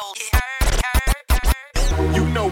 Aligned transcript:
Know 0.00 0.39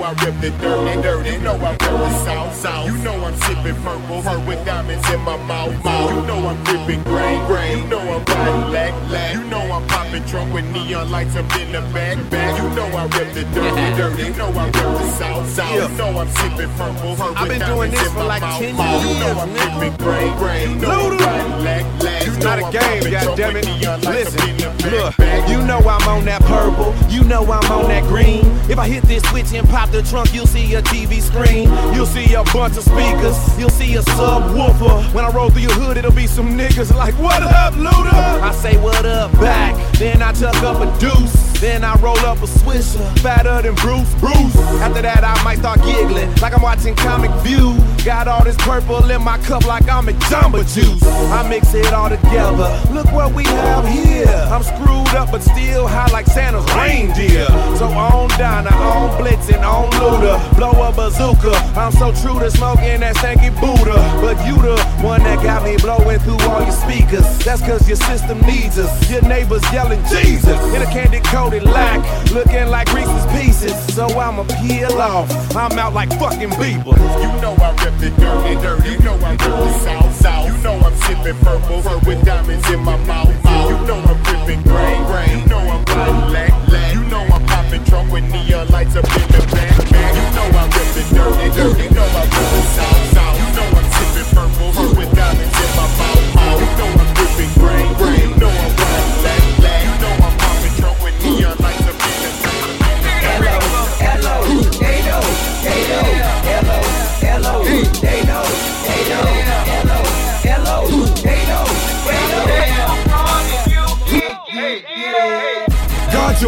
I 0.03 0.13
rip 0.25 0.41
the 0.41 0.51
dirty, 0.63 1.03
dirty. 1.03 1.31
You 1.31 1.39
know 1.41 1.55
I 1.55 1.71
rip 1.71 1.79
the 1.81 2.25
south, 2.25 2.55
south. 2.55 2.87
You 2.87 2.97
know 2.99 3.15
I'm 3.25 3.35
sipping 3.37 3.75
purple, 3.83 4.23
her 4.23 4.39
with 4.47 4.65
diamonds 4.65 5.09
in 5.11 5.21
my 5.21 5.37
mouth, 5.45 5.73
mouth. 5.85 6.11
You 6.11 6.23
know 6.23 6.49
I'm 6.49 6.63
dripping 6.65 7.03
gray, 7.03 7.37
gray. 7.47 7.81
You 7.81 7.87
know 7.89 8.01
I'm 8.01 8.25
riding 8.25 8.71
black, 8.71 9.09
black. 9.09 9.35
You 9.35 9.45
know 9.45 9.61
I'm 9.61 9.87
popping 9.89 10.25
trunk 10.27 10.55
with 10.55 10.71
neon 10.71 11.11
lights 11.11 11.35
up 11.37 11.45
in 11.57 11.73
the 11.73 11.81
back, 11.93 12.17
back. 12.31 12.63
You 12.63 12.69
know 12.77 12.87
I 12.87 13.05
rip 13.19 13.35
the 13.35 13.45
dirty, 13.55 13.97
dirty. 13.97 14.23
You 14.25 14.35
know 14.39 14.49
I 14.49 14.65
rip 14.67 14.73
the 14.75 15.11
south, 15.19 15.49
south. 15.51 15.75
You 15.75 15.99
know 15.99 16.19
I'm 16.19 16.29
sipping 16.29 16.71
purple, 16.77 17.17
her 17.17 17.33
I've 17.37 17.49
been 17.49 17.61
doing 17.61 17.91
this 17.91 18.13
for 18.13 18.25
like 18.25 18.43
mouth, 18.43 18.61
10 18.61 18.77
mouth. 18.77 19.03
You 19.03 19.09
know 19.09 19.27
years, 19.27 19.39
I'm 19.39 19.49
nigga. 19.51 19.79
dripping 19.79 19.97
gray, 20.07 20.37
gray. 20.39 20.63
You 20.69 20.75
know 20.77 21.11
I'm 21.11 21.19
riding 21.19 21.53
black, 21.59 22.01
black. 22.01 22.27
It's 22.27 22.45
not 22.45 22.59
a 22.59 22.63
game, 22.63 23.03
goddammit. 23.03 23.55
with 23.55 23.65
neon 23.67 24.01
lights 24.03 24.07
up 24.07 24.15
Listen, 24.15 24.51
in 24.51 24.57
the 24.57 25.13
back, 25.17 25.19
look, 25.19 25.49
you 25.49 25.67
know 25.67 25.79
I'm 25.79 26.09
on 26.09 26.25
that 26.27 26.43
purple, 26.43 26.95
you 27.11 27.25
know 27.25 27.43
I'm 27.43 27.71
on 27.73 27.89
that 27.89 28.05
green. 28.05 28.45
If 28.71 28.79
I 28.79 28.87
hit 28.87 29.03
this 29.05 29.23
switch 29.31 29.53
and 29.55 29.69
pop 29.69 29.88
the 29.93 30.03
trunk, 30.03 30.35
you'll 30.35 30.47
see 30.47 30.75
a 30.75 30.83
TV 30.83 31.21
screen. 31.21 31.69
You'll 31.95 32.07
see 32.07 32.35
a 32.35 32.45
bunch 32.45 32.77
of 32.77 32.85
speakers, 32.85 33.37
you'll 33.59 33.71
see 33.71 33.95
a 33.97 34.03
subwoofer. 34.03 35.13
When 35.15 35.25
I 35.25 35.31
roll 35.31 35.51
through 35.51 35.63
your 35.63 35.73
hood, 35.75 35.97
it'll 35.97 36.13
be 36.13 36.27
some 36.27 36.57
niggas 36.59 36.95
like, 36.95 37.15
What 37.19 37.43
up, 37.43 37.75
Luda? 37.75 38.13
I 38.41 38.53
say, 38.53 38.77
What 38.79 39.05
up, 39.07 39.33
back? 39.33 39.75
Then 39.95 40.23
I 40.23 40.33
tuck 40.33 40.63
up 40.63 40.81
a 40.81 40.99
deuce. 40.99 41.49
Then 41.61 41.83
I 41.83 41.97
roll 41.97 42.19
up 42.21 42.39
a 42.39 42.47
swisher, 42.47 43.19
fatter 43.19 43.61
than 43.63 43.75
Bruce 43.77 44.15
Bruce. 44.21 44.57
After 44.81 45.03
that, 45.03 45.25
I 45.25 45.43
might 45.43 45.59
start 45.59 45.83
giggling 45.83 46.33
like 46.37 46.55
I'm 46.55 46.63
watching 46.63 46.95
Comic 46.95 47.33
View. 47.43 47.75
Got 48.09 48.27
all 48.27 48.43
this 48.43 48.57
purple 48.57 49.11
in 49.11 49.23
my 49.23 49.37
cup 49.37 49.67
like 49.67 49.87
I'm 49.87 50.09
at 50.09 50.15
Jamba 50.33 50.65
Juice. 50.75 51.03
I 51.05 51.47
mix 51.47 51.75
it 51.75 51.93
all 51.93 52.09
together. 52.09 52.81
Look 52.91 53.05
what 53.13 53.35
we 53.35 53.45
have 53.45 53.87
here. 53.87 54.49
I'm 54.49 54.63
screwed 54.63 55.13
up, 55.15 55.31
but 55.31 55.43
still 55.43 55.87
high 55.87 56.11
like 56.11 56.25
Santa's 56.25 56.65
reindeer. 56.73 57.45
So 57.77 57.85
on 57.85 58.31
Donner, 58.41 58.73
on 58.73 59.11
Blitzen, 59.21 59.61
on 59.61 59.91
Luda, 60.01 60.41
blow 60.57 60.73
a 60.89 60.91
bazooka. 60.91 61.53
I'm 61.77 61.93
so 61.93 62.11
true 62.23 62.41
to 62.41 62.51
smoking 62.51 63.01
that 63.01 63.15
stanky 63.17 63.53
Buddha. 63.61 64.01
But 64.23 64.41
you 64.47 64.57
the 64.57 64.83
one 65.05 65.23
that 65.25 65.43
got 65.43 65.63
me 65.63 65.77
blowing 65.77 66.19
through 66.21 66.41
all 66.49 66.63
your 66.63 66.73
speakers. 66.73 67.27
That's 67.45 67.61
cause 67.61 67.87
your 67.87 67.99
system 67.99 68.41
needs 68.41 68.79
us. 68.79 69.11
Your 69.11 69.21
neighbors 69.21 69.63
yelling 69.71 70.03
Jesus 70.05 70.59
in 70.75 70.81
a 70.81 70.87
candy 70.87 71.21
coated 71.21 71.65
lack, 71.65 72.01
looking 72.33 72.69
like 72.69 72.91
Reese's 72.95 73.27
Pieces. 73.37 73.77
So 73.95 74.07
I'ma 74.19 74.45
peel 74.65 74.97
off. 74.99 75.29
I'm 75.55 75.79
out 75.79 75.93
like 75.93 76.09
fucking 76.19 76.51
Bieber. 76.57 76.97
You 77.21 77.41
know 77.43 77.55
I 77.61 77.77
rip 77.85 77.98
dirty, 77.99 78.55
dirty. 78.63 78.91
You 78.91 78.99
know 79.01 79.15
I 79.15 79.31
rip 79.31 79.41
the 79.41 79.73
south, 79.81 80.15
south. 80.15 80.47
You 80.47 80.57
know 80.63 80.79
I'm 80.79 80.95
sipping 80.95 81.39
purple, 81.43 81.83
her 81.83 81.99
with 82.07 82.25
diamonds 82.25 82.71
in 82.71 82.81
my 82.85 82.97
mouth, 83.05 83.45
mouth. 83.45 83.71
You 83.71 83.87
know 83.87 83.99
I'm 83.99 84.23
dripping 84.23 84.63
gray. 84.63 84.95
You 85.35 85.47
know 85.47 85.59
I'm 85.59 85.85
riding 85.85 86.29
black, 86.31 86.69
black. 86.69 86.95
You 86.95 87.05
know 87.05 87.23
I'm 87.23 87.45
popping 87.47 87.85
trunk 87.85 88.13
with 88.13 88.25
neon 88.31 88.69
lights 88.69 88.97
up 88.97 89.05
in 89.05 89.27
the 89.35 89.43
back. 89.53 89.75
You 89.91 90.27
know 90.37 90.47
I 90.59 90.65
rip 90.65 90.89
the 90.95 91.03
dirty, 91.15 91.49
dirty. 91.57 91.85
You 91.85 91.91
know 91.91 92.07
I 92.07 92.23
rip 92.23 92.49
the 92.55 92.63
south, 92.77 93.13
south. 93.13 93.37
You 93.39 93.49
know 93.57 93.69
I'm 93.79 93.87
sipping 93.91 94.31
purple, 94.35 94.73
her 94.73 94.95
with 94.95 95.15
diamonds 95.17 95.48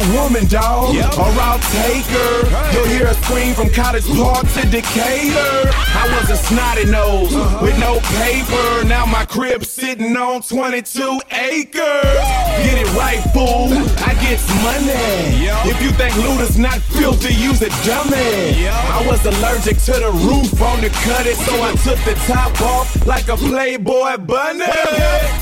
your 0.01 0.23
woman, 0.23 0.47
dog, 0.47 0.95
or 0.95 1.41
I'll 1.41 1.59
take 1.59 2.05
her. 2.06 2.73
You'll 2.73 2.89
hear 2.89 3.06
a 3.06 3.15
scream 3.15 3.55
from 3.55 3.70
College 3.70 4.06
Park 4.06 4.47
to 4.55 4.67
Decatur. 4.69 5.70
I 5.75 6.20
was 6.20 6.31
a 6.31 6.37
snotty 6.37 6.84
nose 6.87 7.34
uh-huh. 7.34 7.65
with 7.65 7.79
no 7.79 8.00
paper. 8.21 8.84
Now 8.87 9.06
my 9.06 9.25
crib 9.25 9.65
sitting 9.65 10.16
on 10.16 10.43
22 10.43 11.21
acres. 11.31 12.25
Get 12.65 12.78
it 12.78 12.93
right, 12.94 13.21
fool. 13.33 13.72
I 14.05 14.15
get 14.21 14.41
money. 14.62 15.47
If 15.69 15.83
you 15.83 15.91
think 15.91 16.15
Luda's 16.17 16.59
not 16.59 16.78
filthy, 16.81 17.34
use 17.34 17.62
a 17.62 17.71
dummy. 17.84 18.69
I 18.69 19.05
was 19.06 19.25
allergic 19.27 19.78
to 19.91 19.93
the 19.93 20.12
roof 20.12 20.61
on 20.62 20.81
the 20.81 20.91
cut 21.05 21.27
it, 21.27 21.37
so 21.37 21.55
I 21.62 21.72
took 21.84 21.99
the 22.05 22.15
top 22.27 22.61
off 22.61 23.06
like 23.06 23.28
a 23.28 23.37
Playboy 23.37 24.19
bunny. 24.19 24.65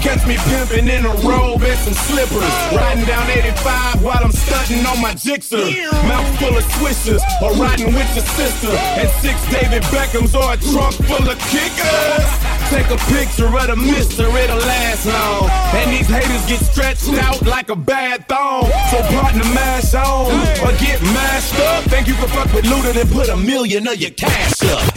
Catch 0.00 0.26
me 0.26 0.36
pimping 0.48 0.88
in 0.88 1.04
a 1.04 1.14
robe 1.26 1.62
and 1.62 1.78
some 1.78 1.94
slippers. 1.94 2.54
Riding 2.72 3.04
down 3.04 3.28
85 3.30 4.02
while 4.02 4.24
I'm 4.24 4.32
stunting 4.48 4.84
on 4.86 5.00
my 5.00 5.12
Gixxer. 5.12 5.68
Mouth 6.08 6.28
full 6.38 6.56
of 6.56 6.64
swishers, 6.76 7.22
or 7.42 7.52
riding 7.60 7.92
with 7.92 8.08
your 8.16 8.24
sister. 8.24 8.72
And 8.72 9.08
six 9.20 9.36
David 9.52 9.82
Beckhams 9.94 10.34
or 10.34 10.54
a 10.54 10.56
trunk 10.72 10.94
full 11.04 11.28
of 11.28 11.38
kickers. 11.52 12.26
Take 12.72 12.88
a 12.90 12.98
picture 13.12 13.46
of 13.46 13.66
the 13.66 13.76
mister, 13.76 14.24
it'll 14.24 14.58
last 14.58 15.06
long. 15.06 15.48
And 15.76 15.92
these 15.92 16.08
haters 16.08 16.44
get 16.46 16.60
stretched 16.60 17.08
out 17.24 17.44
like 17.46 17.68
a 17.68 17.76
bad 17.76 18.28
thong. 18.28 18.64
So 18.90 19.00
partner 19.14 19.44
mash 19.54 19.94
on, 19.94 20.32
or 20.64 20.72
get 20.78 21.00
mashed 21.02 21.58
up. 21.60 21.84
Thank 21.84 22.08
you 22.08 22.14
for 22.14 22.28
fuck 22.28 22.52
with 22.52 22.64
Luda, 22.64 22.92
then 22.94 23.08
put 23.08 23.28
a 23.28 23.36
million 23.36 23.86
of 23.86 23.96
your 23.96 24.10
cash 24.10 24.62
up. 24.64 24.96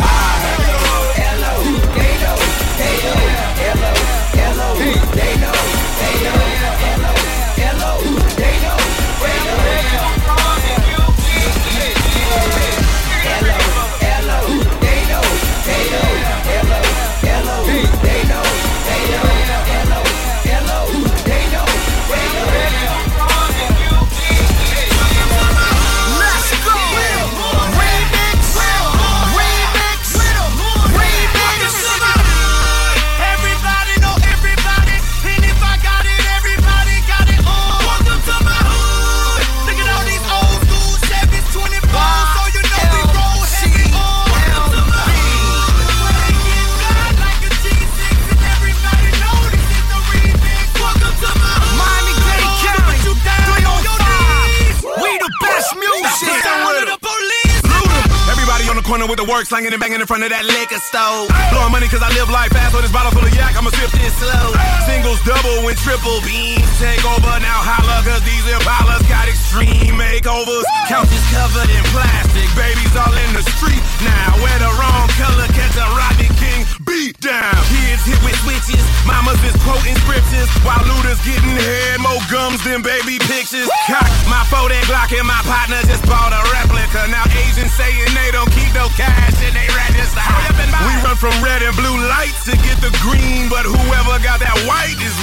Let's 4.83 5.10
corner 58.91 59.07
with 59.07 59.23
the 59.23 59.29
work 59.31 59.47
slanging 59.47 59.71
and 59.71 59.79
banging 59.79 60.03
in 60.03 60.07
front 60.07 60.19
of 60.19 60.35
that 60.35 60.43
liquor 60.43 60.75
store. 60.83 61.23
Blowing 61.55 61.71
money 61.71 61.87
cause 61.87 62.03
I 62.03 62.11
live 62.11 62.27
life 62.27 62.51
fast, 62.51 62.75
so 62.75 62.83
this 62.83 62.91
bottle 62.91 63.15
full 63.15 63.23
of 63.23 63.31
yak, 63.31 63.55
I'ma 63.55 63.71
sip 63.71 63.87
this 63.95 64.11
slow. 64.19 64.51
Singles, 64.83 65.15
double, 65.23 65.63
and 65.63 65.79
triple 65.79 66.19
beams 66.27 66.67
take 66.75 66.99
over. 67.07 67.31
Now 67.39 67.63
holla 67.63 68.03
cause 68.03 68.19
these 68.27 68.43
Impalas 68.51 68.99
got 69.07 69.31
extreme 69.31 69.95
makeovers. 69.95 70.67
Couches 70.91 71.23
covered 71.31 71.71
in 71.71 71.83
plastic, 71.95 72.51
babies 72.51 72.91
all 72.99 73.15
in 73.15 73.31
the 73.31 73.47
street 73.55 73.79
now. 74.03 74.35
Wear 74.43 74.59
the 74.59 74.71
wrong 74.75 75.07
color, 75.15 75.47
catch 75.55 75.79
a 75.79 75.87
Rodney 75.95 76.27
King 76.35 76.67
beat 76.83 77.15
down. 77.23 77.55
Kids 77.71 78.03
hit 78.03 78.19
with 78.27 78.35
switches, 78.43 78.83
mamas 79.07 79.39
is 79.47 79.55
quoting 79.63 79.95
scriptures, 80.03 80.51
while 80.67 80.83
looters 80.83 81.21
getting 81.23 81.55
head, 81.55 81.95
more 82.03 82.19
gums 82.27 82.59
than 82.67 82.83
baby 82.83 83.23
pictures. 83.23 83.71
Cock 83.87 84.11
my 84.27 84.43
40 84.51 84.75
Glock 84.91 85.15
and 85.15 85.23
my 85.23 85.39
partner 85.47 85.79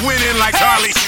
winning 0.08 0.38
like 0.38 0.54
Charlie. 0.54 1.07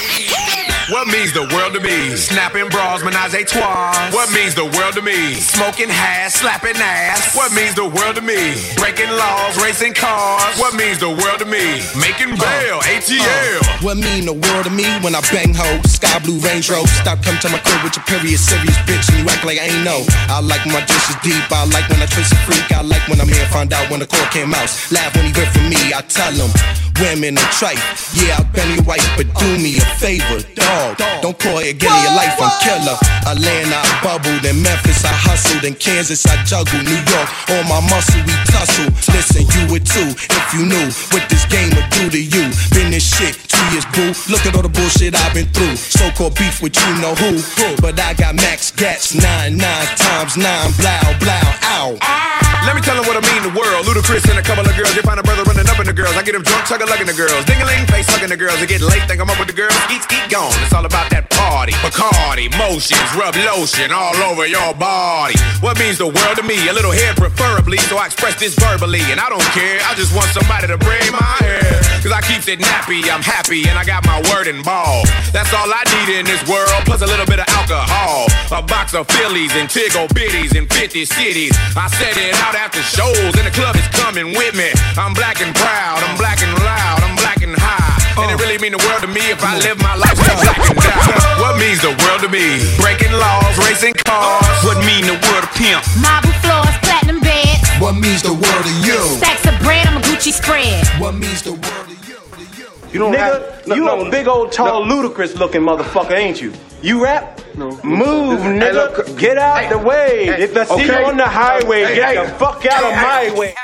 What 0.91 1.07
means 1.07 1.31
the 1.31 1.47
world 1.55 1.71
to 1.71 1.79
me? 1.79 2.19
Snapping 2.19 2.67
bras, 2.67 2.99
menage 2.99 3.31
a 3.31 3.47
trois. 3.47 3.95
What 4.11 4.27
means 4.35 4.59
the 4.59 4.67
world 4.75 4.91
to 4.99 5.01
me? 5.01 5.39
Smoking 5.39 5.87
hash, 5.87 6.43
slapping 6.43 6.75
ass. 6.75 7.31
What 7.31 7.55
means 7.55 7.79
the 7.79 7.87
world 7.87 8.19
to 8.19 8.21
me? 8.21 8.59
Breaking 8.75 9.07
laws, 9.07 9.55
racing 9.63 9.95
cars. 9.95 10.59
What 10.59 10.75
means 10.75 10.99
the 10.99 11.07
world 11.07 11.39
to 11.39 11.47
me? 11.47 11.79
Making 11.95 12.35
bail, 12.35 12.83
ATL. 12.83 13.23
Uh, 13.23 13.79
what 13.79 14.03
mean 14.03 14.27
the 14.27 14.35
world 14.35 14.67
to 14.67 14.73
me 14.75 14.83
when 14.99 15.15
I 15.15 15.23
bang 15.31 15.55
ho? 15.55 15.79
Sky 15.87 16.19
blue 16.27 16.43
Range 16.43 16.67
Rover. 16.67 16.91
Stop 16.99 17.23
come 17.23 17.39
to 17.39 17.47
my 17.47 17.63
crib 17.63 17.87
with 17.87 17.95
your 17.95 18.03
period 18.11 18.35
serious 18.35 18.75
bitch 18.83 19.07
and 19.15 19.23
you 19.23 19.25
act 19.31 19.47
like 19.47 19.63
I 19.63 19.71
ain't 19.71 19.87
know. 19.87 20.03
I 20.27 20.43
like 20.43 20.67
my 20.67 20.83
dish 20.83 21.07
is 21.07 21.15
deep. 21.23 21.39
I 21.55 21.71
like 21.71 21.87
when 21.87 22.03
I 22.03 22.07
trace 22.11 22.35
a 22.35 22.39
freak. 22.43 22.67
I 22.75 22.83
like 22.83 23.07
when 23.07 23.23
I'm 23.23 23.31
here. 23.31 23.47
Find 23.47 23.71
out 23.71 23.87
when 23.87 24.03
the 24.03 24.11
core 24.11 24.27
came 24.35 24.51
out. 24.51 24.67
Laugh 24.91 25.15
when 25.15 25.23
he 25.23 25.31
good 25.31 25.47
for 25.55 25.63
me. 25.71 25.95
I 25.95 26.03
tell 26.03 26.35
him. 26.35 26.51
women 26.99 27.39
are 27.39 27.51
tripe. 27.55 27.79
Yeah, 28.19 28.43
bend 28.51 28.75
your 28.75 28.83
wife, 28.83 29.07
but 29.15 29.31
do 29.39 29.47
me 29.55 29.79
a 29.79 29.85
favor, 29.95 30.43
dog. 30.59 30.80
Don't 31.21 31.37
call 31.37 31.59
it 31.59 31.77
your 31.81 31.93
life, 32.17 32.33
I'm 32.41 32.49
killer. 32.65 32.97
Atlanta, 33.29 33.77
I 33.77 33.93
bubbled. 34.01 34.43
In 34.45 34.61
Memphis, 34.61 35.05
I 35.05 35.13
hustled. 35.13 35.63
In 35.63 35.75
Kansas, 35.75 36.25
I 36.25 36.41
juggled. 36.43 36.81
New 36.81 36.97
York, 36.97 37.29
all 37.53 37.63
my 37.69 37.81
muscle, 37.85 38.21
we 38.25 38.33
tussle. 38.49 38.89
Listen, 39.13 39.45
you 39.45 39.61
would 39.71 39.85
too, 39.85 40.09
if 40.09 40.45
you 40.53 40.65
knew 40.65 40.89
what 41.13 41.23
this 41.29 41.45
game 41.45 41.69
would 41.77 41.89
do 41.93 42.09
to 42.09 42.21
you. 42.21 42.49
Been 42.73 42.89
this 42.89 43.05
shit 43.05 43.37
two 43.61 43.65
years, 43.73 43.85
boo. 43.93 44.09
Look 44.31 44.45
at 44.49 44.55
all 44.55 44.65
the 44.65 44.73
bullshit 44.73 45.13
I've 45.13 45.33
been 45.33 45.47
through. 45.53 45.75
So 45.77 46.09
called 46.17 46.35
beef 46.35 46.61
with 46.61 46.75
you 46.75 46.93
know 46.97 47.13
who. 47.13 47.37
But 47.81 47.99
I 47.99 48.13
got 48.13 48.35
max 48.35 48.71
gats, 48.71 49.13
nine, 49.13 49.57
nine 49.57 49.87
times 49.97 50.37
nine, 50.37 50.71
blow, 50.81 51.13
blow, 51.21 51.45
ow. 51.77 52.40
Let 52.61 52.77
me 52.77 52.81
tell 52.81 52.93
them 52.93 53.09
what 53.09 53.17
I 53.17 53.23
mean 53.25 53.41
the 53.41 53.55
world. 53.57 53.89
Ludacris 53.89 54.21
and 54.29 54.37
a 54.37 54.45
couple 54.45 54.61
of 54.61 54.73
girls. 54.77 54.93
You 54.93 55.01
find 55.01 55.19
a 55.19 55.25
brother 55.25 55.41
running 55.49 55.65
up 55.65 55.81
in 55.81 55.87
the 55.89 55.97
girls. 55.97 56.13
I 56.13 56.21
get 56.21 56.37
him 56.37 56.45
drunk, 56.45 56.69
chugga 56.69 56.85
lugging 56.85 57.09
the 57.09 57.17
girls. 57.17 57.41
Ding-a-ling, 57.49 57.89
face 57.89 58.05
hugging 58.05 58.29
the 58.29 58.37
girls. 58.37 58.61
They 58.61 58.69
get 58.69 58.81
late, 58.81 59.01
think 59.09 59.17
I'm 59.17 59.29
up 59.29 59.39
with 59.41 59.49
the 59.49 59.57
girls. 59.57 59.73
Eat, 59.89 60.05
eat, 60.13 60.29
gone. 60.29 60.53
It's 60.61 60.73
all 60.73 60.85
about 60.85 61.09
that 61.09 61.29
party. 61.33 61.73
Bacardi, 61.81 62.53
motions, 62.61 63.09
rub 63.17 63.33
lotion 63.33 63.89
all 63.89 64.13
over 64.29 64.45
your 64.45 64.77
body. 64.77 65.33
What 65.65 65.81
means 65.81 65.97
the 65.97 66.05
world 66.05 66.37
to 66.37 66.45
me? 66.45 66.57
A 66.69 66.73
little 66.73 66.93
hair 66.93 67.17
preferably, 67.17 67.81
so 67.89 67.97
I 67.97 68.05
express 68.05 68.37
this 68.37 68.53
verbally. 68.53 69.01
And 69.09 69.17
I 69.17 69.29
don't 69.33 69.49
care, 69.57 69.81
I 69.89 69.97
just 69.97 70.13
want 70.13 70.29
somebody 70.29 70.69
to 70.69 70.77
braid 70.77 71.09
my 71.09 71.33
hair. 71.41 71.65
Cause 72.01 72.13
I 72.13 72.21
keeps 72.25 72.47
it 72.49 72.57
nappy, 72.57 73.05
I'm 73.09 73.21
happy, 73.21 73.69
and 73.69 73.77
I 73.77 73.85
got 73.85 74.05
my 74.05 74.17
word 74.33 74.49
and 74.49 74.65
ball. 74.65 75.05
That's 75.33 75.53
all 75.53 75.69
I 75.69 75.85
need 76.01 76.17
in 76.17 76.25
this 76.25 76.41
world, 76.49 76.81
plus 76.85 77.01
a 77.01 77.09
little 77.09 77.29
bit 77.29 77.37
of 77.37 77.45
alcohol. 77.53 78.25
A 78.49 78.61
box 78.61 78.93
of 78.93 79.05
Phillies 79.07 79.53
and 79.53 79.69
Tiggle 79.69 80.09
bitties 80.09 80.57
in 80.57 80.65
50 80.65 81.05
cities. 81.05 81.53
I 81.77 81.87
said 81.93 82.17
it 82.17 82.33
out 82.41 82.50
after 82.55 82.81
shows, 82.81 83.33
and 83.37 83.45
the 83.47 83.53
club 83.53 83.75
is 83.75 83.87
coming 83.95 84.33
with 84.37 84.55
me. 84.55 84.69
I'm 84.97 85.13
black 85.13 85.41
and 85.41 85.53
proud, 85.55 85.99
I'm 86.03 86.17
black 86.17 86.41
and 86.41 86.53
loud, 86.63 86.99
I'm 87.03 87.15
black 87.17 87.41
and 87.41 87.55
high. 87.55 87.99
And 88.21 88.29
it 88.31 88.37
really 88.43 88.57
mean 88.59 88.71
the 88.75 88.81
world 88.87 89.01
to 89.01 89.07
me 89.11 89.23
if 89.31 89.39
I 89.43 89.57
live 89.57 89.79
my 89.81 89.95
life 89.95 90.15
so 90.19 90.33
black 90.43 90.59
and 90.69 90.77
die. 90.79 91.39
What 91.41 91.57
means 91.57 91.81
the 91.81 91.93
world 92.05 92.21
to 92.21 92.29
me? 92.29 92.59
Breaking 92.79 93.11
laws, 93.15 93.57
racing 93.57 93.93
cars. 94.05 94.45
What 94.63 94.77
mean 94.85 95.07
the 95.07 95.17
world 95.17 95.43
to 95.47 95.51
pimp? 95.57 95.81
Marble 95.99 96.35
floors, 96.43 96.75
platinum 96.85 97.19
beds, 97.19 97.65
What 97.79 97.95
means 97.95 98.21
the 98.21 98.33
world 98.35 98.63
to 98.67 98.73
you? 98.85 98.99
stacks 99.17 99.47
of 99.47 99.55
bread 99.65 99.87
on 99.87 99.97
a 99.97 100.03
Gucci 100.05 100.31
spread. 100.31 100.85
What 101.01 101.15
means 101.15 101.41
the 101.41 101.53
world 101.57 101.87
to 101.89 101.95
you? 102.07 102.19
To 102.19 102.43
you? 102.59 102.69
You 102.91 102.99
don't 102.99 103.13
Nigga, 103.13 103.65
have, 103.67 103.77
you 103.77 103.89
a 103.89 104.09
big 104.11 104.27
old 104.27 104.51
tall 104.51 104.85
ludicrous 104.85 105.35
looking 105.35 105.61
motherfucker, 105.61 106.11
ain't 106.15 106.39
you? 106.41 106.53
You 106.81 107.03
rap? 107.03 107.40
No. 107.55 107.69
Move, 107.83 108.39
Hey, 108.41 108.59
nigga. 108.59 108.73
look, 108.73 109.17
get 109.19 109.37
out 109.37 109.61
hey, 109.61 109.69
the 109.69 109.77
way. 109.77 110.25
hey, 110.25 110.43
if 110.43 110.55
I 110.55 110.63
see 110.65 110.73
okay. 110.73 110.85
you 111.01 111.05
on 111.05 111.17
the 111.17 111.27
highway, 111.27 111.83
Hey, 111.83 111.95
get 111.95 112.15
hey, 112.17 112.25
the 112.25 112.31
fuck 112.39 112.65
out 112.65 112.83
of 112.83 112.93
hey, 112.93 113.29
my 113.29 113.37
way. 113.37 113.55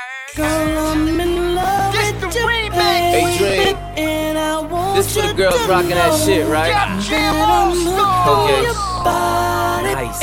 Hey 3.10 3.38
Dre, 3.38 3.74
this 4.94 5.14
for 5.16 5.22
the 5.26 5.34
girls 5.34 5.66
rocking 5.68 5.90
that 5.90 6.20
shit, 6.24 6.46
right? 6.48 6.72
Okay. 8.28 8.62
Nice. 9.94 10.20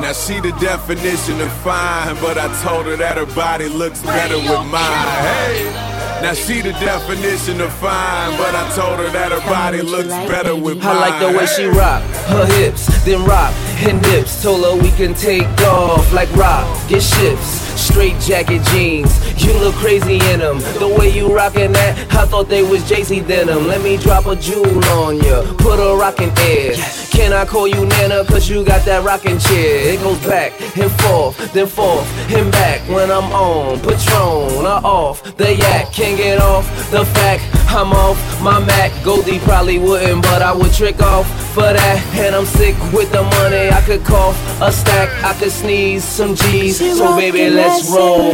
Now 0.00 0.12
she 0.12 0.40
the 0.40 0.52
definition 0.60 1.40
of 1.40 1.52
fine, 1.62 2.14
but 2.20 2.38
I 2.38 2.48
told 2.62 2.86
her 2.86 2.96
that 2.96 3.16
her 3.18 3.26
body 3.26 3.68
looks 3.68 4.02
better 4.02 4.36
with 4.38 4.66
mine. 4.70 5.08
Hey. 5.22 5.89
Now 6.22 6.34
she 6.34 6.60
the 6.60 6.72
definition 6.72 7.62
of 7.62 7.72
fine, 7.72 8.36
but 8.36 8.54
I 8.54 8.70
told 8.76 8.98
her 8.98 9.10
that 9.10 9.32
her 9.32 9.40
body 9.48 9.80
looks 9.80 10.08
better 10.28 10.54
with 10.54 10.76
mine. 10.78 10.86
I 10.86 11.00
like 11.00 11.20
the 11.20 11.36
way 11.36 11.46
she 11.46 11.64
rock 11.64 12.02
her 12.28 12.46
hips, 12.60 12.86
then 13.04 13.24
rock 13.24 13.54
and 13.88 14.02
dips. 14.02 14.42
Told 14.42 14.64
her 14.64 14.76
we 14.82 14.90
can 14.92 15.14
take 15.14 15.48
off 15.62 16.12
like 16.12 16.30
rock, 16.36 16.66
get 16.88 17.02
shifts. 17.02 17.69
Straight 17.80 18.20
jacket 18.20 18.62
jeans, 18.70 19.10
you 19.42 19.52
look 19.54 19.74
crazy 19.76 20.20
in 20.30 20.40
them. 20.40 20.58
The 20.78 20.94
way 20.98 21.08
you 21.10 21.34
rockin' 21.34 21.72
that, 21.72 21.98
I 22.14 22.26
thought 22.26 22.48
they 22.48 22.62
was 22.62 22.82
JC 22.82 23.26
denim. 23.26 23.66
Let 23.66 23.82
me 23.82 23.96
drop 23.96 24.26
a 24.26 24.36
jewel 24.36 24.84
on 25.00 25.16
ya, 25.18 25.42
put 25.58 25.80
a 25.80 25.96
rockin' 25.96 26.30
air. 26.38 26.74
Can 27.10 27.32
I 27.32 27.44
call 27.44 27.68
you 27.68 27.84
Nana? 27.84 28.24
Cause 28.24 28.48
you 28.48 28.64
got 28.64 28.84
that 28.86 29.04
rockin' 29.04 29.38
chair. 29.38 29.92
It 29.92 30.00
goes 30.00 30.18
back 30.24 30.52
and 30.78 30.90
forth, 31.02 31.52
then 31.52 31.66
forth 31.66 32.06
and 32.30 32.50
back 32.50 32.80
when 32.88 33.10
I'm 33.10 33.32
on. 33.32 33.78
Patron, 33.80 34.64
or 34.64 34.80
off 34.86 35.22
the 35.36 35.54
yak. 35.54 35.92
Can't 35.92 36.16
get 36.16 36.40
off 36.40 36.64
the 36.90 37.04
fact 37.04 37.42
I'm 37.68 37.92
off 37.92 38.18
my 38.42 38.58
Mac. 38.58 38.90
Goldie 39.04 39.38
probably 39.40 39.78
wouldn't, 39.78 40.22
but 40.22 40.42
I 40.42 40.52
would 40.52 40.72
trick 40.72 41.02
off 41.02 41.26
for 41.54 41.70
that. 41.72 41.98
And 42.14 42.34
I'm 42.34 42.46
sick 42.46 42.74
with 42.92 43.12
the 43.12 43.22
money. 43.22 43.68
I 43.70 43.82
could 43.82 44.02
cough 44.04 44.36
a 44.62 44.72
stack, 44.72 45.08
I 45.22 45.38
could 45.38 45.52
sneeze 45.52 46.04
some 46.04 46.34
G's. 46.34 46.78
So 46.78 47.16
baby, 47.16 47.50
let's 47.50 47.69
roll. 47.70 48.32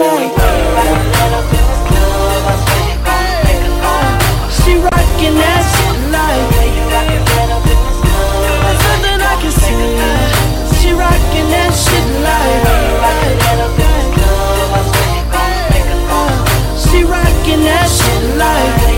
She 4.49 4.73
rockin' 4.77 5.37
that 5.37 5.63
shit 5.73 5.99
like 6.11 6.53
Something 8.83 9.21
I 9.21 9.37
can 9.41 9.53
see 9.53 9.85
She 10.81 10.91
rockin' 10.93 11.49
that 11.53 11.73
shit 11.85 12.09
like 12.25 12.65
She 16.89 16.99
rockin' 17.05 17.63
that 17.65 17.89
shit 17.89 18.23
like 18.39 18.96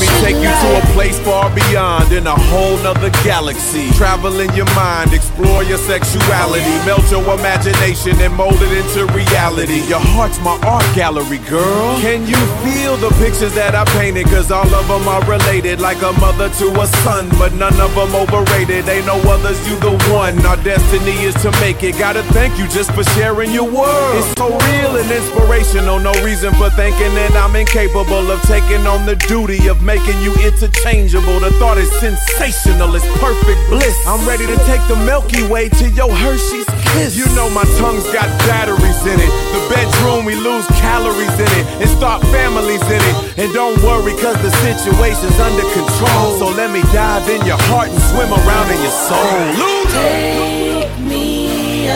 me 0.00 0.06
take 0.24 0.36
you 0.36 0.48
to 0.48 0.68
a 0.80 0.82
place 0.96 1.18
far 1.20 1.52
beyond 1.54 2.12
in 2.12 2.26
a 2.26 2.34
whole 2.34 2.76
nother 2.78 3.10
galaxy. 3.22 3.90
Travel 3.92 4.40
in 4.40 4.52
your 4.56 4.68
mind, 4.74 5.12
explore 5.12 5.62
your 5.62 5.78
sexuality, 5.78 6.74
melt 6.88 7.04
your 7.10 7.22
imagination 7.36 8.16
and 8.20 8.34
mold 8.34 8.56
it 8.56 8.72
into 8.72 9.04
reality. 9.12 9.84
Your 9.86 10.00
heart's 10.00 10.40
my 10.40 10.56
art 10.64 10.84
gallery, 10.96 11.38
girl. 11.48 12.00
Can 12.00 12.26
you 12.26 12.40
feel 12.64 12.96
the 12.96 13.10
pictures 13.20 13.54
that 13.54 13.74
I 13.74 13.84
painted? 13.98 14.26
Cause 14.26 14.50
all 14.50 14.68
of 14.74 14.88
them 14.88 15.06
are 15.06 15.24
related, 15.28 15.80
like 15.80 16.00
a 16.02 16.12
mother 16.18 16.48
to 16.48 16.66
a 16.80 16.86
son, 17.04 17.28
but 17.38 17.52
none 17.52 17.78
of 17.80 17.94
them 17.94 18.14
overrated. 18.14 18.88
Ain't 18.88 19.06
no 19.06 19.20
others, 19.28 19.60
you 19.68 19.76
the 19.80 19.92
one. 20.12 20.34
Our 20.46 20.56
destiny 20.64 21.16
is 21.28 21.34
to 21.42 21.50
make 21.60 21.82
it. 21.82 21.98
Gotta 21.98 22.22
thank 22.32 22.58
you 22.58 22.66
just 22.68 22.92
for 22.92 23.04
sharing 23.12 23.52
your 23.52 23.68
world. 23.68 24.16
It's 24.16 24.32
so 24.40 24.48
real 24.48 24.96
and 24.96 25.10
inspirational, 25.10 25.98
no 25.98 26.12
reason 26.24 26.54
for 26.54 26.70
thinking 26.70 27.12
that 27.20 27.32
I'm 27.36 27.54
incapable 27.54 28.30
of 28.30 28.40
taking 28.42 28.86
on 28.86 29.04
the 29.04 29.16
duty 29.28 29.68
of 29.68 29.82
making 29.90 30.22
you 30.22 30.30
interchangeable. 30.38 31.40
The 31.42 31.50
thought 31.58 31.76
is 31.76 31.90
sensational, 31.98 32.94
it's 32.94 33.06
perfect 33.18 33.58
bliss. 33.66 33.98
I'm 34.06 34.22
ready 34.22 34.46
to 34.46 34.54
take 34.70 34.78
the 34.86 34.94
Milky 34.94 35.42
Way 35.50 35.68
to 35.82 35.90
your 35.90 36.14
Hershey's 36.14 36.70
kiss. 36.94 37.18
You 37.18 37.26
know 37.34 37.50
my 37.50 37.66
tongue's 37.82 38.06
got 38.14 38.30
batteries 38.46 39.02
in 39.02 39.18
it. 39.18 39.32
The 39.50 39.62
bedroom, 39.66 40.22
we 40.30 40.36
lose 40.38 40.62
calories 40.78 41.34
in 41.34 41.50
it 41.58 41.66
and 41.82 41.90
start 41.90 42.22
families 42.30 42.82
in 42.86 43.02
it. 43.02 43.16
And 43.42 43.52
don't 43.52 43.82
worry, 43.82 44.14
cause 44.22 44.38
the 44.46 44.54
situation's 44.62 45.38
under 45.42 45.66
control. 45.74 46.38
So 46.38 46.46
let 46.54 46.70
me 46.70 46.82
dive 46.94 47.26
in 47.26 47.42
your 47.42 47.58
heart 47.66 47.90
and 47.90 48.00
swim 48.14 48.30
around 48.30 48.70
in 48.70 48.78
your 48.86 48.94
soul. 48.94 49.42
Lose 49.58 49.90
Take 49.90 50.94
me 51.02 51.90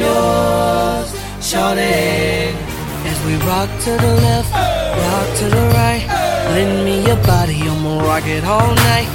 yours. 0.00 1.12
As 3.04 3.18
we 3.26 3.36
rock 3.44 3.68
to 3.84 3.92
the 4.00 4.12
left, 4.24 4.52
rock 5.04 5.28
to 5.40 5.44
the 5.52 5.64
right. 5.76 6.27
Lend 6.58 6.84
me 6.84 7.06
your 7.06 7.14
body, 7.22 7.54
I'ma 7.62 8.02
rock 8.02 8.26
it 8.26 8.42
all 8.42 8.74
night. 8.74 9.08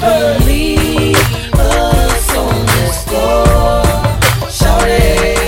Leave 0.45 1.17
us 1.59 2.38
on 2.38 2.65
this 2.67 3.03
floor, 3.03 3.83
shorty. 4.50 5.43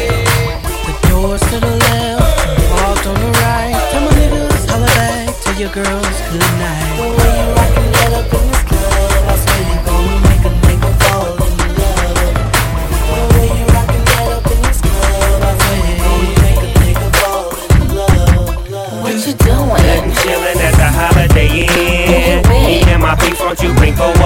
The 0.88 0.94
doors 1.08 1.40
to 1.40 1.58
the 1.58 1.74
left, 1.86 2.70
walked 2.72 3.08
on 3.08 3.16
the 3.16 3.32
right. 3.40 3.78
Tell 3.92 4.02
my 4.02 4.12
niggas 4.12 4.70
holla 4.70 4.88
back 4.88 5.42
to 5.44 5.54
your 5.54 5.72
girls 5.72 6.18
good 6.32 6.52
night. 6.60 7.25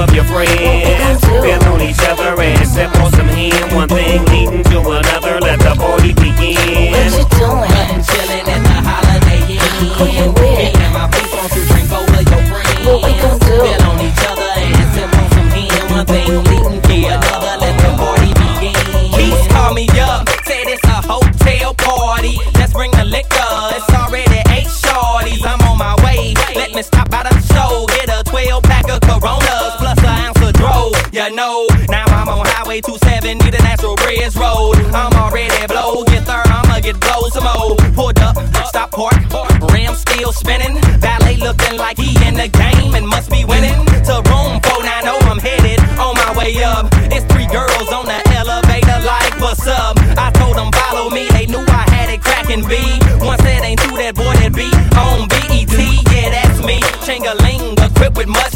Of 0.10 0.16
your 0.16 0.26
friends? 0.26 1.22
Feel 1.26 1.64
on 1.70 1.82
each 1.82 2.02
other 2.08 2.42
and 2.42 2.68
sip 2.68 2.94
on 3.00 3.12
some 3.12 3.28
hen. 3.28 3.76
One 3.76 3.88
thing 3.88 4.26
leading 4.26 4.64
to 4.64 4.80
another, 4.80 5.40
let 5.40 5.60
the 5.60 5.76
party 5.78 6.14
begin. 6.14 6.92
What 6.92 7.14
you 7.14 7.26
doing? 7.38 8.02
Chillin' 8.02 8.48
at 8.48 8.62
the 8.64 8.78
Holiday 8.88 9.42
Inn. 9.54 9.60
Who 9.98 10.06
you 10.08 10.28
with? 10.34 10.76
And 10.80 10.94
my 10.94 11.08
peeps, 11.12 11.34
won't 11.34 11.54
you 11.56 11.64
drink 11.68 11.92
over 11.92 12.22
your 12.22 12.44
friends? 12.50 12.86
What 12.86 13.04
we 13.04 13.12
gon' 13.22 13.40
do? 13.40 13.56
Feel 13.60 13.82
on 13.90 14.00
each 14.02 14.24
other 14.26 14.50
and 14.58 14.88
sip 14.94 15.14
on 15.14 15.28
some 15.36 15.50
hen. 15.54 15.92
One 15.94 16.06
thing 16.06 16.30
leading 16.50 16.82
to 16.82 16.96
another, 17.14 17.54
let 17.60 17.76
the 17.78 17.90
party 18.00 18.32
begin. 18.34 18.76
Keys 19.14 19.48
call 19.54 19.74
me 19.74 19.88
up, 20.00 20.30
said 20.46 20.68
it's 20.68 20.84
a 20.86 21.02
hotel 21.06 21.74
party. 21.76 22.40
Let's 22.56 22.74
bring 22.74 22.92
the 22.92 23.06
liquor. 23.06 23.52
It's 23.76 23.90
already 23.94 24.42
eight 24.56 24.70
shorties. 24.70 25.44
I'm 25.46 25.62
on 25.68 25.78
my 25.78 25.96
way. 26.04 26.34
Let 26.56 26.74
me 26.74 26.82
stop 26.84 27.10
by 27.10 27.24
the 27.24 27.29
Now 31.40 32.04
I'm 32.12 32.28
on 32.28 32.46
Highway 32.52 32.82
270, 32.82 33.40
the 33.50 33.64
Natural 33.64 33.96
Bridge 33.96 34.36
Road. 34.36 34.76
I'm 34.92 35.16
already 35.16 35.56
blow, 35.72 36.04
get 36.04 36.28
there, 36.28 36.44
I'ma 36.44 36.82
get 36.82 37.00
blow 37.00 37.32
some 37.32 37.48
more. 37.48 37.80
Pulled 37.96 38.20
up, 38.20 38.36
stop 38.68 38.92
park, 38.92 39.16
rim 39.72 39.96
still 39.96 40.34
spinning. 40.34 40.76
Valet 41.00 41.38
looking 41.40 41.80
like 41.80 41.96
he 41.96 42.12
in 42.28 42.36
the 42.36 42.52
game 42.52 42.92
and 42.94 43.08
must 43.08 43.32
be 43.32 43.46
winning. 43.46 43.80
To 44.12 44.20
room 44.28 44.60
490, 44.68 45.16
I'm 45.32 45.40
headed 45.40 45.80
on 45.96 46.20
my 46.20 46.36
way 46.36 46.60
up. 46.60 46.92
It's 47.08 47.24
three 47.32 47.48
girls 47.48 47.88
on 47.88 48.04
the 48.04 48.20
elevator, 48.36 49.00
like 49.08 49.40
what's 49.40 49.64
up? 49.64 49.96
I 50.20 50.36
told 50.36 50.60
them 50.60 50.76
follow 50.76 51.10
me, 51.10 51.32
they 51.32 51.46
knew 51.48 51.64
I 51.64 51.88
had 51.96 52.12
it 52.12 52.20
cracking 52.20 52.68
B. 52.68 52.76
One 53.24 53.40
said 53.40 53.64
ain't 53.64 53.80
two, 53.80 53.96
that 53.96 54.12
boy 54.12 54.36
that 54.44 54.52
be 54.52 54.68
on 54.92 55.32
BET, 55.32 55.72
yeah 56.12 56.36
that's 56.36 56.60
me. 56.68 56.84
Chingaling, 57.08 57.80
equipped 57.80 58.18
with 58.18 58.28
much 58.28 58.49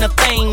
on 0.00 0.08
the 0.16 0.22
scene 0.22 0.47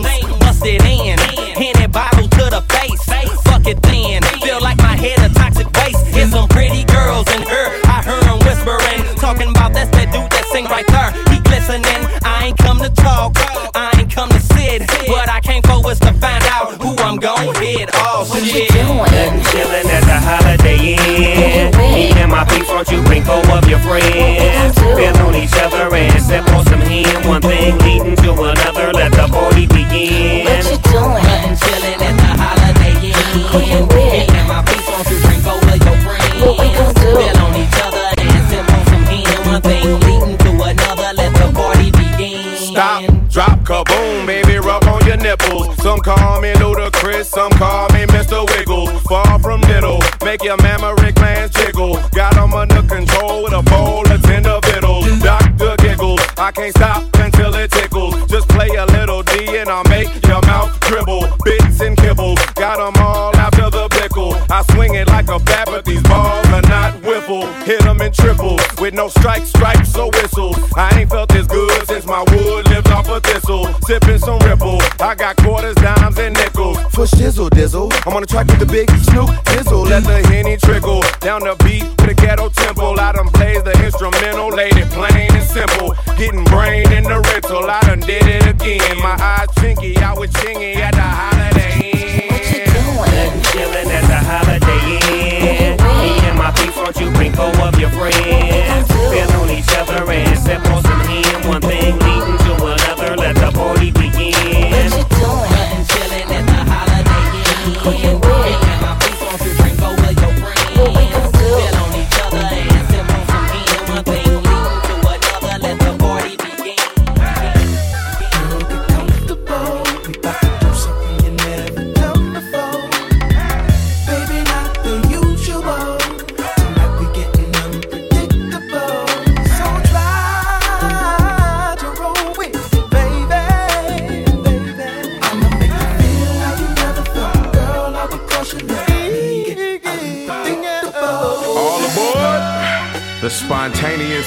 make 50.36 50.44
your 50.44 50.58
mammary 50.58 51.14
glands 51.14 51.54
jiggle. 51.56 51.98
Got 52.14 52.36
'em 52.38 52.54
under 52.54 52.82
control 52.84 53.44
with 53.44 53.54
a 53.54 53.62
bowl 53.62 54.04
of 54.12 54.22
tender 54.24 54.60
vittles. 54.64 55.08
Doctor 55.20 55.76
giggles, 55.78 56.20
I 56.38 56.52
can't 56.52 56.76
stop 56.76 57.04
until 57.20 57.56
it 57.56 57.72
tickles. 57.72 58.16
Just 58.28 58.48
play 58.50 58.70
a 58.76 58.86
little 58.98 59.24
D 59.24 59.58
and 59.60 59.70
I'll 59.70 59.84
make 59.86 60.10
your 60.28 60.42
mouth 60.42 60.72
dribble. 60.82 61.24
Bits 61.46 61.80
and 61.80 61.96
kibbles, 61.96 62.40
got 62.56 62.80
'em 62.80 63.02
all 63.02 63.32
after 63.38 63.70
the 63.70 63.88
pickle. 63.88 64.36
I 64.50 64.64
swing 64.74 64.96
it 64.96 65.08
like 65.08 65.30
a 65.30 65.40
bat, 65.40 65.68
but 65.68 65.86
these 65.86 66.04
balls 66.04 66.48
are 66.48 66.68
not 66.76 66.92
whiffle. 67.06 67.48
Hit 67.66 67.86
'em 67.86 68.02
in 68.02 68.12
triple, 68.12 68.60
with 68.80 68.94
no 68.94 69.08
strikes, 69.08 69.50
stripes, 69.50 69.96
or 69.96 70.10
whistles. 70.10 70.58
I 70.76 70.88
ain't 71.00 71.10
felt 71.10 71.30
this 71.30 71.48
good 71.48 71.88
since 71.88 72.06
my 72.06 72.24
wood 72.32 72.68
lived 72.68 72.92
off 72.92 73.08
a 73.08 73.20
thistle. 73.22 73.70
Sipping 73.88 74.20
some 74.20 74.40
ripple, 74.40 74.82
I 75.00 75.16
got 75.16 75.38
quarters, 75.38 75.76
dimes, 75.76 76.18
and 76.18 76.36
nickels. 76.36 76.78
For 76.94 77.06
shizzle 77.06 77.50
dizzle, 77.50 77.88
I'm 78.06 78.14
on 78.14 78.22
the 78.22 78.28
track 78.28 78.48
with 78.48 78.60
the 78.60 78.66
big 78.66 78.90
Snoop 79.08 79.30
Dizzle. 79.46 79.86
Let 79.90 80.04
the 80.04 80.25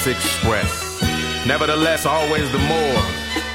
express. 0.07 1.01
Nevertheless, 1.45 2.05
always 2.05 2.51
the 2.51 2.59
more. 2.59 3.01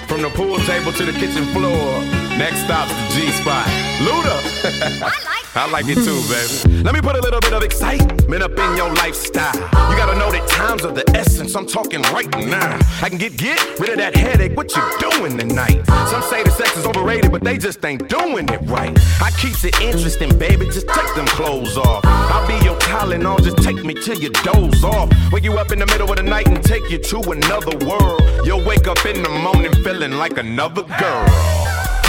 From 0.07 0.23
the 0.23 0.31
pool 0.31 0.59
table 0.61 0.93
to 0.93 1.05
the 1.05 1.13
kitchen 1.13 1.47
floor. 1.53 2.01
Next 2.37 2.65
stop's 2.65 2.93
the 2.93 3.21
G 3.21 3.31
spot. 3.31 3.67
Luda. 4.01 5.31
I 5.57 5.71
like 5.71 5.87
it 5.87 5.95
too, 5.95 6.21
baby. 6.27 6.83
Let 6.83 6.95
me 6.95 7.01
put 7.01 7.15
a 7.15 7.21
little 7.21 7.41
bit 7.41 7.53
of 7.53 7.63
excitement 7.63 8.43
up 8.43 8.59
in 8.59 8.77
your 8.77 8.93
lifestyle. 8.95 9.55
You 9.55 9.97
gotta 9.97 10.19
know 10.19 10.33
that 10.33 10.49
times 10.49 10.83
of 10.83 10.97
the 10.97 11.09
essence. 11.17 11.55
I'm 11.55 11.65
talking 11.65 12.03
right 12.11 12.29
now. 12.49 12.77
I 13.01 13.09
can 13.09 13.19
get 13.19 13.37
get 13.37 13.61
rid 13.79 13.91
of 13.91 13.99
that 13.99 14.17
headache. 14.17 14.57
What 14.57 14.75
you 14.75 14.83
doing 14.99 15.39
tonight? 15.39 15.87
Some 16.11 16.23
say 16.23 16.43
the 16.43 16.51
sex 16.51 16.77
is 16.77 16.87
overrated, 16.87 17.31
but 17.31 17.45
they 17.45 17.57
just 17.57 17.85
ain't 17.85 18.09
doing 18.09 18.49
it 18.49 18.61
right. 18.63 18.99
I 19.23 19.31
keeps 19.39 19.65
it 19.65 19.81
interesting, 19.81 20.37
baby. 20.37 20.67
Just 20.67 20.89
take 20.89 21.15
them 21.15 21.27
clothes 21.27 21.79
off. 21.79 22.05
I'll 22.05 22.47
be 22.49 22.55
your 22.65 22.77
Tylenol. 22.81 23.41
Just 23.41 23.59
take 23.59 23.85
me 23.85 23.95
till 23.95 24.19
you 24.19 24.31
doze 24.31 24.83
off. 24.83 25.09
Wake 25.31 25.45
you 25.45 25.53
up 25.53 25.71
in 25.71 25.79
the 25.79 25.87
middle 25.87 26.11
of 26.11 26.17
the 26.17 26.25
night 26.25 26.49
and 26.49 26.65
take 26.65 26.91
you 26.91 26.99
to 26.99 27.21
another 27.31 27.77
world. 27.87 28.21
You'll 28.45 28.65
wake 28.65 28.89
up 28.89 29.07
in 29.07 29.23
the 29.23 29.29
morning 29.29 29.73
feeling 29.85 30.13
like 30.19 30.37
another 30.37 30.83
girl. 30.83 31.29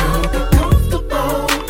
Who'd 0.01 0.33
ever 0.33 1.64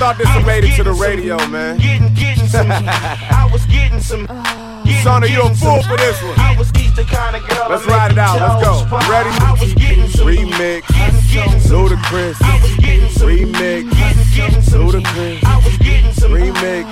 thought 0.00 0.16
this 0.16 0.34
would 0.34 0.46
made 0.46 0.64
it 0.64 0.74
to 0.76 0.82
the 0.82 0.92
radio, 0.92 1.36
man? 1.48 1.76
Getting, 1.76 2.14
getting 2.14 2.48
some, 2.48 2.70
I 2.70 3.48
was 3.52 3.66
getting 3.66 4.00
some. 4.00 4.26
Oh. 4.30 4.69
Son, 5.02 5.22
you 5.22 5.40
a 5.40 5.54
fool 5.54 5.82
for 5.82 5.96
this 5.96 6.22
one. 6.22 6.38
I 6.38 6.54
was 6.58 6.70
the 6.72 7.04
kind 7.04 7.36
of 7.36 7.48
girl. 7.48 7.68
Let's 7.70 7.86
ride 7.86 8.12
it 8.12 8.18
out. 8.18 8.36
Let's 8.40 8.62
go. 8.62 8.98
Ready? 9.08 9.30
I 9.40 9.56
was 9.58 9.72
getting 9.74 10.08
some. 10.08 10.26
Remix. 10.26 10.82
Ludacris. 11.70 12.36
I 12.42 12.60
was 12.60 12.76
getting 12.76 13.08
some. 13.08 13.28
Remix. 13.28 13.88
Ludacris. 14.68 15.44
I 15.44 15.56
was 15.64 15.78
getting 15.78 16.12
some. 16.12 16.32
Remix. 16.32 16.84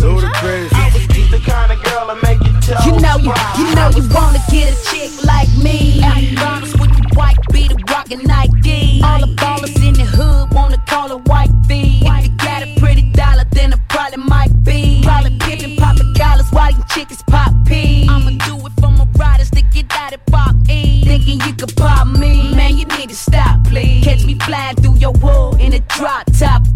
Ludacris. 0.00 0.72
I 0.72 0.90
was 0.94 1.08
the 1.08 1.40
kind 1.44 1.72
of 1.72 1.82
girl 1.84 2.06
that 2.06 2.22
make 2.22 2.40
you 2.40 2.60
tell. 2.62 2.80
You 2.86 2.92
know 3.00 3.16
you, 3.18 3.34
you 3.58 3.74
know 3.74 3.90
you 3.92 4.08
wanna 4.14 4.40
get 4.50 4.72
a 4.72 4.76
chick 4.88 5.12
like 5.24 5.50
me. 5.58 6.00
Bottles 6.36 6.72
with 6.80 6.92
the 6.96 7.12
white 7.14 7.36
beater, 7.52 7.76
rockin' 7.90 8.22
Nike. 8.24 9.02
All 9.04 9.20
the 9.20 9.34
ballers 9.36 9.76
in 9.86 9.92
the 9.94 10.04
hood 10.04 10.52
wanna 10.54 10.78
call 10.86 11.08
her 11.08 11.18
white 11.18 11.50
V. 11.68 12.00
chickens 16.98 17.22
pop 17.22 17.52
P. 17.64 18.06
I'ma 18.10 18.30
do 18.46 18.66
it 18.66 18.72
for 18.80 18.90
my 18.90 19.06
riders 19.14 19.50
to 19.50 19.62
get 19.62 19.86
out 19.92 20.12
of 20.14 20.24
pop 20.26 20.56
E. 20.68 21.04
Thinking 21.04 21.40
you 21.46 21.54
could 21.54 21.76
pop 21.76 22.08
me, 22.08 22.52
man, 22.54 22.76
you 22.76 22.86
need 22.98 23.10
to 23.10 23.14
stop, 23.14 23.62
please. 23.64 24.04
Catch 24.04 24.24
me 24.24 24.34
flying 24.34 24.76
through 24.76 24.96
your 24.96 25.12
wall 25.12 25.54
in 25.56 25.72
a 25.74 25.80
drop 25.80 26.26
top 26.38 26.67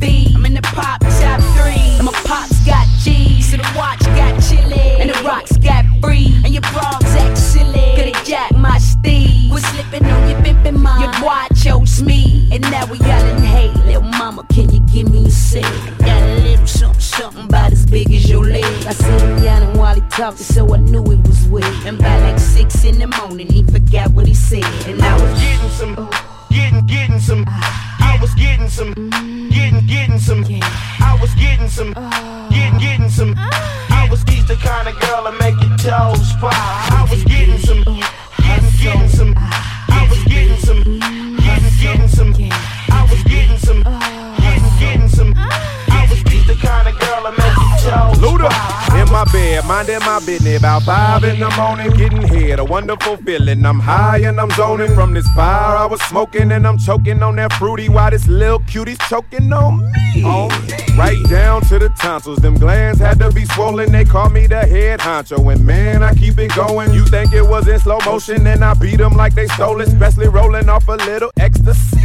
minding 49.72 50.00
my 50.00 50.20
business. 50.26 50.58
About 50.58 50.82
five 50.82 51.24
in 51.24 51.40
the 51.40 51.50
morning, 51.56 51.90
getting 51.96 52.22
head. 52.22 52.58
A 52.58 52.64
wonderful 52.64 53.16
feeling. 53.16 53.64
I'm 53.64 53.80
high 53.80 54.20
and 54.28 54.38
I'm 54.38 54.50
zoning 54.50 54.94
from 54.94 55.14
this 55.14 55.28
fire 55.28 55.76
I 55.84 55.86
was 55.86 56.02
smoking, 56.02 56.52
and 56.52 56.66
I'm 56.66 56.78
choking 56.78 57.22
on 57.22 57.36
that 57.36 57.52
fruity. 57.54 57.88
While 57.88 58.10
this 58.10 58.26
little 58.26 58.60
cutie's 58.60 58.98
choking 59.08 59.52
on 59.52 59.90
me. 59.92 60.81
Right 60.96 61.18
down 61.28 61.62
to 61.62 61.78
the 61.78 61.88
tonsils. 61.90 62.38
Them 62.38 62.54
glands 62.54 63.00
had 63.00 63.18
to 63.20 63.32
be 63.32 63.44
swollen. 63.46 63.90
They 63.92 64.04
call 64.04 64.28
me 64.28 64.46
the 64.46 64.60
head 64.60 65.00
honcho. 65.00 65.52
And 65.52 65.64
man, 65.64 66.02
I 66.02 66.14
keep 66.14 66.38
it 66.38 66.54
going. 66.54 66.92
You 66.92 67.04
think 67.06 67.32
it 67.32 67.42
was 67.42 67.66
in 67.66 67.78
slow 67.80 67.98
motion, 68.04 68.46
and 68.46 68.62
I 68.62 68.74
beat 68.74 68.96
them 68.96 69.14
like 69.14 69.34
they 69.34 69.46
stole 69.48 69.80
it. 69.80 69.88
Especially 69.88 70.28
rolling 70.28 70.68
off 70.68 70.86
a 70.88 70.92
little 70.92 71.30
ecstasy. 71.38 71.98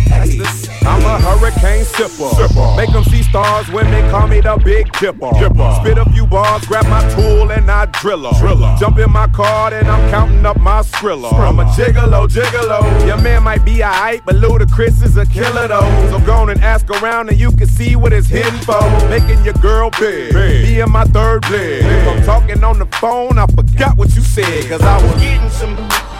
I'm 0.85 1.03
a 1.03 1.19
hurricane 1.19 1.83
sipper. 1.83 2.29
sipper. 2.31 2.77
Make 2.77 2.91
them 2.91 3.03
see 3.03 3.23
stars. 3.23 3.69
Women 3.69 4.09
call 4.09 4.27
me 4.27 4.39
the 4.41 4.55
big 4.63 4.91
dipper. 4.93 5.31
Spit 5.81 5.97
a 5.97 6.05
few 6.11 6.25
bars, 6.25 6.65
grab 6.65 6.87
my 6.87 7.07
tool, 7.13 7.51
and 7.51 7.69
I 7.69 7.85
drill 7.87 8.25
'em. 8.25 8.77
Jump 8.77 8.97
in 8.97 9.11
my 9.11 9.27
car, 9.27 9.73
and 9.73 9.87
I'm 9.87 10.09
counting 10.09 10.45
up 10.45 10.57
my 10.57 10.81
skrilla. 10.81 11.31
I'm 11.33 11.59
a 11.59 11.65
gigolo, 11.65 12.27
gigolo. 12.27 13.05
Your 13.05 13.17
man 13.17 13.43
might 13.43 13.65
be 13.65 13.83
alright, 13.83 14.21
but 14.25 14.35
Ludacris 14.35 15.03
is 15.03 15.17
a 15.17 15.25
killer 15.25 15.67
though. 15.67 16.09
So 16.09 16.19
go 16.25 16.33
on 16.33 16.49
and 16.49 16.63
ask 16.63 16.89
around, 16.89 17.29
and 17.29 17.39
you 17.39 17.51
can 17.51 17.67
see 17.67 17.95
what 17.95 18.13
it's 18.13 18.27
hitting 18.27 18.59
for. 18.61 18.76
Making 19.09 19.43
your 19.43 19.53
girl 19.55 19.89
big. 19.99 20.33
Me 20.33 20.81
and 20.81 20.91
my 20.91 21.05
third 21.05 21.49
leg. 21.49 21.83
If 21.83 22.07
I'm 22.07 22.23
talking 22.23 22.63
on 22.63 22.79
the 22.79 22.85
phone, 22.97 23.37
I 23.37 23.45
forgot 23.47 23.97
what 23.97 24.15
you 24.15 24.21
said, 24.21 24.69
cause 24.69 24.81
I 24.81 25.01
was 25.01 25.21
getting 25.21 25.49
some, 25.49 25.75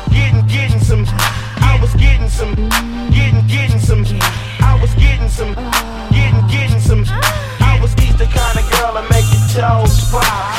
getting, 0.10 0.48
getting 0.48 0.80
some. 0.80 1.06
I 1.08 1.78
was 1.82 1.94
getting 1.96 2.30
some, 2.30 2.56
getting, 3.12 3.46
getting 3.48 3.80
some. 3.80 4.06
I 4.62 4.80
was 4.82 4.94
getting 4.96 5.30
some, 5.30 5.54
getting, 6.12 6.48
getting 6.48 6.80
some. 6.80 7.04
I 7.60 7.80
was 7.82 7.94
he's 7.94 8.16
the 8.18 8.26
kind 8.26 8.58
of 8.58 8.66
girl 8.72 8.94
that 8.94 9.08
make 9.12 9.28
your 9.30 9.46
toes 9.54 10.10
pop. 10.10 10.57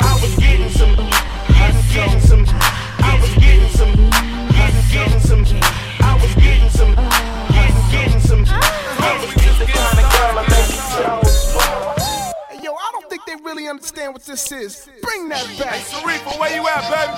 Understand 13.78 14.12
what 14.12 14.24
this 14.24 14.50
is. 14.50 14.88
Bring 15.02 15.28
that 15.28 15.46
back. 15.56 15.78
Sarifa, 15.86 16.38
where 16.40 16.52
you 16.52 16.66
at, 16.66 16.82
baby? 16.90 17.14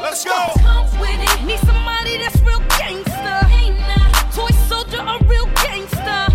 Let's 0.00 0.24
go. 0.24 0.52
Comes 0.62 0.92
with 0.98 1.10
it. 1.10 1.44
Need 1.44 1.58
somebody 1.60 2.18
that's 2.18 2.40
real 2.42 2.60
gangster. 2.78 3.40
Toy 4.32 4.50
soldier, 4.68 5.00
a 5.00 5.18
real 5.26 5.46
gangster. 5.46 6.33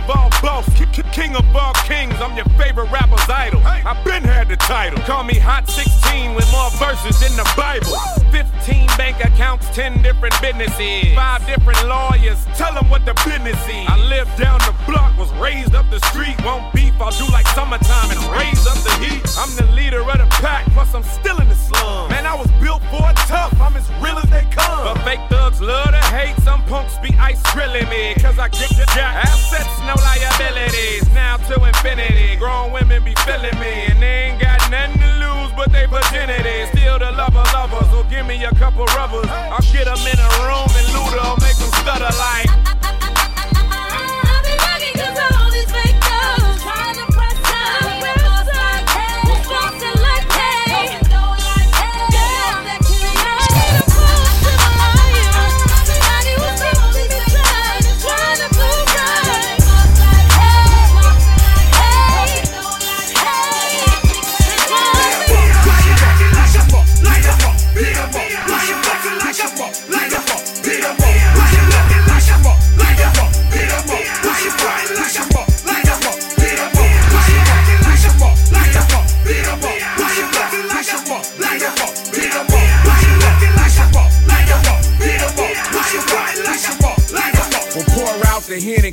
Of 0.00 0.10
all 0.10 0.30
boss, 0.42 0.66
Ki- 0.74 0.86
ki- 0.92 1.02
king 1.12 1.36
of 1.36 1.44
all 1.54 1.72
kings. 1.86 2.14
I'm 2.20 2.34
your 2.36 2.46
favorite 2.60 2.90
rapper's 2.92 3.28
idol. 3.28 3.60
I've 3.64 4.04
been 4.04 4.22
had 4.22 4.48
the 4.48 4.56
title. 4.56 5.00
Call 5.08 5.24
me 5.24 5.38
Hot 5.38 5.68
16 5.68 6.34
with 6.34 6.44
more 6.52 6.70
verses 6.76 7.18
than 7.20 7.32
the 7.32 7.48
Bible. 7.56 7.96
15 8.30 8.86
bank 9.00 9.16
accounts, 9.24 9.66
10 9.74 10.02
different 10.02 10.34
businesses, 10.40 11.14
five 11.16 11.44
different 11.46 11.80
lawyers. 11.88 12.44
Tell 12.54 12.74
them 12.74 12.88
what 12.90 13.04
the 13.06 13.14
business 13.24 13.58
is. 13.66 13.88
I 13.88 13.96
live 13.96 14.28
down 14.36 14.60
the 14.68 14.76
block, 14.86 15.16
was 15.16 15.32
raised 15.40 15.74
up 15.74 15.88
the 15.90 16.00
street. 16.12 16.36
Won't 16.44 16.72
beef, 16.72 16.92
I'll 17.00 17.16
do 17.16 17.26
like 17.32 17.48
summertime 17.48 18.10
and 18.12 18.20
raise 18.36 18.66
up 18.68 18.78
the 18.84 18.94
heat. 19.00 19.24
I'm 19.40 19.50
the 19.56 19.66
leader 19.72 20.02
of 20.04 20.18
the 20.18 20.28
pack, 20.44 20.66
plus 20.76 20.94
I'm 20.94 21.02
still 21.02 21.40
in 21.40 21.48
the 21.48 21.54
slum. 21.56 22.10
Man, 22.10 22.26
I 22.26 22.34
was 22.34 22.50
built 22.60 22.82
for 22.92 23.08
it 23.08 23.16
tough. 23.24 23.56
I'm 23.60 23.74
as 23.76 23.88
real 24.04 24.18
as 24.18 24.28
they 24.28 24.44
come. 24.52 24.84
But 24.84 25.00
fake 25.02 25.24
thugs 25.30 25.60
love 25.60 25.90
to 25.90 26.04
hate. 26.12 26.36
Some 26.44 26.62
punks 26.64 26.98
be 26.98 27.10
ice 27.16 27.42
drilling 27.52 27.88
me. 27.88 28.14
Cause 28.20 28.38
I 28.38 28.48
grip 28.48 28.70
the 28.76 28.86
jack. 28.94 29.24
Assets, 29.24 29.74
no 29.88 29.94
liabilities. 30.04 31.08
Now 31.14 31.38
to 31.48 31.64
infinity. 31.64 32.36
Grown 32.50 32.72
women 32.72 33.04
be 33.04 33.14
feeling 33.26 33.58
me. 33.60 33.86
And 33.90 34.02
they 34.02 34.26
ain't 34.26 34.40
got 34.42 34.58
nothing 34.72 34.98
to 34.98 35.10
lose 35.22 35.52
but 35.54 35.70
they 35.70 35.86
virginity. 35.86 36.66
Still 36.74 36.98
the 36.98 37.12
lover 37.12 37.46
lover. 37.54 37.84
So 37.92 38.02
give 38.10 38.26
me 38.26 38.42
a 38.42 38.50
couple 38.54 38.84
rubbers. 38.98 39.30
I'll 39.30 39.62
get 39.70 39.84
them 39.84 40.02
in 40.02 40.18
a 40.18 40.30
room 40.42 40.70
and 40.78 40.86
loot 40.94 41.14
loot 41.14 41.24
'em, 41.26 41.38
Make 41.46 41.58
them 41.62 41.70
stutter 41.78 42.10
like. 42.18 42.50
I 42.50 44.34
be 44.46 44.54
rocking 44.66 44.94
'cause 44.98 45.18
all 45.30 45.49
these 45.49 45.49
fake 45.49 45.49
thugs 45.49 45.49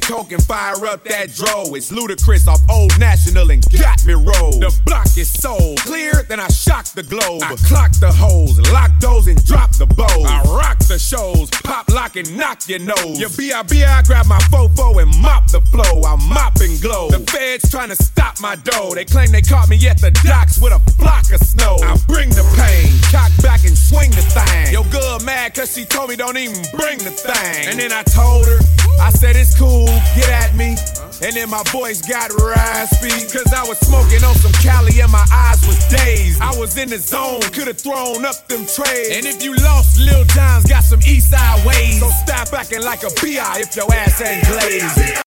the 0.07 0.46
up 0.87 1.03
that 1.03 1.33
dro. 1.35 1.75
It's 1.75 1.91
ludicrous 1.91 2.47
off 2.47 2.61
Old 2.69 2.97
National 2.99 3.51
and 3.51 3.63
got 3.77 4.05
me 4.05 4.13
rolled. 4.13 4.61
The 4.63 4.71
block 4.85 5.17
is 5.17 5.31
so 5.31 5.75
clear, 5.79 6.23
then 6.27 6.39
I 6.39 6.47
shock 6.47 6.85
the 6.95 7.03
globe. 7.03 7.43
I 7.43 7.55
clock 7.67 7.91
the 7.99 8.11
hoes, 8.11 8.59
lock 8.71 8.91
those 8.99 9.27
and 9.27 9.43
drop 9.45 9.71
the 9.75 9.85
bows. 9.85 10.25
I 10.25 10.41
rock 10.43 10.79
the 10.87 10.97
shows, 10.97 11.49
pop, 11.63 11.89
lock, 11.89 12.15
and 12.15 12.37
knock 12.37 12.67
your 12.69 12.79
nose. 12.79 13.19
Your 13.19 13.29
B.I.B. 13.29 13.83
I 13.83 14.01
grab 14.03 14.27
my 14.27 14.39
fofo 14.47 15.01
and 15.01 15.11
mop 15.21 15.47
the 15.51 15.61
flow. 15.61 16.03
I 16.03 16.15
mop 16.27 16.55
and 16.61 16.79
glow. 16.81 17.09
The 17.09 17.19
feds 17.19 17.69
trying 17.69 17.89
to 17.89 17.95
stop 17.95 18.39
my 18.39 18.55
dough. 18.55 18.93
They 18.95 19.05
claim 19.05 19.31
they 19.31 19.41
caught 19.41 19.69
me 19.69 19.75
at 19.87 19.99
the 19.99 20.11
docks 20.23 20.57
with 20.57 20.71
a 20.71 20.79
flock 20.91 21.31
of 21.33 21.41
snow. 21.41 21.77
I 21.83 21.97
bring 22.07 22.29
the 22.29 22.47
pain, 22.55 22.87
cock 23.11 23.31
back 23.43 23.65
and 23.65 23.77
swing 23.77 24.11
the 24.11 24.23
thing. 24.23 24.73
Yo, 24.73 24.83
good 24.89 25.23
mad 25.23 25.53
cause 25.53 25.75
she 25.75 25.83
told 25.83 26.09
me 26.09 26.15
don't 26.15 26.37
even 26.37 26.63
bring 26.71 26.97
the 26.99 27.11
thing. 27.11 27.67
And 27.67 27.79
then 27.79 27.91
I 27.91 28.03
told 28.03 28.45
her, 28.47 28.59
I 29.01 29.09
said 29.09 29.35
it's 29.35 29.57
cool, 29.57 29.87
get 30.15 30.29
at 30.29 30.55
me. 30.55 30.76
And 31.21 31.35
then 31.35 31.49
my 31.49 31.63
voice 31.71 32.01
got 32.01 32.31
raspy. 32.39 33.09
Cause 33.31 33.53
I 33.53 33.63
was 33.67 33.79
smoking 33.79 34.23
on 34.23 34.35
some 34.35 34.51
Cali 34.63 35.01
and 35.01 35.11
my 35.11 35.25
eyes 35.31 35.65
was 35.65 35.79
dazed. 35.87 36.41
I 36.41 36.55
was 36.57 36.77
in 36.77 36.89
the 36.89 36.99
zone, 36.99 37.41
could've 37.41 37.79
thrown 37.79 38.25
up 38.25 38.47
them 38.47 38.65
trays. 38.65 39.17
And 39.17 39.25
if 39.25 39.43
you 39.43 39.55
lost, 39.55 39.99
Lil 39.99 40.23
Jon's 40.25 40.65
got 40.65 40.83
some 40.83 40.99
east 41.07 41.31
side 41.31 41.65
ways. 41.65 41.99
So 41.99 42.09
stop 42.09 42.53
acting 42.53 42.83
like 42.83 43.03
a 43.03 43.09
BI 43.21 43.59
if 43.59 43.75
your 43.75 43.91
ass 43.93 44.21
ain't 44.21 44.45
glazed. 44.45 45.23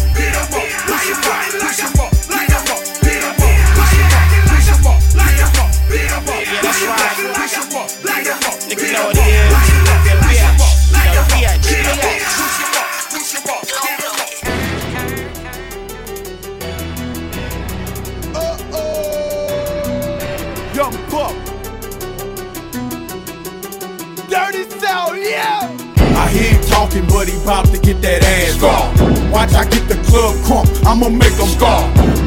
I 26.14 26.28
hear 26.30 26.54
him 26.54 26.62
talking, 26.62 27.06
but 27.08 27.28
he 27.28 27.36
bout 27.44 27.66
to 27.66 27.78
get 27.78 28.00
that 28.02 28.22
ass 28.22 28.62
off. 28.62 28.88
Watch, 29.32 29.54
I 29.54 29.64
get 29.64 29.88
the 29.88 29.96
club 30.08 30.34
crunk, 30.46 30.68
I'ma 30.86 31.08
make 31.08 31.34
him 31.34 31.48
scar. 31.48 31.82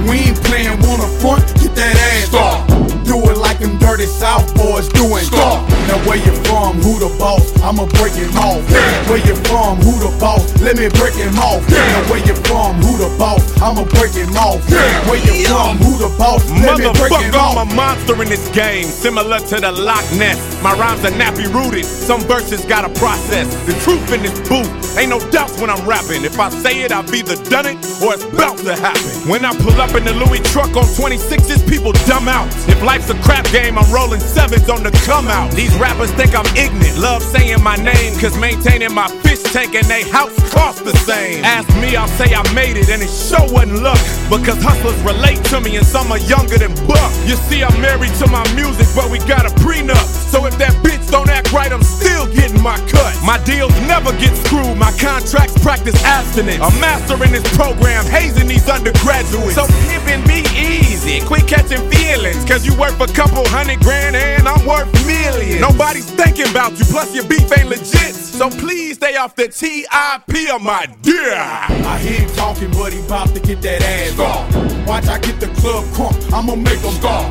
We 0.09 0.29
ain't 0.29 0.43
playing 0.43 0.79
one 0.81 1.01
up 1.01 1.11
front, 1.21 1.45
get 1.61 1.75
that 1.75 1.95
ass 1.95 2.33
off. 2.33 2.96
Do 3.07 3.15
it 3.31 3.37
like 3.37 3.59
them 3.59 3.77
dirty 3.79 4.05
South 4.05 4.53
boys 4.55 4.89
doing. 4.89 5.23
Scar. 5.23 5.63
Now 5.87 5.97
where 6.03 6.19
you 6.19 6.35
from, 6.43 6.75
who 6.83 6.99
the 6.99 7.07
boss? 7.17 7.55
I'ma 7.63 7.87
break 7.95 8.13
him 8.13 8.35
off. 8.35 8.59
Where 9.07 9.23
you 9.23 9.35
from, 9.47 9.79
who 9.79 9.95
the 10.03 10.11
boss? 10.19 10.43
Let 10.59 10.75
me 10.75 10.91
break 10.99 11.15
him 11.15 11.31
off. 11.39 11.63
Now 11.71 12.03
where 12.11 12.19
you 12.19 12.35
from, 12.43 12.75
who 12.83 12.99
the 12.99 13.07
boss? 13.17 13.39
I'ma 13.61 13.87
break 13.95 14.11
him 14.11 14.35
off. 14.35 14.59
Where 15.07 15.23
you 15.23 15.47
from, 15.47 15.77
who 15.79 15.95
the 15.97 16.11
boss? 16.19 16.43
Let 16.51 16.79
me 16.79 16.91
break 16.99 17.15
him 17.15 17.31
I'm 17.33 17.63
a 17.63 17.75
monster 17.75 18.21
in 18.21 18.27
this 18.27 18.49
game, 18.49 18.83
similar 18.83 19.39
to 19.39 19.55
the 19.59 19.71
Loch 19.71 20.03
Ness. 20.19 20.37
My 20.61 20.73
rhymes 20.75 21.05
are 21.05 21.15
nappy 21.15 21.47
rooted, 21.47 21.85
some 21.85 22.19
verses 22.21 22.65
gotta 22.65 22.89
process. 22.99 23.47
The 23.65 23.73
truth 23.87 24.11
in 24.11 24.21
this 24.23 24.35
booth, 24.49 24.67
ain't 24.97 25.09
no 25.09 25.19
doubts 25.31 25.61
when 25.61 25.69
I'm 25.69 25.87
rapping. 25.87 26.25
If 26.25 26.37
I 26.39 26.49
say 26.49 26.81
it, 26.83 26.91
I've 26.91 27.13
either 27.13 27.35
done 27.49 27.67
it 27.67 27.77
or 28.03 28.13
it's 28.13 28.23
about 28.25 28.57
to 28.67 28.75
happen. 28.75 29.29
When 29.31 29.45
I 29.45 29.55
pull 29.55 29.79
up 29.79 29.95
in 29.95 30.03
the 30.03 30.13
Louis 30.13 30.39
truck 30.51 30.75
on 30.75 30.83
26s, 30.83 31.67
people 31.69 31.93
dumb 32.05 32.27
out. 32.27 32.47
If 32.67 32.83
life's 32.97 33.11
a 33.11 33.21
crap 33.21 33.45
game, 33.51 33.77
I'm 33.77 33.91
rolling 33.93 34.19
sevens 34.19 34.69
on 34.69 34.81
the 34.81 34.91
come 35.05 35.27
out. 35.27 35.51
These 35.51 35.75
rappers 35.75 36.11
think 36.13 36.33
I'm 36.35 36.47
ignorant, 36.57 36.97
love 36.97 37.21
saying 37.21 37.61
my 37.61 37.75
name, 37.75 38.17
cause 38.19 38.37
maintaining 38.39 38.93
my 38.93 39.07
fish 39.21 39.43
tank 39.53 39.75
and 39.75 39.85
they 39.85 40.01
house 40.09 40.33
cost 40.51 40.83
the 40.83 40.95
same. 41.05 41.43
Ask 41.45 41.69
me, 41.77 41.95
I'll 41.95 42.07
say 42.17 42.33
I 42.33 42.41
made 42.53 42.77
it, 42.77 42.89
and 42.89 43.01
it 43.01 43.09
sure 43.09 43.45
wasn't 43.53 43.83
luck. 43.83 43.99
Because 44.29 44.57
hustlers 44.61 44.97
relate 45.05 45.43
to 45.53 45.61
me, 45.61 45.77
and 45.77 45.85
some 45.85 46.11
are 46.11 46.23
younger 46.25 46.57
than 46.57 46.73
Buck. 46.87 47.11
You 47.29 47.35
see, 47.47 47.63
I'm 47.63 47.77
married 47.81 48.13
to 48.21 48.27
my 48.27 48.43
music, 48.55 48.87
but 48.95 49.11
we 49.11 49.19
got 49.29 49.45
a 49.45 49.53
prenup. 49.61 50.07
So 50.31 50.45
if 50.45 50.57
that 50.57 50.73
bitch 50.81 51.03
don't 51.11 51.29
act 51.29 51.53
right, 51.53 51.71
I'm 51.71 51.83
still 51.83 52.25
getting 52.33 52.61
my 52.61 52.77
cut. 52.89 53.13
My 53.23 53.37
deals 53.43 53.73
never 53.85 54.11
get 54.17 54.33
screwed, 54.45 54.77
my 54.77 54.91
contracts 54.97 55.57
practice 55.61 55.97
abstinence. 56.03 56.63
A 56.63 56.71
master 56.81 57.15
in 57.23 57.31
this 57.31 57.45
program, 57.55 58.05
hazing 58.05 58.47
these 58.47 58.67
undergraduates. 58.67 59.55
So 59.55 59.67
pimping 59.87 60.23
be 60.27 60.41
easy, 60.57 60.86
quit 61.25 61.47
catching 61.47 61.89
feelings. 61.89 62.43
Cause 62.45 62.65
you 62.65 62.75
worth 62.77 62.99
a 62.99 63.07
couple 63.07 63.47
hundred 63.47 63.79
grand 63.79 64.15
and 64.15 64.47
I'm 64.47 64.65
worth 64.65 64.91
millions. 65.05 65.61
Nobody's 65.61 66.09
thinking 66.11 66.49
about 66.49 66.77
you, 66.77 66.85
plus 66.85 67.15
your 67.15 67.25
beef 67.27 67.49
ain't 67.57 67.69
legit. 67.69 68.15
So 68.15 68.49
please 68.49 68.97
stay 68.97 69.15
off 69.15 69.35
the 69.35 69.47
TIP 69.47 70.53
of 70.53 70.61
my 70.61 70.85
dear. 71.01 71.33
I 71.33 71.97
hear 71.99 72.19
him 72.21 72.29
talking, 72.35 72.71
but 72.71 72.93
he 72.93 73.01
bout 73.07 73.29
to 73.29 73.39
get 73.39 73.61
that 73.61 73.81
ass 73.81 74.19
off. 74.19 74.87
Watch, 74.87 75.07
I 75.07 75.19
get 75.19 75.39
the 75.39 75.47
club 75.59 75.83
crunk, 75.95 76.15
I'ma 76.31 76.55
make 76.55 76.79
him 76.79 76.93
scar. 76.93 77.25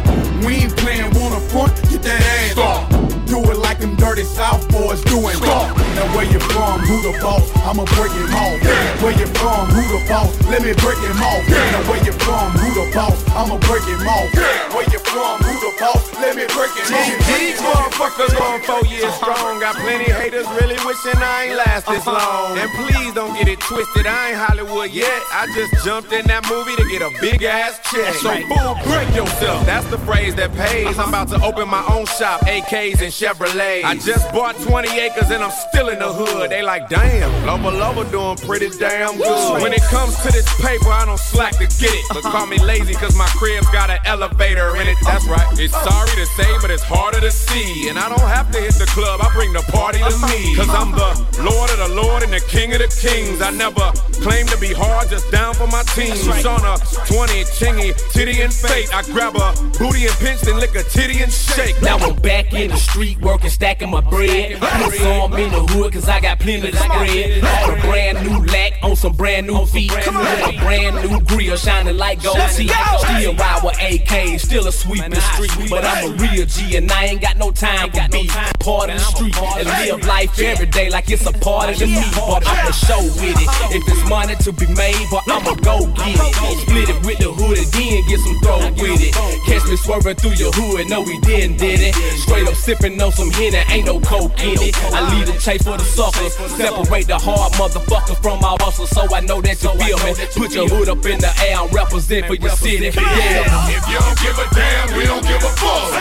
We 0.45 0.55
ain't 0.65 0.77
playing 0.77 1.13
one 1.15 1.33
up 1.33 1.43
front, 1.43 1.75
get 1.91 2.03
that 2.03 2.21
ass 2.21 2.59
off. 2.59 3.16
Do 3.27 3.43
it 3.51 3.59
like 3.59 3.79
them 3.81 3.97
dirty 3.97 4.25
South 4.25 4.63
boys 4.71 5.03
doing. 5.03 5.35
Now 5.43 6.07
where 6.15 6.25
you 6.25 6.39
from, 6.39 6.81
who 6.81 7.03
the 7.03 7.19
boss? 7.21 7.51
I'ma 7.67 7.85
break 7.99 8.13
him 8.13 8.31
off. 8.31 9.03
Where 9.03 9.13
you 9.19 9.27
from, 9.39 9.67
who 9.75 9.83
the 9.83 10.01
boss? 10.09 10.31
Let 10.47 10.63
me 10.63 10.73
break 10.79 10.99
him 10.99 11.19
off. 11.19 11.43
Now 11.49 11.83
where 11.91 12.03
you 12.05 12.13
from, 12.13 12.53
who 12.53 12.69
the 12.73 12.87
boss? 12.95 13.19
I'ma 13.31 13.59
break 13.67 13.83
him 13.83 14.07
off. 14.07 14.31
Where 14.75 14.87
you 14.93 14.99
from, 15.17 15.41
who 15.41 15.53
the 15.65 15.73
boss? 15.81 16.05
Let 16.21 16.37
me 16.37 16.45
break 16.53 16.73
him 16.77 16.93
off. 16.93 17.09
These 17.33 17.61
motherfuckers 17.65 18.33
going 18.37 18.63
four 18.69 18.85
years 18.93 19.13
strong. 19.15 19.61
Got 19.61 19.77
plenty 19.77 20.13
haters 20.13 20.47
really 20.61 20.77
wishing 20.85 21.17
I 21.17 21.49
ain't 21.49 21.57
last 21.57 21.87
this 21.87 22.07
long. 22.07 22.59
And 22.59 22.71
please 22.77 23.15
don't 23.15 23.33
get 23.33 23.49
it 23.49 23.61
twisted, 23.61 24.07
I 24.07 24.31
ain't 24.31 24.37
Hollywood 24.37 24.91
yet. 24.91 25.21
I 25.33 25.49
just 25.55 25.73
jumped 25.85 26.13
in 26.13 26.27
that 26.27 26.45
movie 26.51 26.77
to 26.77 26.85
get 26.89 27.01
a 27.01 27.11
big 27.21 27.43
ass 27.43 27.81
check. 27.89 28.15
So 28.21 28.29
fool, 28.53 28.77
break 28.85 29.09
yourself. 29.17 29.65
That's 29.65 29.87
the 29.89 29.99
phrase 29.99 30.35
that 30.37 30.53
pays. 30.53 30.99
I'm 30.99 31.09
about 31.09 31.29
to 31.29 31.41
open 31.43 31.69
my 31.69 31.85
own 31.89 32.05
shop, 32.07 32.41
AKs 32.43 33.01
and 33.01 33.13
Chevrolet. 33.13 33.85
I 33.85 33.97
just 33.97 34.31
bought 34.33 34.57
20 34.61 35.01
acres 35.01 35.31
and 35.31 35.43
I'm 35.43 35.55
still 35.71 35.89
in 35.89 35.99
the 35.99 36.13
hood. 36.13 36.51
They 36.51 36.63
like, 36.63 36.89
damn, 36.89 37.31
Lover 37.47 37.71
Lover 37.71 38.05
doing 38.11 38.37
pretty 38.37 38.69
damn 38.79 39.17
good. 39.17 39.63
When 39.63 39.73
it 39.73 39.83
comes 39.89 40.17
to 40.25 40.33
this 40.33 40.49
paper, 40.61 40.91
I 40.91 41.05
don't 41.07 41.19
slack 41.19 41.57
to 41.57 41.67
get 41.81 41.95
it. 41.95 42.05
But 42.13 42.23
call 42.23 42.47
me 42.47 42.59
lazy 42.59 42.95
cause 42.95 43.17
my 43.17 43.29
crib's 43.41 43.69
got 43.71 43.89
an 43.91 44.01
elevator 44.05 44.77
in 44.77 44.89
it. 44.89 44.97
That's 45.07 45.27
right. 45.27 45.47
It's 45.59 45.73
sorry 45.73 46.11
to 46.11 46.27
say, 46.27 46.51
but 46.61 46.71
it's 46.71 46.83
harder 46.83 47.21
to 47.21 47.31
see. 47.31 47.89
And 47.89 47.99
I 47.99 48.09
don't 48.09 48.29
have 48.29 48.51
to 48.53 48.61
hit 48.61 48.75
the 48.75 48.87
club, 48.87 49.21
I 49.23 49.33
bring 49.33 49.53
the 49.53 49.63
party 49.73 49.99
to 49.99 50.17
me. 50.27 50.55
Cause 50.55 50.69
I'm 50.69 50.93
the 50.93 51.15
Lord 51.43 51.71
of 51.71 51.79
the 51.79 51.95
Lord 51.95 52.23
and 52.23 52.33
the 52.33 52.41
King 52.41 52.73
of 52.73 52.81
the 52.81 52.89
Kings. 52.89 53.41
I 53.41 53.51
never 53.51 53.93
claim 54.21 54.47
to 54.47 54.59
be 54.59 54.73
hard, 54.73 55.09
just 55.09 55.31
down 55.31 55.55
for 55.55 55.67
my 55.69 55.83
team. 55.95 56.15
Shawnna, 56.43 56.77
20, 57.07 57.45
chingy, 57.57 57.95
titty 58.13 58.43
and 58.43 58.53
fake. 58.53 58.93
I 58.93 59.03
grab 59.13 59.37
a 59.37 59.55
booty 59.79 60.07
and 60.07 60.17
pinch, 60.19 60.41
then 60.43 60.59
lick 60.59 60.75
a 60.75 60.83
titty 60.83 61.23
and 61.23 61.33
shake. 61.33 61.81
Now 61.83 61.99
I'm 61.99 62.17
back 62.17 62.53
in 62.53 62.71
the 62.71 62.77
street 62.77 63.21
working, 63.21 63.51
stacking 63.51 63.91
my 63.91 64.01
bread. 64.01 64.59
Put 64.61 64.95
some 64.95 65.33
in 65.35 65.51
the 65.51 65.63
hood, 65.73 65.93
cause 65.93 66.09
I 66.09 66.21
got 66.21 66.41
plenty 66.41 66.71
to 66.73 66.77
spread. 66.77 67.45
On 67.45 67.79
a 67.79 67.81
brand 67.83 68.27
new 68.27 68.45
lack, 68.47 68.73
on 68.83 68.97
some 68.97 69.13
brand 69.13 69.47
new 69.47 69.65
feet. 69.67 69.93
With 69.95 70.07
a 70.07 70.59
brand 70.61 71.11
new 71.11 71.21
grill, 71.21 71.57
shining 71.57 71.97
like 71.97 72.23
gold 72.23 72.37
teeth. 72.55 72.73
Still 72.99 73.35
ride 73.35 73.61
with 73.63 73.79
AK, 73.81 74.41
still 74.41 74.67
a 74.67 74.73
sweeping 74.87 75.21
street. 75.21 75.71
But 75.71 75.85
I'm 75.85 76.13
a 76.13 76.17
real 76.17 76.47
G 76.47 76.77
and 76.77 76.91
I 76.91 77.07
ain't 77.07 77.21
got 77.21 77.37
no 77.37 77.51
time 77.51 77.91
for 77.91 78.09
beef. 78.11 78.33
Part 78.61 78.91
of 78.91 78.99
the 78.99 79.05
street 79.05 79.37
and 79.37 79.67
live 79.67 80.07
life 80.07 80.39
every 80.39 80.67
day 80.67 80.91
like 80.91 81.11
it's 81.11 81.27
a 81.27 81.33
part 81.33 81.71
of 81.71 81.79
the 81.79 81.87
me. 81.87 82.03
But 82.15 82.47
I'ma 82.47 82.71
show 82.71 83.03
with 83.03 83.37
it. 83.37 83.51
If 83.75 83.83
it's 83.89 84.09
money 84.09 84.35
to 84.37 84.53
be 84.53 84.67
made, 84.75 85.07
but 85.11 85.23
I'ma 85.29 85.55
go 85.67 85.87
get 85.99 86.17
it. 86.17 86.59
Split 86.63 86.89
it 86.89 87.07
with 87.07 87.19
the 87.19 87.33
hood 87.33 87.59
and 87.59 87.71
then 87.73 88.07
get 88.09 88.21
some 88.21 88.39
throw 88.41 88.59
with 88.83 89.03
it. 89.03 89.15
Catch 89.47 89.69
me 89.71 89.77
swerving 89.77 90.17
through 90.17 90.37
your 90.39 90.53
hood, 90.53 90.89
no 90.89 91.03
we 91.03 91.19
didn't 91.21 91.59
did 91.59 91.81
it. 91.81 91.95
Straight 92.23 92.47
up 92.47 92.55
sipping 92.55 93.01
on 93.01 93.13
some 93.13 93.31
Henny, 93.31 93.63
ain't 93.71 93.87
no 93.87 94.01
coke 94.01 94.39
in 94.43 94.59
it. 94.63 94.77
I 94.93 95.03
lead 95.15 95.27
the 95.27 95.39
chase 95.39 95.63
for 95.63 95.77
the 95.77 95.85
suckers, 95.85 96.35
separate 96.57 97.07
the 97.07 97.19
hard 97.19 97.53
motherfuckers 97.55 98.21
from 98.23 98.41
my 98.41 98.57
hustle, 98.61 98.87
so 98.87 99.03
I 99.15 99.21
know 99.21 99.41
that 99.41 99.63
you 99.63 99.71
feel 99.81 99.99
me. 100.05 100.13
Put 100.35 100.55
your 100.55 100.69
hood 100.69 100.89
up 100.89 101.05
in 101.07 101.19
the 101.19 101.33
air 101.43 101.59
and 101.59 101.73
represent 101.73 102.27
for 102.27 102.35
your 102.35 102.51
city. 102.51 102.91
Yeah. 102.95 103.71
If 103.71 103.83
you 103.89 103.99
don't 103.99 104.19
give 104.21 104.39
a 104.39 104.47
damn, 104.55 104.76
we 104.97 105.05
don't 105.05 105.25
give 105.25 105.43
a 105.43 105.51
fuck. 105.57 105.93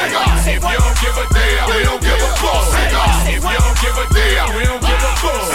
If 0.46 0.62
you 0.62 0.78
don't 0.78 0.98
give 1.02 1.18
a 1.18 1.26
damn, 1.34 1.70
we 1.70 1.84
don't 1.84 2.02
give 2.02 2.20
a 2.20 2.30
fuck. 2.40 2.66
If 3.28 3.44
you 3.44 3.58
don't 3.60 3.78
give 3.82 3.98
a 3.98 4.06
damn, 4.14 4.56
we 4.56 4.64
don't 4.66 4.82
give 4.82 5.04
a 5.04 5.12
fuck. 5.22 5.48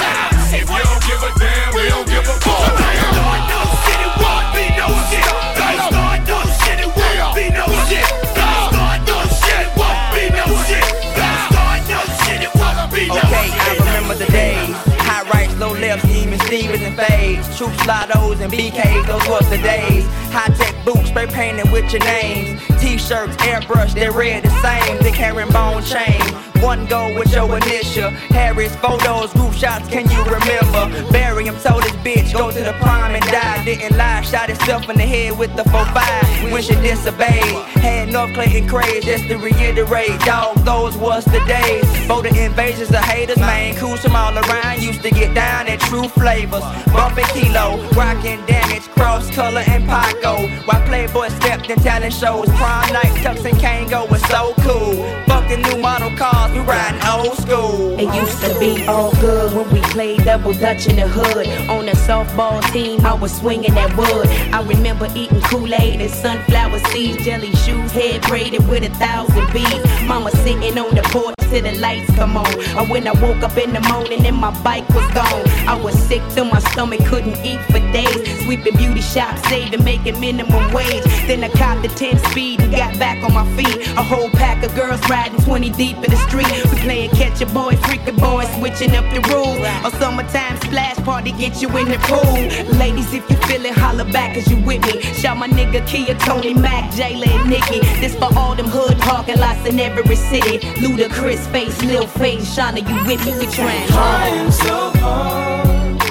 If 0.52 0.68
you 0.68 0.82
don't 0.84 1.02
give 1.06 1.22
a 1.22 1.30
damn, 1.38 1.74
we 1.74 1.88
don't 1.88 2.06
give 2.08 2.26
a 2.26 2.34
fuck. 2.40 2.70
Start 2.70 3.42
no 3.50 3.60
shit, 3.82 4.00
it 4.00 4.12
won't 4.20 4.46
be 4.54 4.64
no 4.76 4.86
shit. 5.10 5.24
Start 5.56 6.20
no 6.26 6.38
shit, 6.60 6.78
it 6.80 6.90
won't 6.96 7.34
be 7.34 7.44
no 7.50 7.66
shit. 7.88 8.06
Start 8.30 9.00
no 9.06 9.18
shit, 9.40 9.66
it 9.66 9.72
won't 9.78 10.14
be 10.14 10.24
no 10.30 10.46
shit. 10.66 10.84
Start 11.14 11.80
no 11.88 12.00
shit, 12.22 12.40
it 12.46 12.52
won't 12.54 12.90
be 12.92 13.08
no 13.08 13.16
Okay, 13.16 13.48
I 13.50 13.76
remember 13.78 14.14
the 14.14 14.26
days. 14.30 14.74
High 15.06 15.24
rights, 15.30 15.54
low 15.58 15.72
left, 15.72 16.02
scheming 16.06 16.29
Stevens 16.50 16.82
and 16.82 16.96
fades. 16.96 17.56
Troop 17.56 17.70
slottos 17.74 18.40
and 18.40 18.52
BKs, 18.52 19.06
those 19.06 19.28
were 19.28 19.48
the 19.56 19.62
days. 19.62 20.04
High 20.32 20.52
tech 20.56 20.74
boots, 20.84 21.08
spray 21.08 21.28
painted 21.28 21.70
with 21.70 21.92
your 21.92 22.02
names. 22.02 22.60
T-shirts, 22.80 23.36
airbrush, 23.36 23.94
they're 23.94 24.10
red 24.10 24.42
the 24.42 24.50
same. 24.60 24.98
Thick 24.98 25.14
herringbone 25.14 25.84
chain. 25.84 26.49
One 26.62 26.86
go 26.86 27.16
with 27.18 27.32
your 27.32 27.56
initial. 27.56 28.10
Harris 28.30 28.74
photos, 28.76 29.32
group 29.32 29.54
shots, 29.54 29.88
can 29.88 30.08
you 30.10 30.22
remember? 30.24 31.12
Barry 31.12 31.46
him 31.46 31.56
told 31.60 31.84
his 31.84 31.92
bitch, 32.04 32.32
go 32.32 32.50
to 32.50 32.60
the 32.60 32.72
prime 32.80 33.14
and 33.14 33.24
die. 33.24 33.64
Didn't 33.64 33.96
lie, 33.96 34.20
shot 34.22 34.48
himself 34.48 34.88
in 34.88 34.96
the 34.96 35.02
head 35.02 35.38
with 35.38 35.54
the 35.56 35.62
4-5 35.64 36.52
when 36.52 36.62
she 36.62 36.74
disobeyed. 36.76 37.56
Had 37.80 38.12
North 38.12 38.34
Clayton 38.34 38.68
craze, 38.68 39.04
just 39.04 39.24
to 39.28 39.36
reiterate. 39.36 40.18
Dog, 40.20 40.56
those 40.64 40.96
was 40.96 41.24
the 41.24 41.40
days. 41.46 41.84
For 42.06 42.22
the 42.22 42.28
invasions 42.44 42.90
of 42.90 43.04
haters, 43.04 43.38
man. 43.38 43.76
Crews 43.76 44.00
from 44.00 44.16
all 44.16 44.36
around 44.36 44.82
used 44.82 45.02
to 45.02 45.10
get 45.10 45.34
down 45.34 45.66
at 45.66 45.80
true 45.80 46.08
flavors. 46.08 46.62
Bumping 46.92 47.24
kilo, 47.26 47.80
rocking 47.92 48.44
damage, 48.46 48.82
cross 48.90 49.30
color 49.30 49.62
and 49.66 49.84
Paco. 49.86 50.48
While 50.66 50.82
Playboy 50.86 51.28
stepped 51.28 51.70
in 51.70 51.78
talent 51.78 52.12
shows, 52.12 52.48
prime 52.50 52.92
night, 52.92 53.14
Tux 53.24 53.44
and 53.44 53.58
Kango 53.58 54.10
was 54.10 54.22
so 54.28 54.54
cool. 54.60 54.94
Fuck 55.26 55.48
the 55.48 55.56
new 55.56 55.80
model 55.80 56.10
cars, 56.16 56.49
we 56.52 56.60
riding 56.60 57.00
old 57.06 57.36
school. 57.38 57.98
It 57.98 58.14
used 58.14 58.40
to 58.42 58.58
be 58.58 58.86
all 58.86 59.12
good 59.20 59.54
when 59.54 59.70
we 59.72 59.80
played 59.92 60.24
double 60.24 60.52
dutch 60.54 60.86
in 60.86 60.96
the 60.96 61.08
hood. 61.08 61.46
On 61.68 61.88
a 61.88 61.92
softball 61.92 62.62
team, 62.72 63.04
I 63.04 63.14
was 63.14 63.36
swinging 63.36 63.74
that 63.74 63.96
wood. 63.96 64.26
I 64.52 64.62
remember 64.62 65.08
eating 65.14 65.40
Kool-Aid 65.42 66.00
and 66.00 66.10
sunflower 66.10 66.78
seeds, 66.90 67.24
jelly 67.24 67.52
shoes, 67.56 67.92
head 67.92 68.22
braided 68.22 68.66
with 68.68 68.84
a 68.84 68.94
thousand 68.94 69.52
beads. 69.52 69.84
Mama 70.06 70.30
sitting 70.30 70.78
on 70.78 70.94
the 70.94 71.02
porch 71.12 71.34
till 71.50 71.62
the 71.62 71.78
lights 71.78 72.10
come 72.14 72.36
on. 72.36 72.52
Or 72.76 72.86
when 72.86 73.06
I 73.06 73.12
woke 73.20 73.42
up 73.42 73.56
in 73.56 73.72
the 73.72 73.80
morning 73.80 74.24
and 74.24 74.36
my 74.36 74.50
bike 74.62 74.88
was 74.90 75.06
gone. 75.12 75.44
I 75.68 75.80
was 75.80 75.94
sick 76.08 76.22
to 76.34 76.44
my 76.44 76.60
stomach, 76.60 77.04
couldn't 77.06 77.36
eat 77.44 77.60
for 77.66 77.80
days. 77.92 78.44
Sweeping 78.44 78.76
beauty 78.76 79.02
shops, 79.02 79.42
saving, 79.48 79.84
making 79.84 80.18
minimum 80.20 80.72
wage. 80.72 81.04
Then 81.26 81.44
I 81.44 81.48
copped 81.50 81.82
the 81.82 81.88
10 81.88 82.18
speed 82.30 82.60
and 82.60 82.72
got 82.72 82.98
back 82.98 83.22
on 83.24 83.34
my 83.34 83.46
feet. 83.56 83.86
A 83.96 84.02
whole 84.02 84.30
pack 84.30 84.64
of 84.64 84.74
girls 84.74 85.00
riding 85.08 85.38
20 85.42 85.70
deep 85.70 85.96
in 85.96 86.10
the 86.10 86.16
street. 86.28 86.39
We 86.40 86.46
playing 86.80 87.10
catch 87.10 87.40
a 87.42 87.46
boy, 87.46 87.76
freak 87.76 88.04
the 88.06 88.12
boys 88.12 88.48
switching 88.56 88.96
up 88.96 89.04
the 89.12 89.20
rules. 89.28 89.60
A 89.84 89.90
summertime 89.98 90.56
splash 90.62 90.96
party 91.04 91.32
get 91.32 91.60
you 91.60 91.68
in 91.76 91.88
the 91.88 91.98
pool. 92.08 92.78
Ladies, 92.78 93.12
if 93.12 93.28
you 93.28 93.36
feel 93.48 93.64
it, 93.66 93.74
holler 93.74 94.10
back 94.10 94.34
cause 94.34 94.48
you 94.50 94.56
with 94.64 94.80
me. 94.86 95.02
Shout 95.14 95.36
my 95.36 95.48
nigga 95.48 95.86
Kia, 95.86 96.14
Tony 96.14 96.54
Mac, 96.54 96.92
Jayla, 96.92 97.26
and 97.26 97.50
Nikki. 97.50 97.80
This 98.00 98.14
for 98.14 98.30
all 98.38 98.54
them 98.54 98.66
hood 98.68 98.98
parking 99.00 99.38
lots 99.38 99.66
in 99.68 99.78
every 99.78 100.16
city. 100.16 100.58
Ludacris 100.80 101.46
face, 101.52 101.82
Lil 101.82 102.06
Face, 102.06 102.56
Shawnna, 102.56 102.80
you 102.88 102.96
with 103.06 103.24
me? 103.26 103.32
We 103.38 103.46
trying 103.52 103.86
Trying 103.88 104.50
so 104.50 104.90
hard, 104.96 106.02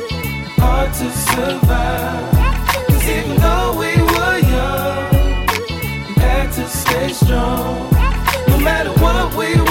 hard 0.59 0.93
to 0.93 1.09
survive. 1.09 2.87
Cause 2.87 3.07
even 3.09 3.37
though 3.37 3.71
we 3.79 3.95
were 4.13 4.37
young, 4.53 5.47
we 6.07 6.21
had 6.21 6.51
to 6.53 6.67
stay 6.67 7.09
strong. 7.13 7.89
No 8.47 8.57
matter 8.59 8.91
what 9.01 9.35
we 9.35 9.68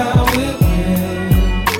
how 0.00 0.24
it 0.32 0.56
went 0.60 1.78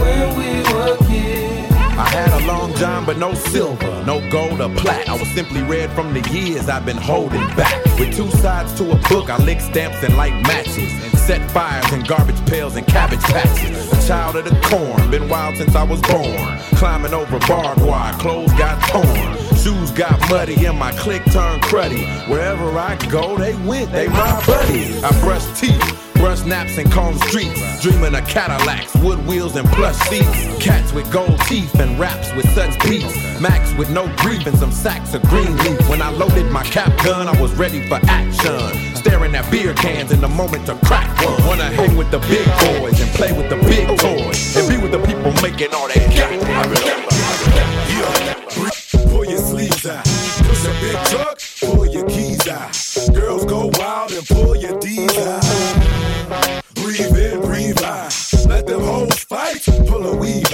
when 0.00 0.26
we 0.38 0.50
were 0.72 0.96
kids. 1.06 1.72
I 1.74 2.08
had 2.08 2.42
a 2.42 2.46
long 2.46 2.74
john, 2.76 3.04
but 3.04 3.18
no 3.18 3.34
silver, 3.34 4.04
no 4.06 4.16
gold 4.30 4.60
or 4.60 4.74
plat. 4.76 5.08
I 5.08 5.12
was 5.12 5.28
simply 5.28 5.62
red 5.62 5.90
from 5.90 6.14
the 6.14 6.22
years 6.30 6.68
I've 6.68 6.86
been 6.86 6.96
holding 6.96 7.46
back. 7.56 7.84
With 7.98 8.16
two 8.16 8.30
sides 8.30 8.72
to 8.78 8.90
a 8.90 8.96
book, 9.08 9.28
I 9.28 9.36
lick 9.44 9.60
stamps 9.60 10.02
and 10.02 10.16
light 10.16 10.34
matches. 10.46 10.90
And 11.04 11.18
set 11.18 11.50
fires 11.50 11.92
in 11.92 12.00
garbage 12.04 12.40
pails 12.46 12.76
and 12.76 12.86
cabbage 12.86 13.20
patches. 13.20 13.92
A 13.92 14.06
child 14.08 14.36
of 14.36 14.44
the 14.44 14.58
corn, 14.62 15.10
been 15.10 15.28
wild 15.28 15.56
since 15.56 15.74
I 15.76 15.82
was 15.82 16.00
born. 16.02 16.58
Climbing 16.80 17.12
over 17.12 17.38
barbed 17.40 17.82
wire, 17.82 18.14
clothes 18.14 18.52
got 18.54 18.80
torn. 18.88 19.36
Shoes 19.56 19.90
got 19.90 20.18
muddy 20.30 20.64
and 20.64 20.78
my 20.78 20.92
click 20.92 21.22
turned 21.30 21.62
cruddy. 21.62 22.06
Wherever 22.30 22.66
I 22.78 22.96
go, 23.10 23.36
they 23.36 23.54
went, 23.68 23.92
they 23.92 24.08
my 24.08 24.42
buddies. 24.46 25.04
I 25.04 25.10
brush 25.20 25.44
teeth. 25.60 26.09
Brush 26.20 26.44
naps 26.44 26.76
and 26.76 26.92
comb 26.92 27.16
streets, 27.16 27.80
dreaming 27.80 28.14
of 28.14 28.28
Cadillacs, 28.28 28.94
wood 28.96 29.26
wheels 29.26 29.56
and 29.56 29.66
plush 29.70 29.96
seats. 30.10 30.62
Cats 30.62 30.92
with 30.92 31.10
gold 31.10 31.40
teeth 31.46 31.74
and 31.80 31.98
raps 31.98 32.30
with 32.34 32.46
such 32.50 32.78
beats. 32.82 33.40
Max 33.40 33.72
with 33.78 33.88
no 33.88 34.06
grief 34.18 34.46
and 34.46 34.54
some 34.58 34.70
sacks 34.70 35.14
of 35.14 35.22
green 35.22 35.56
leaf. 35.56 35.88
When 35.88 36.02
I 36.02 36.10
loaded 36.10 36.50
my 36.52 36.62
cap 36.62 36.92
gun, 37.02 37.26
I 37.26 37.40
was 37.40 37.54
ready 37.54 37.86
for 37.88 37.98
action. 38.04 38.94
Staring 38.94 39.34
at 39.34 39.50
beer 39.50 39.72
cans 39.72 40.12
in 40.12 40.20
the 40.20 40.28
moment 40.28 40.66
to 40.66 40.74
crack 40.84 41.08
one. 41.24 41.42
Wanna 41.46 41.70
hang 41.70 41.96
with 41.96 42.10
the 42.10 42.18
big 42.28 42.46
boys 42.68 43.00
and 43.00 43.10
play 43.12 43.32
with 43.32 43.48
the 43.48 43.56
big 43.56 43.88
toys 43.98 44.56
and 44.56 44.68
be 44.68 44.76
with 44.76 44.92
the 44.92 45.00
people 45.00 45.32
making 45.40 45.72
all 45.72 45.88
that 45.88 45.96
Yeah. 47.96 49.08
Pull 49.08 49.24
your 49.24 49.38
sleeves 49.38 49.86
out. 49.86 50.04
Push 50.04 50.66
a 50.66 50.72
big 50.82 50.98
truck, 51.06 51.40
pull 51.60 51.86
your 51.86 52.06
keys 52.06 52.46
out. 52.46 52.76
Girls 53.14 53.46
go 53.46 53.70
wild 53.78 54.12
and 54.12 54.26
pull. 54.28 54.59
Breathe 57.00 57.32
in, 57.32 57.40
breathe 57.40 57.82
out. 57.82 58.14
Let 58.46 58.66
them 58.66 58.80
hoes 58.80 59.20
fight, 59.20 59.64
pull 59.86 60.06
a 60.06 60.14
weave 60.16 60.49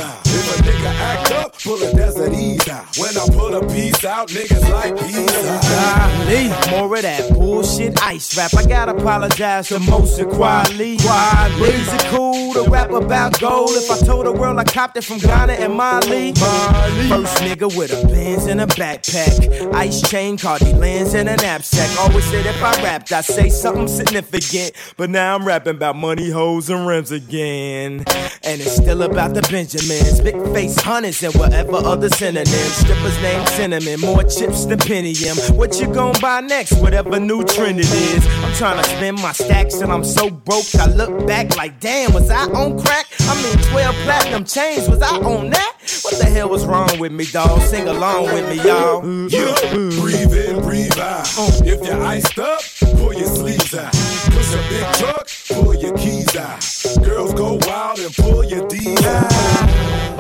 up, 1.46 1.62
pull 1.62 1.82
a 1.82 1.92
desert 1.92 2.32
ease 2.32 2.68
out. 2.68 2.96
When 2.98 3.16
I 3.16 3.26
pull 3.32 3.54
a 3.54 3.66
piece 3.68 4.04
out, 4.04 4.28
niggas 4.28 4.68
like 4.70 4.94
peace 4.98 5.70
out. 5.72 6.70
More 6.70 6.94
of 6.96 7.02
that 7.02 7.32
bullshit 7.32 8.02
ice 8.02 8.36
rap. 8.36 8.52
I 8.54 8.66
gotta 8.66 8.92
apologize 8.94 9.68
to 9.68 9.78
most 9.78 10.18
of 10.18 10.26
Kweli. 10.28 10.96
Kweli. 10.98 11.68
Is 11.68 11.92
it 11.92 12.04
cool 12.06 12.54
to 12.54 12.68
rap 12.68 12.90
about 12.90 13.38
gold? 13.40 13.70
If 13.72 13.90
I 13.90 13.98
told 14.04 14.26
the 14.26 14.32
world 14.32 14.58
I 14.58 14.64
copped 14.64 14.96
it 14.96 15.04
from 15.04 15.18
Ghana 15.18 15.54
and 15.54 15.74
Mali. 15.74 16.32
First 16.34 17.36
nigga 17.42 17.76
with 17.76 17.92
a 17.92 18.06
Benz 18.08 18.46
in 18.46 18.60
a 18.60 18.66
backpack. 18.66 19.74
Ice 19.74 20.08
chain, 20.10 20.36
Cardi 20.36 20.72
lens 20.72 21.14
in 21.14 21.28
a 21.28 21.36
knapsack. 21.36 21.98
Always 22.00 22.24
said 22.24 22.46
if 22.46 22.62
I 22.62 22.82
rapped, 22.82 23.12
I'd 23.12 23.24
say 23.24 23.48
something 23.48 23.88
significant. 23.88 24.72
But 24.96 25.10
now 25.10 25.34
I'm 25.34 25.46
rapping 25.46 25.76
about 25.76 25.96
money, 25.96 26.30
hoes, 26.30 26.70
and 26.70 26.86
rims 26.86 27.12
again. 27.12 28.04
And 28.42 28.60
it's 28.60 28.76
still 28.76 29.02
about 29.02 29.34
the 29.34 29.42
Benjamins. 29.42 30.20
Big 30.20 30.40
face 30.52 30.80
hunters 30.80 31.22
and 31.22 31.35
whatever 31.38 31.76
other 31.76 32.08
synonyms. 32.08 32.72
Strippers 32.76 33.20
named 33.22 33.48
Cinnamon, 33.48 34.00
more 34.00 34.22
chips 34.22 34.64
than 34.64 34.78
Pentium. 34.78 35.56
What 35.56 35.80
you 35.80 35.92
gon' 35.92 36.14
buy 36.20 36.40
next? 36.40 36.72
Whatever 36.80 37.18
new 37.20 37.44
trend 37.44 37.80
it 37.80 37.92
is. 37.92 38.26
I'm 38.44 38.52
trying 38.54 38.82
to 38.82 38.88
spend 38.88 39.20
my 39.20 39.32
stacks 39.32 39.80
and 39.80 39.92
I'm 39.92 40.04
so 40.04 40.30
broke. 40.30 40.74
I 40.78 40.86
look 40.86 41.26
back 41.26 41.56
like, 41.56 41.80
damn, 41.80 42.12
was 42.12 42.30
I 42.30 42.44
on 42.44 42.78
crack? 42.78 43.06
I 43.20 43.34
mean, 43.42 43.58
12 43.70 43.94
platinum 44.04 44.44
chains, 44.44 44.88
was 44.88 45.02
I 45.02 45.16
on 45.16 45.50
that? 45.50 45.72
What 46.02 46.18
the 46.18 46.24
hell 46.24 46.48
was 46.48 46.66
wrong 46.66 46.98
with 46.98 47.12
me, 47.12 47.26
dawg? 47.26 47.60
Sing 47.62 47.88
along 47.88 48.24
with 48.26 48.48
me, 48.48 48.62
y'all. 48.62 49.04
Yeah, 49.28 49.54
breathe 50.00 50.34
in, 50.34 50.62
breathe 50.62 50.98
out. 50.98 51.26
Uh. 51.38 51.50
If 51.64 51.84
you're 51.86 52.02
iced 52.02 52.38
up, 52.38 52.60
pull 52.96 53.12
your 53.12 53.28
sleeves 53.28 53.74
out. 53.74 53.92
Push 53.92 54.54
a 54.54 54.68
big 54.68 54.86
truck, 54.94 55.28
pull 55.48 55.74
your 55.74 55.96
keys 55.96 56.36
out. 56.36 56.60
Girls 57.04 57.34
go 57.34 57.58
wild 57.62 57.98
and 57.98 58.14
pull 58.14 58.44
your 58.44 58.66
D's 58.68 59.04
out. 59.04 60.15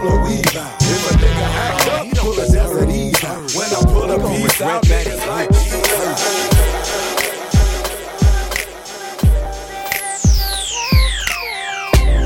Pull 0.00 0.12
a 0.12 0.24
weave 0.24 0.56
out. 0.56 0.76
If 0.80 1.10
a 1.10 1.14
nigga 1.18 1.46
act 1.60 1.88
up, 1.88 2.06
pull 2.18 2.32
a 2.32 2.46
desert 2.50 2.88
ease 2.88 3.24
out. 3.24 3.52
When 3.52 3.68
I 3.68 3.82
pull 3.92 4.10
a 4.10 4.18
piece 4.30 4.60
out, 4.62 4.82
niggas 4.84 5.26
like 5.26 5.50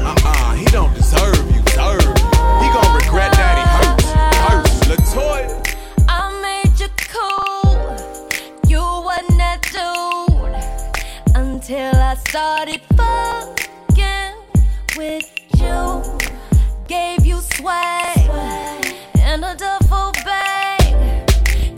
Uh-uh, 0.06 0.54
he 0.54 0.64
don't 0.66 0.94
deserve 0.94 1.50
you, 1.52 1.62
deserve 1.62 2.02
you. 2.02 2.14
He 2.62 2.68
gon' 2.74 2.94
regret 2.96 3.32
that 3.32 3.56
he 3.58 3.64
hurt 3.74 4.00
you, 4.04 4.14
hurt 4.46 4.64
you. 4.70 4.78
Latoya. 4.90 5.48
I 6.08 6.10
made 6.42 6.78
you 6.78 6.90
cool. 7.12 7.74
You 8.68 8.82
wasn't 9.04 9.38
that 9.38 9.60
dude 9.74 11.34
until 11.34 11.94
I 11.96 12.14
started 12.28 12.80
fucking 12.96 14.34
with 14.96 15.28
you. 15.56 16.02
Gave 16.87 17.23
you 17.64 17.70
swag 17.70 18.94
and 19.20 19.44
a 19.44 19.55
duffel 19.57 20.12
bag. 20.24 21.31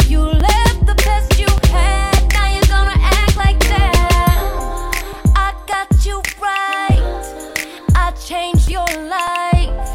You 0.08 0.20
left 0.20 0.86
the 0.86 0.94
best 1.04 1.38
you 1.38 1.46
had. 1.70 2.32
Now 2.32 2.52
you're 2.52 2.66
gonna 2.66 2.98
act 3.00 3.36
like 3.36 3.60
that. 3.60 4.92
I 5.36 5.54
got 5.66 6.04
you 6.04 6.22
right. 6.40 7.54
I 7.94 8.10
changed 8.12 8.68
your 8.68 8.86
life. 8.86 9.88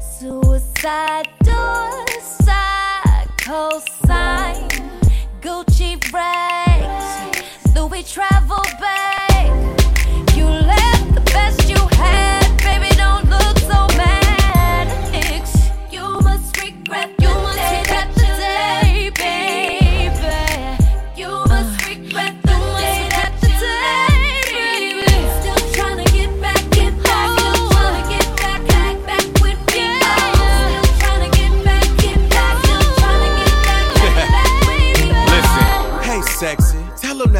Suicide 0.00 1.28
door, 1.42 2.06
side, 2.20 3.28
cosign, 3.36 4.68
Gucci 5.40 6.00
rags, 6.12 7.74
Louis 7.74 8.02
travel 8.10 8.62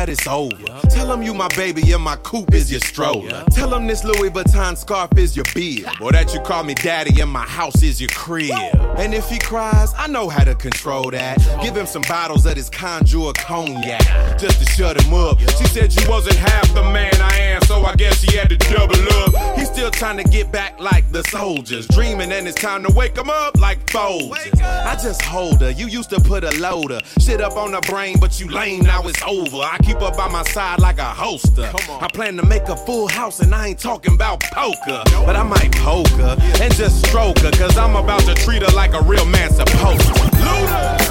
that 0.03 0.09
it's 0.09 0.27
over. 0.27 0.92
Tell 1.03 1.15
him 1.15 1.23
you 1.25 1.35
my 1.35 1.49
baby 1.57 1.91
and 1.91 2.01
my 2.01 2.15
coupe 2.15 2.55
is 2.55 2.71
your 2.71 2.79
stroller. 2.79 3.45
Tell 3.51 3.75
him 3.75 3.89
this 3.89 4.05
Louis 4.05 4.31
Vuitton 4.31 4.77
scarf 4.77 5.11
is 5.19 5.35
your 5.35 5.45
bib. 5.53 5.89
Or 6.01 6.13
that 6.13 6.33
you 6.33 6.39
call 6.43 6.63
me 6.63 6.75
daddy 6.75 7.21
and 7.21 7.29
my 7.29 7.43
house 7.43 7.83
is 7.83 8.01
your 8.01 8.11
crib. 8.11 8.53
And 8.97 9.13
if 9.13 9.29
he 9.29 9.41
cries, 9.41 9.93
I 9.99 10.07
know 10.07 10.29
how 10.29 10.45
to 10.45 10.55
control 10.55 11.11
that. 11.11 11.39
Give 11.61 11.77
him 11.77 11.87
some 11.87 12.03
bottles 12.03 12.47
of 12.47 12.55
this 12.55 12.71
conjure 12.71 13.33
cognac. 13.37 14.39
Just 14.39 14.61
to 14.61 14.65
shut 14.65 15.03
him 15.03 15.13
up. 15.13 15.41
She 15.41 15.65
said 15.65 15.93
you 15.93 16.09
wasn't 16.09 16.37
half 16.37 16.73
the 16.73 16.83
man 16.85 17.21
I 17.21 17.37
am, 17.37 17.63
so 17.63 17.83
I 17.83 17.97
guess 17.97 18.21
she 18.21 18.37
had 18.37 18.51
to 18.51 18.57
double 18.57 18.95
up. 19.25 19.59
He's 19.59 19.67
still 19.67 19.91
trying 19.91 20.19
to 20.19 20.25
get 20.25 20.53
back 20.53 20.79
like 20.79 21.11
the 21.11 21.25
soldiers. 21.25 21.89
Dreaming 21.89 22.31
and 22.31 22.47
it's 22.47 22.61
time 22.61 22.85
to 22.85 22.93
wake 22.95 23.19
him 23.19 23.29
up 23.29 23.59
like 23.59 23.85
Folgers. 23.87 24.63
I 24.63 24.95
just 25.03 25.23
hold 25.23 25.63
her. 25.63 25.71
You 25.71 25.89
used 25.89 26.11
to 26.11 26.21
put 26.21 26.45
a 26.45 26.57
loader. 26.61 27.01
Shit 27.19 27.41
up 27.41 27.57
on 27.57 27.73
her 27.73 27.81
brain, 27.81 28.19
but 28.21 28.39
you 28.39 28.49
lame, 28.49 28.85
now 28.85 29.03
it's 29.09 29.23
over. 29.25 29.57
I 29.57 29.79
keep 29.83 29.99
her 29.99 30.13
by 30.13 30.29
my 30.29 30.45
side 30.45 30.79
like 30.79 30.92
a 30.99 31.05
holster. 31.05 31.71
I 32.01 32.09
plan 32.13 32.37
to 32.37 32.47
make 32.47 32.69
a 32.69 32.77
full 32.77 33.09
house 33.09 33.41
and 33.41 33.55
I 33.55 33.69
ain't 33.69 33.79
talking 33.79 34.15
about 34.15 34.41
poker. 34.41 35.03
But 35.27 35.37
I 35.37 35.43
might 35.43 35.73
poke 35.73 36.09
her 36.09 36.37
and 36.61 36.75
just 36.75 37.07
stroke 37.07 37.39
her, 37.41 37.51
cause 37.53 37.77
I'm 37.77 37.97
about 37.97 38.23
to 38.23 38.35
treat 38.35 38.63
her 38.63 38.73
like 38.75 38.95
a 38.95 39.03
real 39.03 39.27
man 39.27 39.51
supposed 39.53 40.01
to. 40.01 40.13
Luda! 40.13 41.02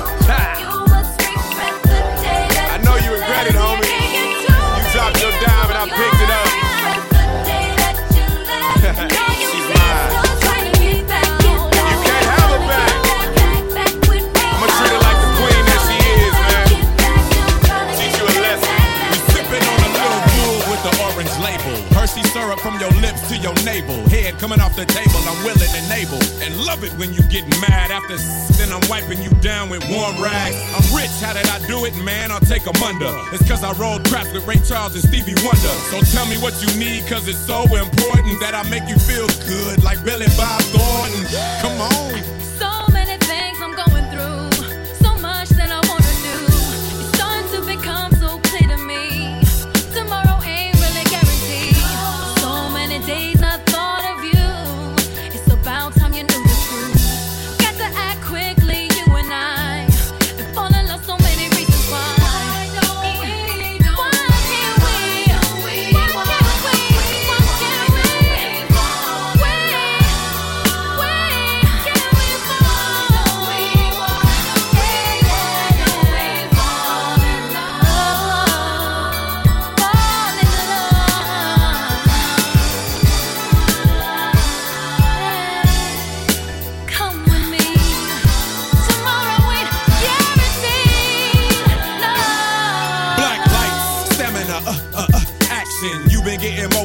Coming 24.41 24.59
off 24.59 24.75
the 24.75 24.85
table. 24.85 25.21
I'm 25.29 25.43
willing 25.45 25.69
and 25.69 25.91
able, 25.93 26.21
and 26.41 26.57
love 26.65 26.83
it 26.83 26.91
when 26.97 27.13
you 27.13 27.21
get 27.29 27.45
mad 27.61 27.91
after. 27.91 28.17
Then 28.57 28.73
I'm 28.73 28.81
wiping 28.89 29.21
you 29.21 29.29
down 29.41 29.69
with 29.69 29.83
warm 29.89 30.17
rags. 30.21 30.57
I'm 30.73 30.97
rich, 30.97 31.13
how 31.21 31.33
did 31.33 31.47
I 31.47 31.59
do 31.67 31.85
it, 31.85 31.95
man? 32.03 32.31
I'll 32.31 32.39
take 32.39 32.61
take 32.61 32.75
'em 32.75 32.83
under. 32.83 33.13
It's 33.31 33.47
cause 33.47 33.63
I 33.63 33.71
rolled 33.73 34.03
craps 34.09 34.31
with 34.33 34.45
Ray 34.47 34.59
Charles 34.67 34.93
and 34.95 35.03
Stevie 35.03 35.35
Wonder. 35.45 35.75
So 35.91 36.01
tell 36.11 36.25
me 36.25 36.37
what 36.37 36.53
you 36.61 36.69
need, 36.77 37.07
cause 37.07 37.27
it's 37.27 37.45
so 37.45 37.63
important 37.63 38.39
that 38.41 38.53
I 38.53 38.63
make 38.69 38.87
you 38.89 38.97
feel 38.97 39.27
good 39.47 39.83
like 39.83 40.03
Billy 40.03 40.27
Bob 40.37 40.61
Thornton. 40.73 41.25
Come 41.61 41.81
on. 41.81 42.50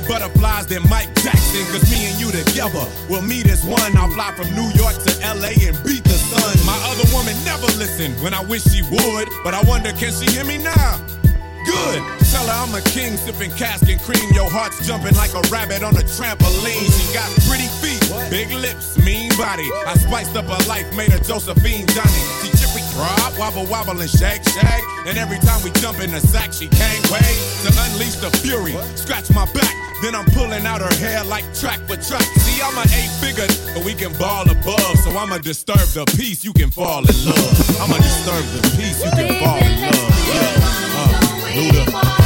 Butterflies 0.08 0.66
than 0.66 0.82
Mike 0.88 1.12
Jackson. 1.22 1.64
Cause 1.72 1.84
me 1.90 2.06
and 2.06 2.20
you 2.20 2.30
together 2.30 2.86
will 3.08 3.22
meet 3.22 3.46
as 3.48 3.64
one. 3.64 3.96
I'll 3.96 4.10
fly 4.10 4.32
from 4.34 4.48
New 4.54 4.70
York 4.74 4.94
to 5.04 5.12
LA 5.22 5.54
and 5.66 5.76
beat 5.84 6.04
the 6.04 6.18
sun. 6.18 6.54
My 6.66 6.78
other 6.90 7.06
woman 7.14 7.36
never 7.44 7.66
listened 7.78 8.14
when 8.22 8.34
I 8.34 8.42
wish 8.42 8.64
she 8.64 8.82
would. 8.82 9.28
But 9.44 9.54
I 9.54 9.62
wonder, 9.62 9.92
can 9.92 10.12
she 10.12 10.30
hear 10.30 10.44
me 10.44 10.58
now? 10.58 11.00
Good. 11.66 11.98
Tell 12.30 12.46
her 12.46 12.58
I'm 12.62 12.74
a 12.74 12.82
king 12.94 13.16
sipping 13.16 13.50
cask 13.52 13.88
and 13.90 14.00
cream. 14.00 14.22
Your 14.32 14.48
heart's 14.48 14.86
jumping 14.86 15.14
like 15.16 15.34
a 15.34 15.42
rabbit 15.50 15.82
on 15.82 15.96
a 15.96 16.04
trampoline. 16.06 16.86
She 16.94 17.04
got 17.12 17.26
pretty 17.42 17.66
feet, 17.82 18.02
big 18.30 18.54
lips, 18.54 18.96
mean 19.02 19.34
body. 19.36 19.66
I 19.86 19.98
spiced 19.98 20.36
up 20.36 20.46
her 20.46 20.62
life, 20.68 20.86
made 20.94 21.10
her 21.10 21.18
Josephine 21.18 21.86
Johnny. 21.90 22.22
She 22.42 22.54
chippy 22.54 22.86
drop, 22.94 23.34
wobble 23.38 23.66
wobble 23.66 24.00
and 24.00 24.10
shake 24.10 24.46
shake. 24.46 24.86
And 25.06 25.18
every 25.18 25.38
time 25.38 25.62
we 25.62 25.70
jump 25.82 25.98
in 25.98 26.12
the 26.12 26.20
sack, 26.20 26.52
she 26.52 26.68
can't 26.68 27.02
wait 27.10 27.34
to 27.66 27.70
unleash 27.90 28.16
the 28.22 28.30
fury. 28.38 28.78
Scratch 28.94 29.30
my 29.34 29.46
back, 29.50 29.74
then 30.06 30.14
I'm 30.14 30.24
pulling 30.26 30.64
out 30.66 30.80
her 30.80 30.94
hair 31.04 31.24
like 31.24 31.44
track 31.52 31.80
for 31.88 31.96
track. 31.96 32.22
See, 32.22 32.62
I'm 32.62 32.78
a 32.78 32.82
eight 32.82 33.10
figure, 33.20 33.48
but 33.74 33.84
we 33.84 33.92
can 33.92 34.12
ball 34.18 34.48
above. 34.48 34.98
So 35.02 35.10
I'ma 35.10 35.38
disturb 35.38 35.78
the 35.78 36.04
peace, 36.16 36.44
you 36.44 36.52
can 36.52 36.70
fall 36.70 37.00
in 37.00 37.16
love. 37.24 37.80
I'ma 37.80 37.96
disturb 37.96 38.44
the 38.54 38.62
peace, 38.76 39.04
you 39.04 39.10
can 39.10 39.42
fall 39.42 39.58
in 39.58 39.80
love. 39.80 40.12
Yeah. 40.28 40.54
Uh, 40.98 41.16
Luda. 41.56 42.25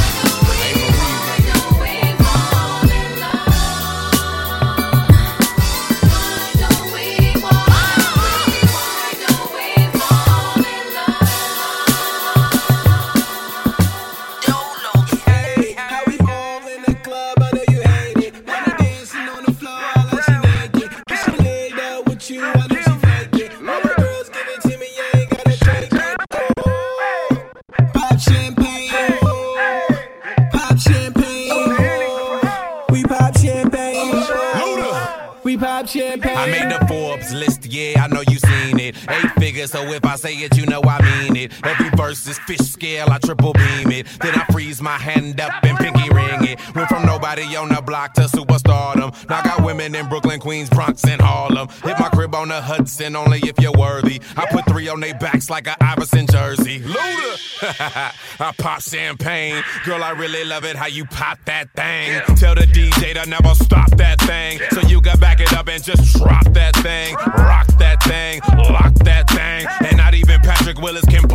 So 39.71 39.83
if 39.83 40.05
I 40.05 40.17
say 40.17 40.33
it, 40.33 40.57
you 40.57 40.65
know 40.65 40.81
I 40.83 41.01
mean 41.01 41.20
it. 41.43 41.51
Every 41.63 41.89
verse 41.91 42.25
is 42.27 42.39
fish 42.39 42.59
scale, 42.59 43.09
I 43.09 43.17
triple 43.19 43.53
beam 43.53 43.91
it. 43.91 44.07
Then 44.21 44.35
I 44.35 44.45
freeze 44.51 44.81
my 44.81 44.97
hand 44.97 45.39
up 45.39 45.63
and 45.63 45.77
pinky 45.77 46.09
ring 46.09 46.45
it. 46.45 46.75
Went 46.75 46.89
from 46.89 47.05
nobody 47.05 47.55
on 47.55 47.69
the 47.69 47.81
block 47.81 48.13
to 48.15 48.21
superstardom. 48.21 49.29
Now 49.29 49.39
I 49.39 49.43
got 49.43 49.63
women 49.63 49.95
in 49.95 50.07
Brooklyn, 50.09 50.39
Queens, 50.39 50.69
Bronx, 50.69 51.03
and 51.05 51.21
Harlem. 51.21 51.67
Hit 51.83 51.99
my 51.99 52.09
crib 52.09 52.35
on 52.35 52.49
the 52.49 52.61
Hudson, 52.61 53.15
only 53.15 53.39
if 53.39 53.59
you're 53.59 53.71
worthy. 53.77 54.21
I 54.37 54.45
put 54.47 54.65
three 54.65 54.87
on 54.87 54.99
their 54.99 55.15
backs 55.15 55.49
like 55.49 55.67
a 55.67 55.75
Iverson 55.83 56.27
jersey. 56.27 56.79
Luda! 56.79 57.31
I 58.39 58.51
pop 58.57 58.81
champagne. 58.81 59.63
Girl, 59.85 60.03
I 60.03 60.11
really 60.11 60.43
love 60.43 60.65
it 60.65 60.75
how 60.75 60.87
you 60.87 61.05
pop 61.05 61.37
that 61.45 61.71
thing. 61.73 62.21
Tell 62.37 62.55
the 62.55 62.61
DJ 62.61 63.13
to 63.13 63.29
never 63.29 63.53
stop 63.55 63.91
that 63.97 64.19
thing. 64.21 64.59
So 64.71 64.81
you 64.87 65.01
can 65.01 65.19
back 65.19 65.39
it 65.39 65.53
up 65.53 65.67
and 65.67 65.83
just 65.83 66.17
drop 66.17 66.45
that 66.53 66.75
thing. 66.77 67.15
Rock 67.15 67.67
that 67.77 68.01
thing, 68.03 68.41
lock 68.71 68.93
that 69.05 69.29
thing. 69.29 69.67
And 69.87 69.97
not 69.97 70.13
even 70.13 70.39
Patrick 70.41 70.79
Willis 70.79 71.05
can 71.05 71.27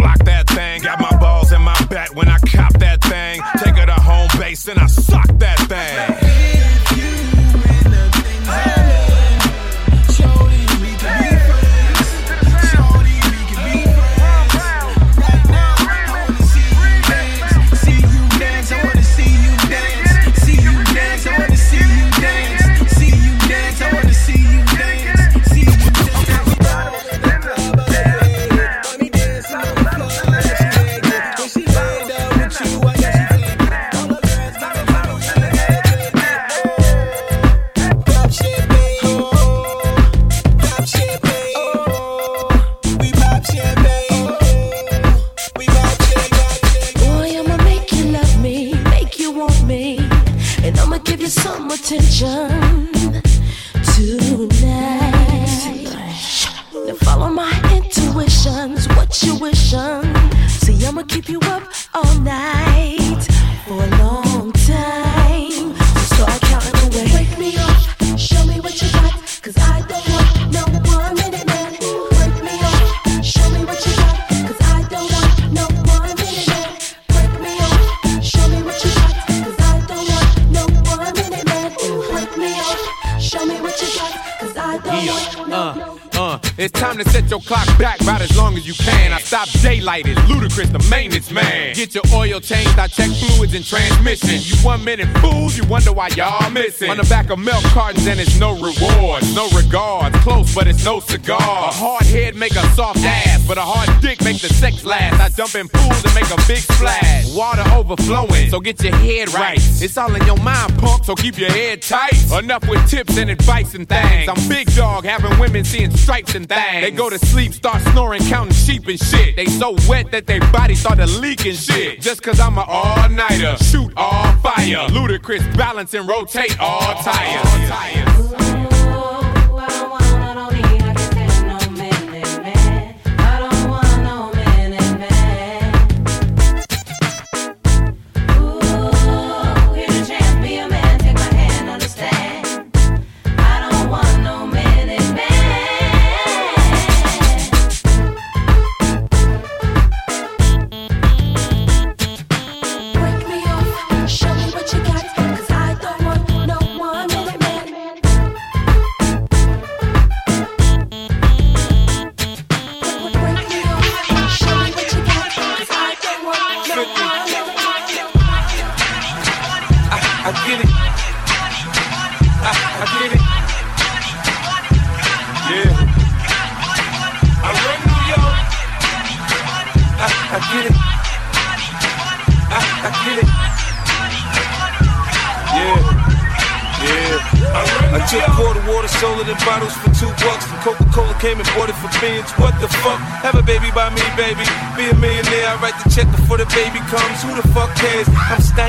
missing. 96.56 96.90
On 96.90 96.96
the 96.96 97.04
back 97.04 97.30
of 97.30 97.38
milk 97.38 97.62
cartons, 97.64 98.06
and 98.06 98.18
it's 98.18 98.38
no 98.38 98.54
rewards, 98.54 99.34
no 99.34 99.48
regards. 99.50 100.16
Close, 100.20 100.54
but 100.54 100.66
it's 100.66 100.84
no 100.84 101.00
cigar. 101.00 101.38
A 101.40 101.72
hard 101.72 102.06
head 102.06 102.36
make 102.36 102.52
a 102.52 102.64
soft 102.74 103.00
ass, 103.04 103.46
but 103.46 103.58
a 103.58 103.62
hard 103.62 103.88
dick 104.00 104.22
make 104.24 104.40
the 104.40 104.48
sex 104.48 104.84
last. 104.84 105.20
I 105.20 105.28
jump 105.28 105.54
in 105.54 105.68
pools 105.68 106.04
and 106.04 106.14
make 106.14 106.30
a 106.30 106.40
big 106.46 106.58
splash. 106.58 107.34
Water 107.34 107.64
overflowing, 107.74 108.50
so 108.50 108.60
get 108.60 108.82
your 108.82 108.94
head 108.96 109.32
right. 109.34 109.58
It's 109.58 109.96
all 109.96 110.14
in 110.14 110.24
your 110.26 110.38
mind, 110.38 110.78
punk, 110.78 111.04
so 111.04 111.14
keep 111.14 111.38
your 111.38 111.50
head 111.50 111.82
tight. 111.82 112.14
Enough 112.32 112.68
with 112.68 112.88
tips 112.88 113.16
and 113.18 113.30
advice 113.30 113.74
and 113.74 113.88
things. 113.88 114.28
I'm 114.28 114.48
big 114.48 114.72
dog, 114.74 115.04
having 115.04 115.38
women 115.38 115.64
seeing 115.64 115.90
stripes 115.96 116.34
and 116.34 116.48
things. 116.48 116.82
They 116.82 116.90
go 116.90 117.10
to 117.10 117.18
sleep, 117.18 117.52
start 117.52 117.82
snoring, 117.92 118.22
counting 118.24 118.54
sheep 118.54 118.86
and 118.88 118.98
shit. 118.98 119.36
They 119.36 119.46
so 119.46 119.76
wet 119.88 120.10
that 120.12 120.26
their 120.26 120.40
body 120.52 120.74
started 120.74 121.08
leaking 121.20 121.54
shit. 121.54 122.00
Just 122.00 122.22
cause 122.22 122.40
I'm 122.40 122.58
an 122.58 122.64
all-nighter, 122.66 123.56
shoot 123.64 123.92
all 123.96 124.25
fire. 124.74 124.88
Ludicrous, 124.88 125.46
balance 125.56 125.94
and 125.94 126.08
rotate 126.08 126.58
all 126.60 126.94
tires. 127.02 128.16
Break 128.16 128.25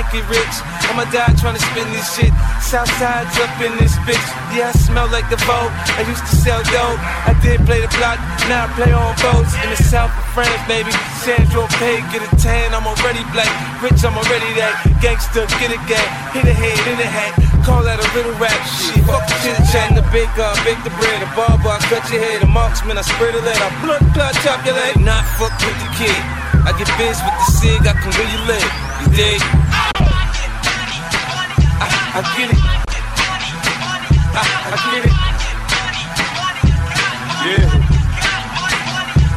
I'm 0.08 0.24
rich. 0.32 0.55
I'ma 0.88 1.03
die 1.12 1.36
trying 1.36 1.60
to 1.60 1.64
spin 1.64 1.88
this 1.91 2.08
shit. 2.16 2.32
Southside's 2.64 3.36
up 3.43 3.51
in 3.60 3.76
this 3.76 3.99
bitch. 4.08 4.28
Yeah, 4.55 4.72
I 4.72 4.78
smell 4.78 5.08
like 5.12 5.28
the 5.28 5.36
boat. 5.43 5.72
I 5.99 6.08
used 6.08 6.24
to 6.24 6.36
sell 6.39 6.64
dope. 6.72 6.99
I 7.28 7.36
did 7.43 7.60
play 7.68 7.84
the 7.84 7.91
block. 7.99 8.16
Now 8.47 8.66
I 8.66 8.68
play 8.80 8.91
on 8.95 9.12
boats 9.20 9.51
in 9.60 9.68
the 9.68 9.80
south 9.80 10.16
of 10.16 10.26
France, 10.32 10.64
baby. 10.68 10.91
St. 11.20 11.43
Tropez, 11.51 11.99
get 12.16 12.24
a 12.24 12.30
tan. 12.39 12.72
I'm 12.72 12.88
already 12.88 13.20
black. 13.36 13.51
Rich, 13.84 13.99
I'm 14.08 14.16
already 14.16 14.47
that. 14.55 14.80
Gangster, 15.03 15.43
get 15.60 15.76
a 15.76 15.80
gang. 15.91 16.08
Hit 16.32 16.47
a 16.47 16.55
head, 16.55 16.80
in 16.88 16.97
a 17.03 17.10
hat. 17.10 17.36
Call 17.68 17.84
that 17.84 17.99
a 17.99 18.08
little 18.16 18.32
rap 18.39 18.55
shit. 18.64 19.03
Fuck 19.03 19.28
the 19.28 19.36
chit 19.43 19.60
chat, 19.76 19.91
the 19.91 20.03
big 20.16 20.32
baker, 20.32 20.51
bake 20.64 20.80
the 20.88 20.93
bread, 20.95 21.20
the 21.20 21.28
barber, 21.36 21.68
I 21.68 21.84
cut 21.91 22.08
your 22.08 22.24
head, 22.24 22.39
the 22.39 22.47
marksman, 22.47 22.95
I 22.95 23.03
spread 23.03 23.36
a 23.36 23.43
lead, 23.43 23.60
I 23.60 23.70
blood 23.84 24.03
clot, 24.16 24.32
chop 24.39 24.64
your 24.64 24.80
leg. 24.80 24.95
Not 25.03 25.28
fuck 25.36 25.51
with 25.60 25.76
the 25.84 25.89
kid. 25.99 26.22
I 26.64 26.72
get 26.80 26.88
biz 26.95 27.20
with 27.20 27.36
the 27.36 27.47
cig, 27.60 27.82
I 27.84 27.91
can 27.91 28.12
you 28.16 28.41
live. 28.47 28.72
You 29.03 29.08
dig? 29.12 29.66
I, 32.18 32.22
get 32.36 32.49
it. 32.49 32.57
I, 34.34 34.41
I 34.65 34.78
get 34.89 35.05
it. 35.05 35.13
Yeah. 37.45 37.70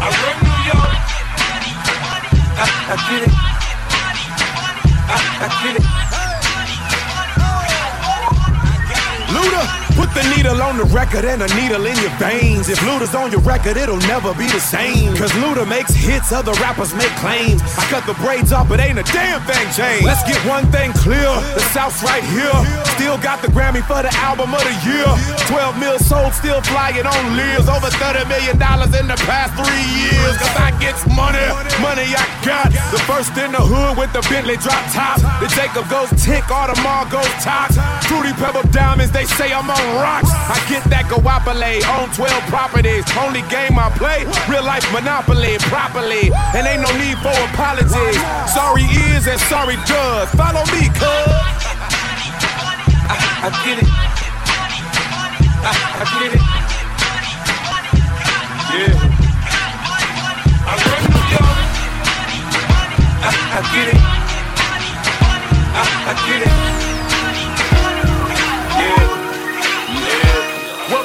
I 0.01 0.09
run 0.23 0.37
New 0.41 0.61
York. 0.71 0.97
I, 2.57 2.65
I 2.89 2.97
get 3.11 3.23
it. 3.29 3.35
I, 5.11 5.19
I 5.45 5.49
get 5.63 5.77
it. 5.77 5.90
The 10.21 10.37
needle 10.37 10.61
on 10.61 10.77
the 10.77 10.85
record 10.93 11.25
and 11.25 11.41
a 11.41 11.49
needle 11.57 11.81
in 11.89 11.97
your 12.05 12.13
veins. 12.21 12.69
If 12.69 12.77
Luda's 12.85 13.15
on 13.15 13.33
your 13.33 13.41
record, 13.41 13.79
it'll 13.81 14.05
never 14.05 14.35
be 14.35 14.45
the 14.53 14.61
same. 14.61 15.17
Cause 15.17 15.33
Luda 15.41 15.65
makes 15.65 15.97
hits, 15.97 16.31
other 16.31 16.53
rappers 16.61 16.93
make 16.93 17.09
claims. 17.25 17.65
I 17.81 17.89
cut 17.89 18.05
the 18.05 18.13
braids 18.21 18.53
off, 18.53 18.69
but 18.69 18.81
ain't 18.81 18.99
a 19.01 19.07
damn 19.17 19.41
thing 19.49 19.65
changed. 19.73 20.05
Let's 20.05 20.21
get 20.29 20.37
one 20.45 20.69
thing 20.69 20.93
clear 20.93 21.25
the 21.57 21.65
South's 21.73 22.05
right 22.05 22.21
here. 22.37 22.53
Still 23.01 23.17
got 23.17 23.41
the 23.41 23.49
Grammy 23.49 23.81
for 23.81 24.05
the 24.05 24.13
album 24.21 24.53
of 24.53 24.61
the 24.61 24.77
year. 24.85 25.09
12 25.49 25.81
mil 25.81 25.97
sold, 25.99 26.37
still 26.37 26.61
flying 26.69 27.09
on 27.09 27.23
Lears. 27.41 27.65
Over 27.65 27.89
30 27.89 28.29
million 28.29 28.61
dollars 28.61 28.93
in 28.93 29.09
the 29.09 29.17
past 29.25 29.57
three 29.57 29.87
years. 30.05 30.37
Cause 30.37 30.53
I 30.53 30.77
gets 30.85 31.01
money, 31.17 31.41
money 31.81 32.05
I 32.13 32.29
got. 32.45 32.69
The 32.93 33.01
first 33.09 33.33
in 33.41 33.57
the 33.57 33.65
hood 33.65 33.97
with 33.97 34.13
the 34.13 34.21
Bentley 34.29 34.61
drop 34.61 34.85
top. 34.93 35.17
The 35.41 35.49
Jacob 35.57 35.89
goes 35.89 36.13
tick, 36.21 36.45
all 36.53 36.69
Audemars 36.69 37.09
goes 37.09 37.33
top. 37.41 37.73
Fruity 38.05 38.37
Pebble 38.37 38.69
Diamonds, 38.69 39.13
they 39.17 39.25
say 39.25 39.49
I'm 39.49 39.71
on 39.71 39.85
rocks. 40.11 40.31
I 40.51 40.59
get 40.67 40.83
that 40.91 41.07
Guapole 41.07 41.73
on 41.95 42.11
12 42.11 42.51
properties. 42.51 43.07
Only 43.15 43.43
game 43.47 43.79
I 43.79 43.89
play, 43.95 44.27
real 44.51 44.67
life 44.67 44.85
monopoly 44.91 45.59
properly. 45.71 46.35
And 46.55 46.67
ain't 46.67 46.83
no 46.83 46.91
need 46.99 47.19
for 47.23 47.35
apologies. 47.55 48.19
Sorry 48.51 48.87
is 49.15 49.31
and 49.31 49.41
sorry 49.47 49.79
does. 49.87 50.27
Follow 50.35 50.67
me, 50.75 50.91
cuz. 50.99 51.31
I, 53.11 53.17
I 53.47 53.49
get 53.63 53.79
it. 53.79 53.91
I, 55.63 55.73
I 56.03 56.05
get 56.19 56.31
it. 56.35 56.43
Yeah. 58.75 58.95
I 60.71 60.75
run 60.87 61.03
New 61.15 61.25
York. 61.35 61.59
I, 63.23 63.31
I 63.57 63.61
get 63.75 63.87
it. 63.93 64.01
I, 65.73 65.83
I 66.11 66.15
get 66.27 66.41
it. 66.47 66.90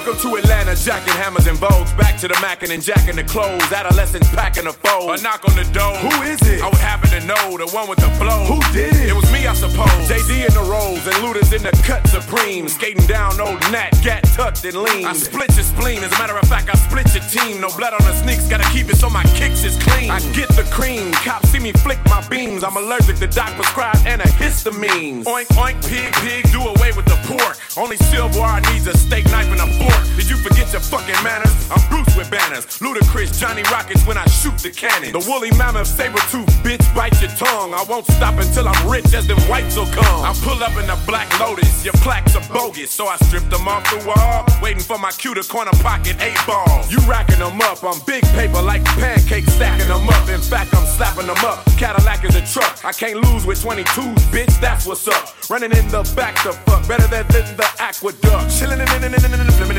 Welcome 0.06 0.22
to 0.30 0.38
Atlanta, 0.38 0.76
jacking 0.76 1.16
hammers 1.16 1.48
and 1.48 1.58
vogues. 1.58 1.98
Back 1.98 2.20
to 2.20 2.28
the 2.28 2.38
mackin' 2.40 2.70
and 2.70 2.84
jacking 2.84 3.16
the 3.16 3.24
clothes. 3.24 3.72
Adolescents 3.74 4.30
packing 4.30 4.66
the 4.66 4.74
fold. 4.74 5.10
A 5.10 5.24
knock 5.24 5.42
on 5.50 5.56
the 5.56 5.66
door. 5.74 5.98
Who 5.98 6.22
is 6.22 6.40
it? 6.46 6.62
I 6.62 6.70
would 6.70 6.78
happen 6.78 7.10
to 7.10 7.26
know 7.26 7.58
the 7.58 7.66
one 7.74 7.90
with 7.90 7.98
the 7.98 8.12
flow. 8.22 8.46
Who 8.46 8.62
did 8.72 8.94
it? 8.94 9.10
It 9.10 9.16
was 9.16 9.26
me, 9.34 9.48
I 9.48 9.56
suppose. 9.56 9.90
JD 10.06 10.46
in 10.46 10.54
the 10.54 10.62
rolls 10.62 11.02
and 11.10 11.18
Luda's 11.26 11.52
in 11.54 11.64
the 11.64 11.74
cut 11.82 12.06
supreme. 12.06 12.70
Skating 12.70 13.08
down 13.08 13.42
old 13.42 13.58
Nat, 13.74 13.98
gat 14.04 14.22
tucked 14.38 14.64
and 14.66 14.78
lean. 14.78 15.08
I 15.08 15.14
split 15.14 15.50
your 15.58 15.66
spleen. 15.66 16.04
As 16.04 16.14
a 16.14 16.20
matter 16.22 16.38
of 16.38 16.48
fact, 16.48 16.70
I 16.70 16.78
split 16.78 17.10
your 17.18 17.26
team. 17.26 17.60
No 17.60 17.70
blood 17.74 17.98
on 17.98 18.06
the 18.06 18.14
sneaks, 18.14 18.48
gotta 18.48 18.70
keep 18.70 18.94
it 18.94 18.98
so 18.98 19.10
my 19.10 19.24
kicks 19.34 19.64
is 19.64 19.74
clean. 19.82 20.12
I 20.12 20.20
get 20.38 20.50
the 20.54 20.70
cream. 20.70 21.14
Cops 21.26 21.50
see 21.50 21.58
me 21.58 21.72
flick 21.82 21.98
my 22.06 22.22
beams. 22.30 22.64
I'm 22.64 22.78
allergic 22.78 23.18
to 23.26 23.28
doc 23.28 23.58
prescribed 23.58 24.06
antihistamines. 24.06 25.26
Oink, 25.26 25.50
oink, 25.58 25.82
pig, 25.90 26.14
pig, 26.22 26.46
do 26.54 26.62
away 26.62 26.94
with 26.94 27.10
the 27.10 27.18
pork. 27.26 27.58
Only 27.76 27.98
silverware 27.98 28.62
needs 28.70 28.86
a 28.86 28.96
steak 28.96 29.26
knife 29.34 29.50
and 29.50 29.62
a 29.62 29.68
fork. 29.82 29.95
Did 30.16 30.30
you 30.30 30.38
forget 30.38 30.72
your 30.72 30.82
fucking 30.82 31.22
manners? 31.24 31.54
I'm 31.70 31.82
Bruce 31.90 32.16
with 32.16 32.32
banners. 32.32 32.66
Ludacris, 32.80 33.40
Johnny 33.40 33.64
Rockets 33.72 34.06
when 34.08 34.18
I 34.18 34.26
shoot 34.28 34.58
the 34.60 34.70
cannon. 34.70 35.12
The 35.12 35.20
woolly 35.28 35.52
mammoth 35.52 35.88
saber 35.88 36.20
tooth 36.32 36.50
bitch 36.64 36.84
bite 36.96 37.20
your 37.22 37.32
tongue. 37.32 37.74
I 37.74 37.84
won't 37.90 38.06
stop 38.08 38.40
until 38.40 38.68
I'm 38.68 38.90
rich 38.90 39.14
as 39.14 39.28
them 39.28 39.40
whites 39.50 39.76
will 39.76 39.86
come. 39.88 40.24
I 40.24 40.34
pull 40.42 40.64
up 40.64 40.76
in 40.78 40.88
the 40.88 40.98
black 41.06 41.28
lotus. 41.40 41.84
Your 41.84 41.94
plaques 42.06 42.36
are 42.36 42.48
bogus, 42.54 42.92
so 42.92 43.08
I 43.08 43.18
stripped 43.18 43.50
them 43.50 43.68
off 43.68 43.84
the 43.92 44.06
wall. 44.08 44.46
Waiting 44.62 44.82
for 44.82 44.98
my 44.98 45.12
cue 45.12 45.34
to 45.36 45.44
corner 45.44 45.76
pocket 45.84 46.16
eight 46.22 46.40
ball. 46.48 46.84
You 46.90 47.00
racking 47.08 47.40
them 47.40 47.62
up. 47.62 47.84
I'm 47.84 48.00
big 48.06 48.24
paper 48.34 48.62
like 48.62 48.84
pancakes, 48.98 49.54
stacking 49.54 49.88
them 49.88 50.08
up. 50.08 50.30
In 50.30 50.42
fact, 50.42 50.74
I'm 50.74 50.86
slapping 50.86 51.28
them 51.28 51.44
up. 51.46 51.66
Cadillac 51.78 52.24
is 52.24 52.36
a 52.36 52.46
truck. 52.46 52.84
I 52.84 52.92
can't 52.92 53.20
lose 53.22 53.46
with 53.46 53.62
22s, 53.62 54.16
bitch. 54.32 54.60
That's 54.60 54.86
what's 54.86 55.08
up. 55.08 55.36
Running 55.50 55.72
in 55.72 55.88
the 55.90 56.02
back 56.16 56.36
to 56.44 56.54
fuck 56.66 56.88
better 56.88 57.08
than, 57.08 57.28
the 57.28 57.68
aqueduct. 57.80 58.58
Chilling 58.58 58.80
in, 58.80 58.90
in, 59.04 59.04
in, 59.14 59.26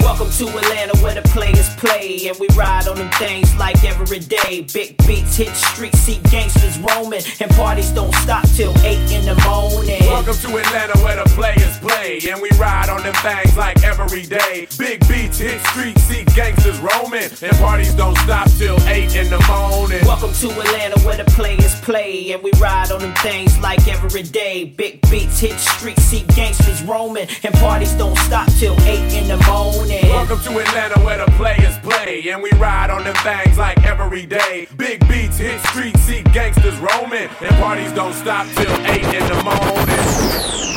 Welcome 0.00 0.30
to 0.32 0.58
Atlanta 0.58 0.98
where 0.98 1.14
the 1.14 1.22
players 1.28 1.68
play 1.76 2.26
and 2.26 2.36
we 2.40 2.48
ride 2.56 2.88
on 2.88 2.96
them 2.96 3.10
things 3.12 3.54
like 3.56 3.84
every 3.84 4.18
day. 4.18 4.66
Big 4.74 4.96
beats 5.06 5.36
hit 5.36 5.54
streets, 5.54 6.00
see 6.00 6.18
gangsters 6.30 6.76
roaming, 6.80 7.22
and 7.40 7.50
parties 7.52 7.90
don't 7.90 8.12
stop 8.16 8.44
till 8.56 8.76
8 8.78 9.12
in 9.12 9.24
the 9.24 9.36
morning. 9.46 10.02
Welcome 10.02 10.34
to 10.34 10.48
Atlanta 10.56 10.98
where 10.98 11.16
the 11.22 11.30
players 11.30 11.78
play 11.78 12.18
and 12.28 12.42
we 12.42 12.50
ride 12.58 12.88
on 12.88 13.04
them 13.04 13.14
things 13.22 13.56
like 13.56 13.84
every 13.84 14.22
day. 14.22 14.66
Big 14.76 15.06
beats 15.06 15.38
hit 15.38 15.60
streets, 15.68 16.02
see 16.02 16.24
gangsters 16.34 16.80
roaming, 16.80 17.30
and 17.42 17.56
parties 17.58 17.94
don't 17.94 18.18
stop 18.18 18.50
till 18.58 18.80
8 18.88 19.14
in 19.14 19.30
the 19.30 19.40
morning. 19.46 20.04
Welcome 20.04 20.32
to 20.34 20.50
Atlanta 20.50 20.98
where 21.06 21.16
the 21.16 21.30
players 21.32 21.80
play 21.82 22.32
and 22.32 22.42
we 22.42 22.50
ride 22.58 22.90
on 22.90 23.00
them 23.00 23.14
things 23.22 23.56
like 23.60 23.86
every 23.86 24.24
day. 24.24 24.64
Big 24.64 25.00
beats 25.08 25.38
hit 25.38 25.58
streets, 25.60 26.02
see 26.02 26.24
gangsters 26.34 26.82
roaming, 26.82 27.28
and 27.44 27.54
parties 27.54 27.92
don't 27.94 28.18
stop 28.18 28.39
till 28.46 28.78
8 28.82 29.12
in 29.14 29.28
the 29.28 29.36
morning. 29.48 30.06
Welcome 30.08 30.40
to 30.40 30.58
Atlanta 30.58 31.00
where 31.00 31.18
the 31.18 31.30
players 31.32 31.76
play 31.78 32.28
and 32.30 32.42
we 32.42 32.50
ride 32.52 32.90
on 32.90 33.04
them 33.04 33.14
things 33.16 33.58
like 33.58 33.82
every 33.84 34.26
day. 34.26 34.68
Big 34.76 35.06
beats 35.08 35.38
hit 35.38 35.60
streets, 35.66 36.00
see 36.00 36.22
gangsters 36.32 36.78
roaming, 36.78 37.28
and 37.40 37.56
parties 37.56 37.92
don't 37.92 38.14
stop 38.14 38.46
till 38.54 38.72
8 38.86 39.02
in 39.02 39.24
the 39.28 39.42
morning. 39.44 40.70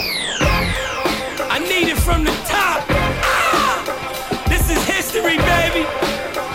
I 1.50 1.60
need 1.60 1.88
it 1.90 1.98
from 1.98 2.24
the 2.24 2.32
top. 2.46 2.84
Ah! 2.90 4.46
This 4.48 4.70
is 4.70 4.84
history, 4.86 5.38
baby. 5.38 5.86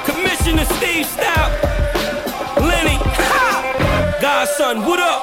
Commissioner 0.04 0.64
Steve 0.76 1.06
Stoute. 1.06 1.52
Lenny. 2.60 2.98
Ha! 2.98 4.18
Godson, 4.20 4.84
what 4.84 5.00
up? 5.00 5.17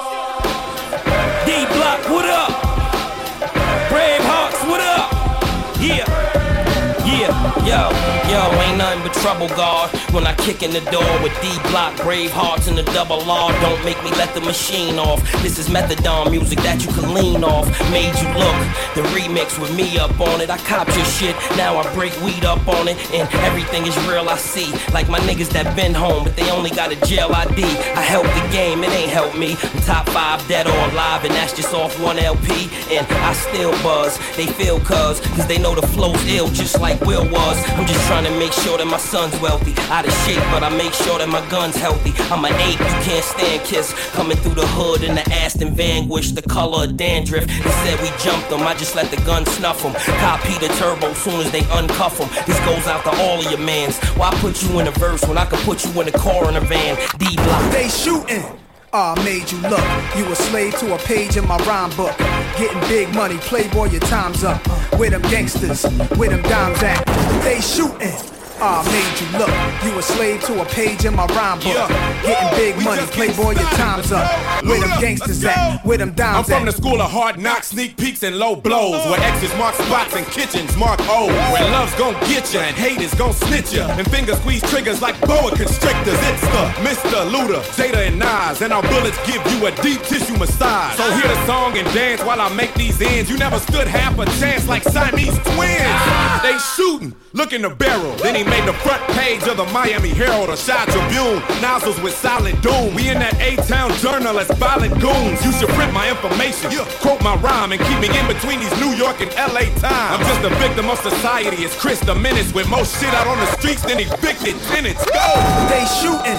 Yo, 7.66 7.90
yo, 8.30 8.46
ain't 8.62 8.78
nothing 8.78 9.02
but 9.02 9.12
trouble, 9.14 9.48
God. 9.48 9.90
When 10.14 10.24
I 10.24 10.34
kick 10.36 10.62
in 10.62 10.70
the 10.70 10.82
door 10.92 11.10
with 11.20 11.34
D 11.42 11.50
Block, 11.68 11.94
Bravehearts, 11.96 12.68
and 12.68 12.78
the 12.78 12.84
double 12.94 13.28
R, 13.28 13.50
don't 13.60 13.84
make 13.84 14.00
me 14.04 14.10
let 14.12 14.32
the 14.34 14.40
machine 14.40 15.00
off. 15.00 15.20
This 15.42 15.58
is 15.58 15.68
methadone 15.68 16.30
music 16.30 16.60
that 16.60 16.84
you 16.86 16.92
can 16.92 17.12
lean 17.12 17.42
off. 17.42 17.66
Made 17.90 18.14
you 18.22 18.28
look, 18.38 18.54
the 18.94 19.02
remix 19.10 19.58
with 19.60 19.74
me 19.74 19.98
up 19.98 20.14
on 20.20 20.40
it. 20.40 20.48
I 20.48 20.58
copped 20.58 20.94
your 20.94 21.04
shit, 21.06 21.34
now 21.56 21.76
I 21.76 21.92
break 21.92 22.14
weed 22.22 22.44
up 22.44 22.62
on 22.68 22.86
it, 22.86 22.96
and 23.12 23.28
everything 23.42 23.84
is 23.84 23.96
real. 24.06 24.28
I 24.28 24.36
see, 24.36 24.70
like 24.92 25.08
my 25.08 25.18
niggas 25.26 25.50
that 25.50 25.74
been 25.74 25.92
home, 25.92 26.22
but 26.22 26.36
they 26.36 26.48
only 26.52 26.70
got 26.70 26.92
a 26.92 26.96
jail 27.04 27.34
ID. 27.34 27.64
I 27.64 28.00
help 28.00 28.26
the 28.26 28.46
game, 28.52 28.84
it 28.84 28.90
ain't 28.90 29.10
help 29.10 29.36
me. 29.36 29.56
I'm 29.74 29.82
top 29.82 30.08
five 30.10 30.38
dead 30.46 30.68
or 30.68 30.78
alive, 30.94 31.24
and 31.24 31.34
that's 31.34 31.52
just 31.52 31.74
off 31.74 32.00
one 32.00 32.20
LP. 32.20 32.70
And 32.94 33.04
I 33.26 33.32
still 33.32 33.72
buzz, 33.82 34.18
they 34.36 34.46
feel 34.46 34.78
cuz, 34.78 35.18
cause 35.34 35.48
they 35.48 35.58
know 35.58 35.74
the 35.74 35.86
flow's 35.88 36.24
ill, 36.28 36.46
just 36.50 36.80
like 36.80 37.00
Will 37.00 37.28
was. 37.28 37.55
I'm 37.76 37.86
just 37.86 38.06
trying 38.06 38.24
to 38.24 38.30
make 38.38 38.52
sure 38.52 38.78
that 38.78 38.86
my 38.86 38.98
son's 38.98 39.38
wealthy. 39.40 39.74
Out 39.90 40.06
of 40.06 40.12
shape, 40.24 40.42
but 40.50 40.62
I 40.62 40.70
make 40.70 40.92
sure 40.92 41.18
that 41.18 41.28
my 41.28 41.44
gun's 41.48 41.76
healthy. 41.76 42.12
I'm 42.32 42.44
an 42.44 42.52
ape, 42.54 42.80
you 42.80 42.98
can't 43.06 43.24
stand 43.24 43.64
kiss. 43.64 43.92
Coming 44.12 44.36
through 44.36 44.54
the 44.54 44.66
hood 44.66 45.02
in 45.02 45.14
the 45.14 45.22
Aston 45.32 45.74
Vanquish, 45.74 46.32
the 46.32 46.42
color 46.42 46.84
of 46.84 46.96
dandruff. 46.96 47.46
They 47.46 47.74
said 47.84 48.00
we 48.00 48.10
jumped 48.18 48.50
them, 48.50 48.62
I 48.62 48.74
just 48.74 48.94
let 48.94 49.10
the 49.10 49.18
gun 49.24 49.46
snuff 49.46 49.82
them. 49.82 49.94
Copy 50.18 50.54
the 50.58 50.68
turbo 50.78 51.12
soon 51.14 51.40
as 51.40 51.50
they 51.52 51.62
uncuff 51.62 52.18
them. 52.18 52.28
This 52.46 52.58
goes 52.64 52.86
out 52.86 53.04
to 53.04 53.10
all 53.22 53.38
of 53.38 53.50
your 53.50 53.60
mans. 53.60 53.98
Why 54.16 54.30
put 54.40 54.62
you 54.62 54.80
in 54.80 54.88
a 54.88 54.92
verse 54.92 55.24
when 55.26 55.38
I 55.38 55.44
could 55.44 55.60
put 55.60 55.84
you 55.84 56.00
in 56.00 56.08
a 56.08 56.12
car 56.12 56.48
in 56.48 56.56
a 56.56 56.60
van? 56.60 56.96
D 57.18 57.36
block. 57.36 57.72
They 57.72 57.88
shooting. 57.88 58.44
Ah, 58.92 59.14
made 59.24 59.50
you 59.50 59.58
look. 59.68 59.84
You 60.16 60.24
a 60.32 60.34
slave 60.34 60.78
to 60.78 60.94
a 60.94 60.98
page 60.98 61.36
in 61.36 61.46
my 61.46 61.58
rhyme 61.64 61.94
book. 61.96 62.16
Getting 62.56 62.80
big 62.88 63.14
money, 63.14 63.36
playboy, 63.38 63.90
your 63.90 64.00
time's 64.00 64.42
up. 64.44 64.64
Where 64.98 65.10
them 65.10 65.22
gangsters, 65.22 65.84
where 66.16 66.30
them 66.30 66.42
dimes 66.42 66.82
at? 66.82 67.15
They 67.44 67.60
shooting. 67.60 68.35
Ah, 68.58 68.80
made 68.88 69.20
you 69.20 69.28
look. 69.38 69.52
You 69.84 69.98
a 69.98 70.02
slave 70.02 70.40
to 70.44 70.62
a 70.62 70.64
page 70.64 71.04
in 71.04 71.14
my 71.14 71.26
rhyme 71.26 71.58
book. 71.58 71.88
Getting 72.24 72.56
big 72.56 72.82
money, 72.82 73.02
playboy, 73.12 73.52
your 73.52 73.70
time's 73.76 74.10
up. 74.12 74.24
Where 74.64 74.80
them 74.80 75.00
gangsters 75.00 75.44
at? 75.44 75.84
Where 75.84 75.98
them 75.98 76.12
down. 76.12 76.36
I'm 76.36 76.44
from 76.44 76.62
at? 76.62 76.66
the 76.66 76.72
school 76.72 77.02
of 77.02 77.10
hard 77.10 77.38
knocks, 77.38 77.68
sneak 77.68 77.96
peeks, 77.98 78.22
and 78.22 78.38
low 78.38 78.56
blows. 78.56 79.04
Where 79.10 79.20
X's 79.20 79.54
mark 79.58 79.74
spots 79.74 80.14
and 80.16 80.26
kitchens 80.28 80.74
mark 80.76 81.00
O's. 81.02 81.28
Where 81.52 81.70
love's 81.70 81.94
gon' 81.96 82.14
get 82.24 82.52
ya 82.54 82.60
and 82.60 82.76
hate 82.76 83.00
is 83.00 83.12
gon' 83.14 83.34
snitch 83.34 83.74
ya. 83.74 83.88
And 83.90 84.10
fingers 84.10 84.38
squeeze 84.38 84.62
triggers 84.70 85.02
like 85.02 85.20
boa 85.20 85.50
constrictors. 85.54 86.16
It's 86.16 86.40
the 86.40 86.64
Mr. 86.80 87.28
Luda, 87.30 87.60
Jada, 87.76 88.08
and 88.08 88.18
Nas. 88.18 88.62
And 88.62 88.72
our 88.72 88.82
bullets 88.82 89.18
give 89.26 89.44
you 89.52 89.66
a 89.66 89.70
deep 89.82 90.00
tissue 90.02 90.36
massage. 90.38 90.96
So 90.96 91.04
hear 91.12 91.28
the 91.28 91.46
song 91.46 91.76
and 91.76 91.86
dance 91.92 92.22
while 92.24 92.40
I 92.40 92.48
make 92.54 92.72
these 92.74 93.00
ends. 93.02 93.28
You 93.30 93.36
never 93.36 93.58
stood 93.58 93.86
half 93.86 94.18
a 94.18 94.24
chance 94.40 94.66
like 94.66 94.82
Siamese 94.82 95.38
twins. 95.44 96.00
They 96.42 96.56
shooting, 96.74 97.14
look 97.34 97.52
in 97.52 97.60
the 97.62 97.70
barrel. 97.70 98.12
Then 98.16 98.34
he 98.34 98.45
made 98.46 98.66
the 98.66 98.72
front 98.84 99.02
page 99.18 99.42
of 99.48 99.56
the 99.56 99.64
Miami 99.72 100.10
Herald, 100.10 100.50
a 100.50 100.56
Shot 100.56 100.88
Tribune. 100.88 101.42
Nozzles 101.60 102.00
with 102.00 102.14
silent 102.14 102.62
doom. 102.62 102.94
We 102.94 103.08
in 103.08 103.18
that 103.18 103.38
A-Town 103.40 103.92
journal 103.98 104.38
as 104.38 104.50
violent 104.58 105.00
goons. 105.00 105.44
You 105.44 105.52
should 105.52 105.68
print 105.70 105.92
my 105.92 106.10
information, 106.10 106.70
quote 107.00 107.22
my 107.22 107.36
rhyme, 107.36 107.72
and 107.72 107.80
keep 107.80 107.98
me 108.00 108.08
in 108.08 108.26
between 108.26 108.60
these 108.60 108.74
New 108.80 108.94
York 108.94 109.20
and 109.20 109.30
LA 109.34 109.66
times. 109.80 110.18
I'm 110.18 110.24
just 110.26 110.42
a 110.44 110.52
victim 110.56 110.90
of 110.90 110.98
society. 110.98 111.64
It's 111.64 111.76
Chris 111.78 112.00
the 112.00 112.14
Menace 112.14 112.52
with 112.52 112.68
more 112.68 112.84
shit 112.84 113.12
out 113.14 113.26
on 113.26 113.38
the 113.38 113.50
streets 113.58 113.82
than 113.82 113.98
evicted 114.00 114.56
tenants. 114.70 115.04
Go! 115.04 115.28
They 115.68 115.84
shooting. 116.00 116.38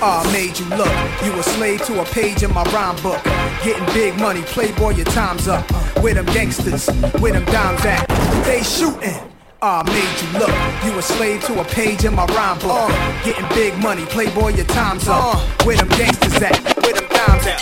Ah, 0.00 0.22
made 0.32 0.56
you 0.58 0.66
look. 0.76 0.94
You 1.26 1.38
a 1.38 1.42
slave 1.42 1.84
to 1.86 2.00
a 2.00 2.04
page 2.04 2.42
in 2.42 2.54
my 2.54 2.62
rhyme 2.70 3.00
book. 3.02 3.22
Getting 3.64 3.84
big 3.94 4.16
money, 4.18 4.42
playboy, 4.42 4.94
your 4.94 5.06
time's 5.06 5.48
up. 5.48 5.68
Where 6.02 6.14
them 6.14 6.26
gangsters, 6.26 6.88
where 7.18 7.32
them 7.32 7.44
dimes 7.46 7.84
at? 7.84 8.06
They 8.44 8.62
shooting. 8.62 9.37
Ah, 9.60 9.82
made 9.84 10.22
you 10.22 10.38
look. 10.38 10.54
You 10.84 10.96
a 10.96 11.02
slave 11.02 11.42
to 11.46 11.60
a 11.60 11.64
page 11.64 12.04
in 12.04 12.14
my 12.14 12.24
rhyme 12.26 12.58
book. 12.60 12.88
Getting 13.24 13.48
big 13.56 13.76
money, 13.82 14.04
playboy, 14.06 14.54
your 14.54 14.66
time's 14.66 15.08
up. 15.08 15.36
Where 15.66 15.76
them 15.76 15.88
gangsters 15.88 16.34
at? 16.34 16.62
Where 16.84 16.94
them 16.94 17.08
dimes 17.08 17.44
at? 17.44 17.60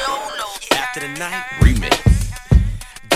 After 0.73 1.01
the 1.01 1.09
night, 1.19 1.45
remix. 1.61 1.96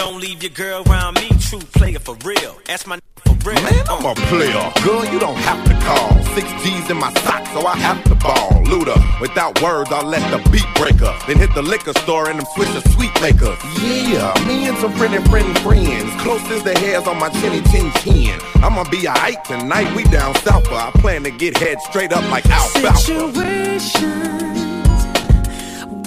Don't 0.01 0.19
leave 0.19 0.43
your 0.43 0.51
girl 0.53 0.83
around 0.89 1.21
me, 1.21 1.29
true 1.41 1.59
player 1.59 1.99
for 1.99 2.17
real. 2.25 2.57
That's 2.65 2.87
my 2.87 2.99
for 3.23 3.35
real. 3.47 3.61
Man, 3.63 3.85
I'm 3.87 4.03
a 4.07 4.15
player. 4.33 4.73
Girl, 4.83 5.05
you 5.13 5.19
don't 5.21 5.37
have 5.37 5.63
to 5.69 5.75
call. 5.85 6.11
Six 6.35 6.49
G's 6.63 6.89
in 6.89 6.97
my 6.97 7.13
sock, 7.21 7.47
so 7.49 7.67
I 7.67 7.77
have 7.77 8.03
to 8.05 8.15
ball. 8.15 8.49
Luda, 8.65 8.97
without 9.21 9.61
words, 9.61 9.93
I'll 9.93 10.07
let 10.07 10.25
the 10.31 10.39
beat 10.51 10.65
breaker. 10.77 11.15
Then 11.27 11.37
hit 11.37 11.53
the 11.55 11.61
liquor 11.61 11.93
store 12.01 12.31
and 12.31 12.39
them 12.39 12.47
switch 12.55 12.73
to 12.73 12.81
sweet 12.93 13.13
makers. 13.21 13.59
Yeah, 13.77 14.33
me 14.49 14.67
and 14.69 14.79
some 14.79 14.93
friendly, 14.95 15.21
friendly 15.29 15.53
friends. 15.61 16.11
Close 16.23 16.51
as 16.51 16.63
the 16.63 16.73
hairs 16.79 17.07
on 17.07 17.19
my 17.19 17.29
chinny 17.29 17.61
chin 17.71 17.93
chin. 18.01 18.41
I'ma 18.65 18.85
be 18.89 19.05
a 19.05 19.11
alright 19.11 19.45
tonight, 19.45 19.95
we 19.95 20.05
down 20.05 20.35
south. 20.37 20.65
but 20.65 20.81
I 20.81 20.91
plan 21.03 21.25
to 21.25 21.31
get 21.31 21.59
head 21.59 21.79
straight 21.83 22.15
up 22.15 22.25
like 22.31 22.47
alfalfa. 22.47 22.97
Situations 22.97 24.09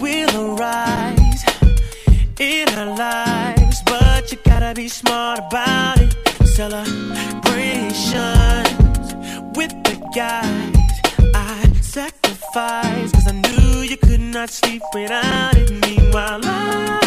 will 0.01 0.55
arise 0.57 1.43
in 2.39 2.67
our 2.69 2.95
lives, 2.97 3.62
but 4.23 4.31
you 4.31 4.37
gotta 4.45 4.73
be 4.73 4.87
smart 4.87 5.39
about 5.39 5.99
it. 5.99 6.15
Celebrations 6.47 6.93
with 9.57 9.73
the 9.83 9.99
guys 10.15 11.31
I 11.35 11.69
sacrificed, 11.81 13.13
cause 13.15 13.27
I 13.27 13.33
knew 13.33 13.81
you 13.81 13.97
could 13.97 14.21
not 14.21 14.49
sleep 14.49 14.81
without 14.93 15.57
it. 15.57 15.71
Meanwhile, 15.71 16.39
I, 16.43 17.02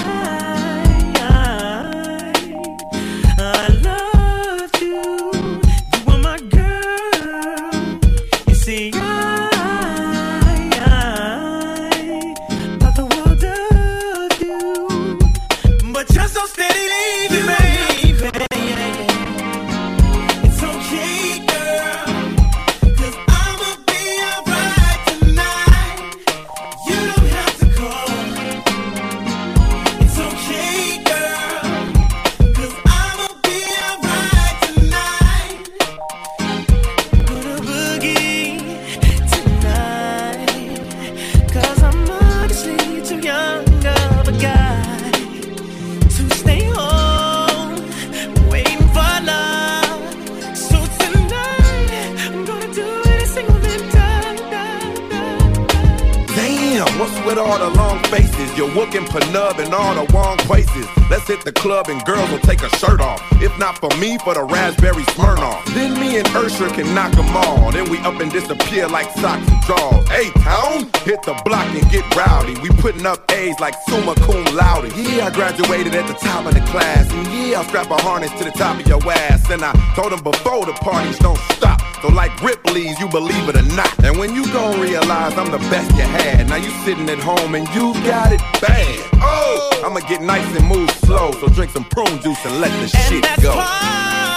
like 73.61 73.75
summa 73.89 74.15
cum 74.15 74.45
laude. 74.55 74.93
Yeah, 74.97 75.27
I 75.27 75.31
graduated 75.31 75.95
at 75.95 76.07
the 76.07 76.15
top 76.15 76.47
of 76.47 76.55
the 76.55 76.61
class. 76.73 77.11
And 77.13 77.27
yeah, 77.33 77.59
I'll 77.59 77.65
strap 77.65 77.91
a 77.91 77.97
harness 77.97 78.31
to 78.39 78.45
the 78.45 78.51
top 78.51 78.81
of 78.81 78.87
your 78.87 79.01
ass. 79.11 79.51
And 79.51 79.63
I 79.63 79.73
told 79.95 80.13
them 80.13 80.23
before 80.23 80.67
the 80.67 80.73
parties 80.73 81.19
don't 81.19 81.39
stop. 81.53 81.81
So 82.03 82.09
like 82.09 82.33
Ripley's, 82.43 82.99
you 82.99 83.09
believe 83.09 83.49
it 83.49 83.57
or 83.57 83.77
not. 83.77 83.93
And 84.05 84.19
when 84.19 84.35
you 84.35 84.45
gon' 84.53 84.81
realize 84.81 85.37
I'm 85.39 85.51
the 85.51 85.63
best 85.71 85.91
you 85.97 86.03
had. 86.03 86.49
Now 86.49 86.57
you 86.57 86.71
sitting 86.85 87.09
at 87.09 87.19
home 87.19 87.55
and 87.55 87.67
you 87.75 87.95
got 88.05 88.33
it 88.33 88.41
bad. 88.61 89.01
Oh, 89.15 89.83
I'ma 89.85 90.01
get 90.01 90.23
nice 90.23 90.47
and 90.57 90.67
move 90.67 90.91
slow. 90.91 91.33
So 91.33 91.49
drink 91.49 91.73
some 91.73 91.85
prune 91.85 92.21
juice 92.21 92.45
and 92.45 92.61
let 92.61 92.71
the 92.81 92.89
shit 92.89 93.25
go. 93.43 94.36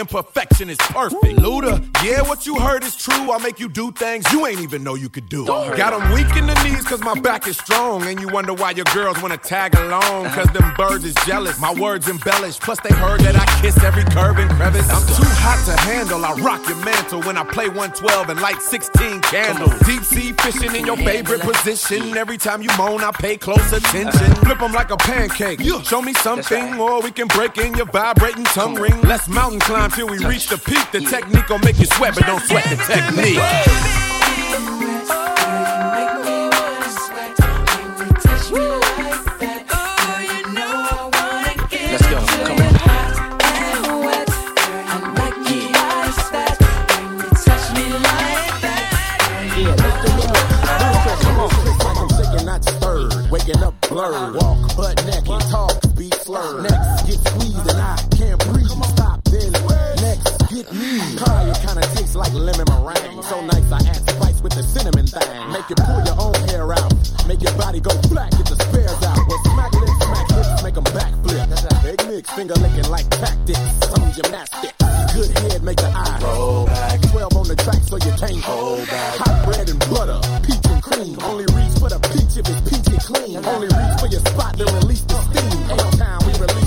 Imperfection 0.00 0.70
is 0.70 0.78
perfect. 0.78 1.38
Luda, 1.38 1.78
yeah, 2.02 2.22
what 2.22 2.46
you 2.46 2.58
heard 2.58 2.82
is 2.82 2.96
true. 2.96 3.30
I'll 3.30 3.38
make 3.38 3.60
you 3.60 3.68
do 3.68 3.92
things 3.92 4.24
you 4.32 4.46
ain't 4.46 4.60
even 4.60 4.82
know 4.82 4.94
you 4.94 5.08
could 5.08 5.28
do. 5.28 5.46
Got 5.46 5.98
them 5.98 6.12
weak 6.12 6.34
in 6.36 6.46
the 6.46 6.54
knees 6.64 6.84
cause 6.84 7.00
my 7.00 7.18
back 7.20 7.46
is 7.46 7.56
strong. 7.56 8.06
And 8.06 8.20
you 8.20 8.28
wonder 8.28 8.54
why 8.54 8.72
your 8.72 8.84
girls 8.94 9.20
wanna 9.22 9.36
tag 9.36 9.74
along. 9.76 10.30
Cause 10.30 10.48
them 10.52 10.72
birds 10.76 11.04
is 11.04 11.14
jealous. 11.26 11.58
My 11.60 11.72
words 11.74 12.08
embellish. 12.08 12.58
Plus, 12.60 12.78
they 12.80 12.94
heard 12.94 13.20
that 13.20 13.36
I 13.36 13.44
kiss 13.60 13.76
every 13.82 14.04
curve 14.04 14.38
and 14.38 14.50
crevice. 14.50 14.88
I'm 14.90 15.06
too 15.06 15.30
hot 15.42 15.64
to 15.66 15.80
handle. 15.82 16.24
I 16.24 16.32
rock 16.34 16.66
your 16.68 16.78
mantle 16.84 17.22
when 17.22 17.36
I 17.36 17.44
play 17.44 17.68
112 17.68 18.28
and 18.30 18.40
light 18.40 18.62
16 18.62 19.20
candles. 19.22 19.78
Deep 19.80 20.02
sea 20.02 20.32
fishing 20.32 20.74
in 20.74 20.86
your 20.86 20.96
favorite 20.96 21.40
position. 21.40 22.16
Every 22.16 22.38
time 22.38 22.62
you 22.62 22.70
moan, 22.78 23.02
I 23.02 23.12
pay 23.12 23.36
close 23.36 23.72
attention. 23.72 24.34
Flip 24.36 24.58
them 24.58 24.72
like 24.72 24.90
a 24.90 24.96
pancake. 24.96 25.60
Show 25.84 26.02
me 26.02 26.14
something, 26.14 26.78
or 26.78 27.02
we 27.02 27.10
can 27.10 27.28
break 27.28 27.58
in 27.58 27.74
your 27.74 27.86
vibrating 27.86 28.44
tongue 28.44 28.74
ring. 28.74 29.00
Let's 29.02 29.28
mountain 29.28 29.60
climb 29.60 29.90
till 29.90 30.08
we 30.08 30.18
reach 30.24 30.48
the 30.48 30.58
peak. 30.58 30.90
The 30.92 31.00
technique 31.00 31.48
will 31.48 31.58
make 31.58 31.78
you 31.78 31.86
sweat, 31.86 32.14
but 32.14 32.26
don't 32.26 32.42
sweat 32.42 32.64
the 32.64 32.76
technique. 32.76 33.99
Blurred, 53.90 54.34
walk 54.34 54.76
butt 54.76 55.04
naked, 55.04 55.40
talk, 55.50 55.74
speak 55.82 56.14
slurred. 56.14 56.62
Next, 56.62 57.06
get 57.06 57.18
squeezed 57.26 57.66
and 57.68 57.80
I 57.82 57.96
can't 58.16 58.38
breathe. 58.46 58.70
Stop, 58.94 59.18
then 59.24 59.52
next, 60.00 60.30
get 60.48 60.72
me. 60.72 61.02
Kaya 61.18 61.54
kinda 61.66 61.82
tastes 61.94 62.14
like 62.14 62.32
lemon 62.32 62.66
meringue. 62.70 63.22
So 63.22 63.40
nice, 63.42 63.70
I 63.72 63.80
add 63.90 64.02
spice 64.08 64.40
with 64.40 64.54
the 64.54 64.62
cinnamon 64.62 65.06
thing. 65.06 65.52
Make 65.52 65.68
you 65.68 65.76
pull 65.76 66.00
your 66.06 66.18
own 66.22 66.38
hair 66.48 66.72
out, 66.72 66.94
make 67.26 67.42
your 67.42 67.52
body 67.58 67.80
go 67.80 67.90
black, 68.08 68.30
get 68.30 68.46
the 68.46 68.56
spares 68.56 69.02
out. 69.02 69.18
Well, 69.28 69.42
smack 69.50 69.72
lips, 69.74 69.98
smack 70.06 70.30
hips, 70.30 70.62
make 70.62 70.74
them 70.74 70.84
backflip. 70.94 71.82
Big 71.82 72.06
mix, 72.06 72.30
finger 72.30 72.54
licking 72.54 72.88
like 72.90 73.08
tactics. 73.10 73.60
Some 73.90 74.12
gymnastics. 74.12 74.78
Good 75.14 75.36
head, 75.38 75.62
make 75.64 75.76
the 75.76 75.90
eye 75.90 76.18
roll 76.22 76.66
back. 76.66 77.00
12 77.10 77.36
on 77.36 77.48
the 77.48 77.56
track 77.56 77.82
so 77.82 77.96
you 77.96 78.12
can't 78.14 78.40
hold 78.44 78.86
back. 78.86 79.18
Hot 79.18 79.44
bread 79.44 79.68
and 79.68 79.80
butter, 79.90 80.20
peach 80.46 80.59
Only 81.00 81.46
reach 81.56 81.72
for 81.80 81.88
the 81.88 81.98
peach 82.12 82.36
if 82.36 82.44
it's 82.46 82.60
peachy 82.68 82.98
clean. 83.00 83.42
Only 83.46 83.68
reach 83.68 84.00
for 84.00 84.06
your 84.08 84.20
spot 84.20 84.58
to 84.58 84.64
release 84.66 85.00
the 85.00 85.16
steam. 85.32 85.70
Ain't 85.70 85.98
time 85.98 86.18
we 86.26 86.32
release 86.34 86.59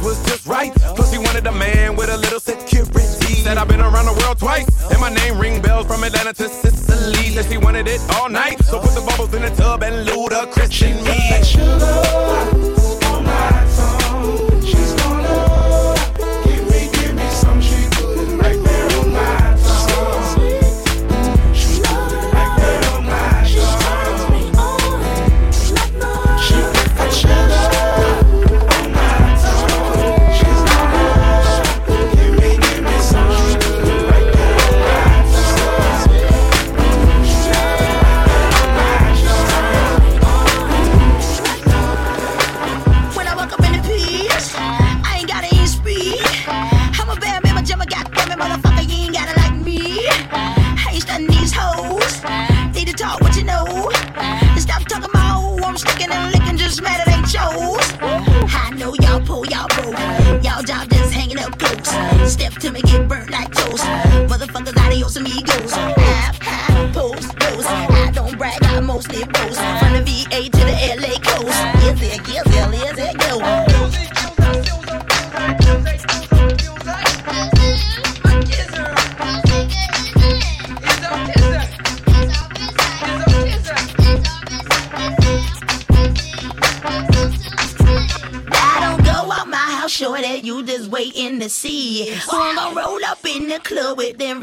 was 0.00 0.24
just 0.24 0.46
right. 0.46 0.72
Plus, 0.96 1.12
she 1.12 1.18
wanted 1.18 1.46
a 1.46 1.52
man 1.52 1.96
with 1.96 2.08
a 2.08 2.16
little 2.16 2.40
security. 2.40 3.00
Said 3.42 3.58
I've 3.58 3.68
been 3.68 3.80
around 3.80 4.06
the 4.06 4.14
world 4.22 4.38
twice, 4.38 4.66
and 4.90 5.00
my 5.00 5.10
name 5.10 5.38
ring 5.38 5.60
bells 5.60 5.86
from 5.86 6.04
Atlanta 6.04 6.32
to 6.34 6.48
Sicily. 6.48 7.30
Said 7.34 7.46
she 7.50 7.58
wanted 7.58 7.88
it 7.88 8.00
all 8.14 8.28
night, 8.28 8.62
so 8.64 8.78
put 8.80 8.94
the 8.94 9.00
bubbles 9.00 9.34
in 9.34 9.42
the 9.42 9.50
tub 9.50 9.82
and 9.82 10.06
Luda 10.06 10.50
Christian 10.52 11.02
me. 11.04 11.18
She's 11.42 12.01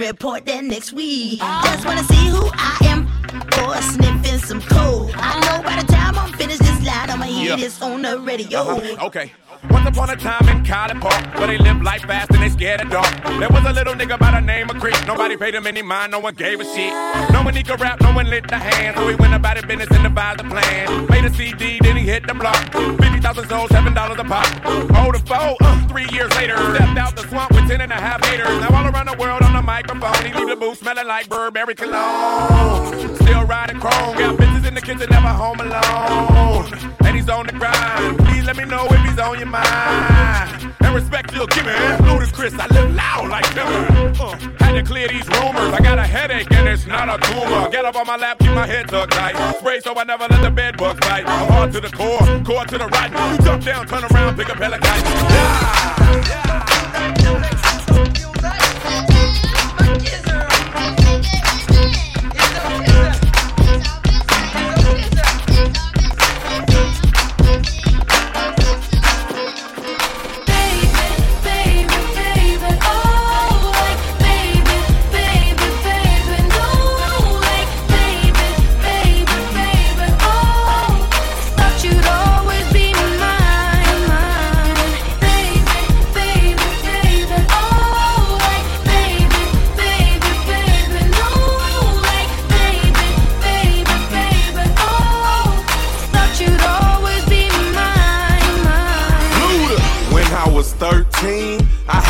report 0.10 0.46
that 0.46 0.64
next 0.64 0.92
week. 0.94 1.40
Just 1.40 1.86
wanna 1.86 2.04
see 2.04 2.28
who 2.30 2.50
I 2.54 2.78
am 2.86 3.08
for 3.52 3.76
sniffing 3.82 4.40
some 4.40 4.62
coke. 4.62 5.12
I 5.16 5.40
know 5.46 5.64
by 5.64 5.82
the 5.82 5.92
time 5.92 6.18
I'm 6.18 6.34
finished 6.34 6.60
this 6.60 6.84
line, 6.86 7.10
I'ma 7.12 7.26
hear 7.26 7.52
Yeah. 7.52 7.56
this 7.58 7.82
on 7.82 8.02
the 8.02 8.20
radio. 8.20 8.60
Uh-huh. 8.62 9.06
Okay. 9.08 9.32
Upon 10.00 10.12
a 10.12 10.16
time 10.16 10.48
in 10.48 10.64
College 10.64 11.02
Park, 11.02 11.36
where 11.36 11.48
they 11.48 11.58
live 11.58 11.82
life 11.82 12.04
fast 12.04 12.32
and 12.32 12.42
they 12.42 12.48
scared 12.48 12.80
of 12.80 12.90
dark. 12.90 13.14
There 13.38 13.50
was 13.50 13.66
a 13.66 13.74
little 13.74 13.94
nigga 13.96 14.18
by 14.18 14.32
the 14.32 14.40
name 14.40 14.70
of 14.70 14.80
Creek. 14.80 14.96
Nobody 15.06 15.36
paid 15.36 15.54
him 15.54 15.68
any 15.68 15.82
mind, 15.82 16.14
no 16.14 16.20
one 16.20 16.36
gave 16.36 16.62
a 16.62 16.64
shit. 16.64 16.94
No 17.34 17.44
one 17.44 17.54
he 17.54 17.64
could 17.64 17.82
rap, 17.82 18.00
no 18.00 18.14
one 18.14 18.30
lit 18.30 18.48
the 18.48 18.56
hand. 18.56 18.96
So 18.96 19.10
he 19.10 19.16
went 19.16 19.34
about 19.34 19.58
his 19.58 19.66
business 19.66 19.90
and 19.92 20.04
devised 20.04 20.40
a 20.40 20.46
plan. 20.46 21.06
Made 21.08 21.26
a 21.26 21.34
CD, 21.34 21.80
then 21.82 21.98
he 21.98 22.04
hit 22.04 22.26
the 22.26 22.34
block. 22.34 22.72
50,000 22.72 23.50
sold, 23.50 23.72
$7 23.72 24.20
a 24.20 24.24
pop. 24.24 24.48
Hold 24.96 25.16
a 25.16 25.20
foe, 25.20 25.58
uh, 25.60 25.88
three 25.90 26.08
years 26.14 26.34
later. 26.38 26.56
Stepped 26.56 26.98
out 26.98 27.18
the 27.18 27.28
swamp 27.28 27.52
with 27.52 27.68
10 27.68 27.82
and 27.82 27.92
a 27.92 27.96
half 27.96 28.24
haters. 28.24 28.58
Now 28.62 28.70
all 28.78 28.88
around 28.88 29.08
the 29.08 29.18
world 29.20 29.42
on 29.42 29.52
the 29.52 29.62
microphone, 29.62 30.26
he 30.26 30.34
leave 30.34 30.48
the 30.48 30.56
booth 30.56 30.78
smelling 30.78 31.08
like 31.08 31.28
Burberry 31.28 31.76
cologne. 31.76 33.18
Still 33.18 33.44
riding 33.44 33.82
chrome, 33.82 34.16
got 34.16 34.38
bitches 34.38 34.66
in 34.66 34.76
the 34.76 34.82
kitchen, 34.82 35.10
never 35.10 35.28
home 35.28 35.60
alone. 35.60 36.72
And 37.04 37.18
he's 37.18 37.28
on 37.28 37.48
the 37.48 37.52
grind. 37.52 38.18
Please 38.20 38.39
let 38.50 38.58
me 38.58 38.66
know 38.66 38.88
if 38.90 39.00
he's 39.06 39.20
on 39.20 39.38
your 39.38 39.48
mind. 39.48 40.74
And 40.80 40.96
respect 40.96 41.32
you'll 41.36 41.46
give 41.46 41.68
me. 41.68 41.72
Ludacris, 42.08 42.60
I 42.60 42.66
live 42.74 42.96
loud 42.96 43.30
like 43.30 43.46
Timber. 43.54 43.86
Uh, 44.20 44.36
had 44.58 44.72
to 44.72 44.82
clear 44.82 45.08
these 45.08 45.28
rumors. 45.28 45.72
I 45.72 45.80
got 45.84 46.00
a 46.00 46.04
headache 46.04 46.52
and 46.54 46.68
it's 46.68 46.88
not 46.88 47.10
a 47.10 47.20
tumor. 47.28 47.70
Get 47.70 47.86
up 47.86 47.96
on 47.96 48.08
my 48.08 48.16
lap, 48.16 48.40
keep 48.40 48.52
my 48.54 48.66
head 48.66 48.88
tucked 48.88 49.14
tight. 49.14 49.36
Spray 49.60 49.82
so 49.82 49.94
I 49.96 50.04
never 50.04 50.26
let 50.28 50.42
the 50.42 50.50
bed 50.50 50.78
bugs 50.78 51.00
bite. 51.02 51.28
I'm 51.28 51.48
hard 51.52 51.72
to 51.74 51.80
the 51.80 51.90
core, 51.90 52.26
core 52.44 52.66
to 52.66 52.78
the 52.80 52.88
right. 52.88 53.12
You 53.12 53.46
jump 53.46 53.64
down, 53.64 53.86
turn 53.86 54.04
around, 54.06 54.36
pick 54.36 54.50
up 54.50 54.56
a 54.56 54.60
pelican. 54.60 54.90
Thought 57.30 57.69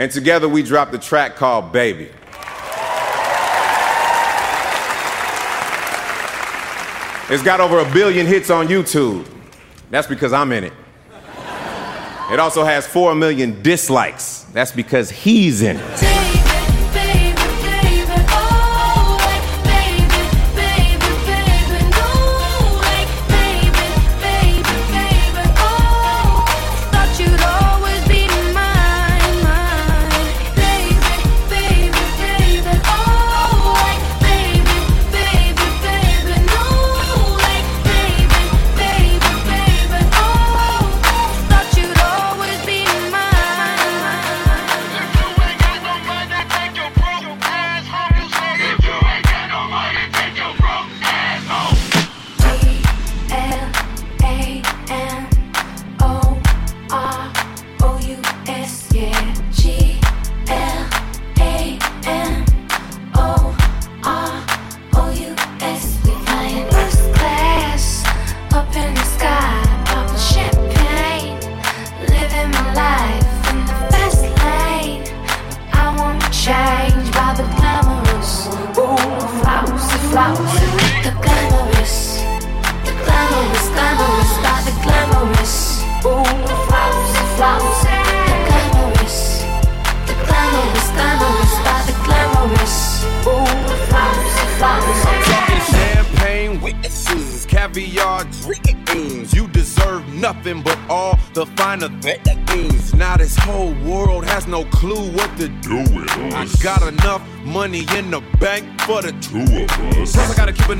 And 0.00 0.10
together 0.10 0.48
we 0.48 0.62
dropped 0.62 0.94
a 0.94 0.98
track 0.98 1.36
called 1.36 1.72
Baby. 1.72 2.08
It's 7.28 7.42
got 7.42 7.60
over 7.60 7.80
a 7.80 7.92
billion 7.92 8.26
hits 8.26 8.48
on 8.48 8.68
YouTube. 8.68 9.26
That's 9.90 10.06
because 10.06 10.32
I'm 10.32 10.52
in 10.52 10.64
it. 10.64 10.72
It 12.32 12.40
also 12.40 12.64
has 12.64 12.86
4 12.86 13.14
million 13.14 13.60
dislikes. 13.60 14.44
That's 14.54 14.72
because 14.72 15.10
he's 15.10 15.60
in 15.60 15.76
it. 15.78 16.19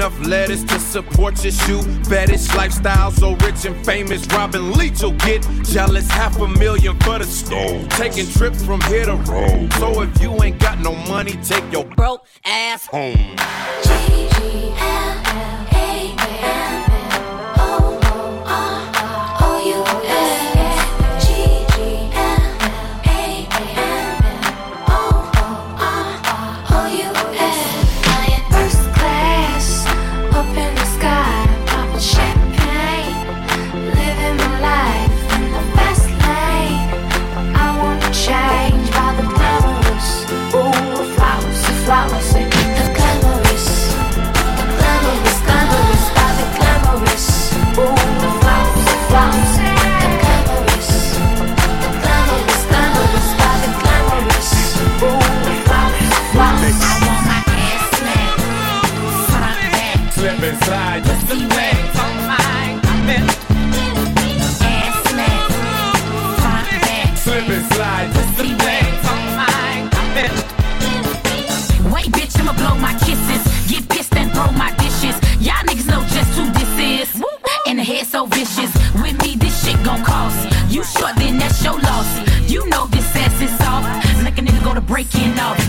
Enough 0.00 0.26
lettuce 0.26 0.64
to 0.64 0.80
support 0.80 1.44
your 1.44 1.52
shoe 1.52 1.82
fetish 2.04 2.54
lifestyle. 2.54 3.10
So 3.10 3.34
rich 3.36 3.66
and 3.66 3.84
famous, 3.84 4.26
Robin 4.28 4.72
Leach 4.72 5.02
will 5.02 5.12
get 5.12 5.46
jealous. 5.62 6.10
Half 6.10 6.40
a 6.40 6.48
million 6.48 6.98
for 7.00 7.18
the 7.18 7.26
stove. 7.26 7.86
Taking 7.90 8.26
trips 8.26 8.64
from 8.64 8.80
here 8.82 9.04
to 9.04 9.16
Rome. 9.16 9.70
So 9.72 10.00
if 10.00 10.22
you 10.22 10.42
ain't 10.42 10.58
got 10.58 10.78
no 10.78 10.94
money, 10.94 11.32
take 11.44 11.70
your 11.70 11.84
broke 11.84 12.24
ass 12.46 12.86
home. 12.86 13.36
First 13.82 15.69
off. 85.28 85.59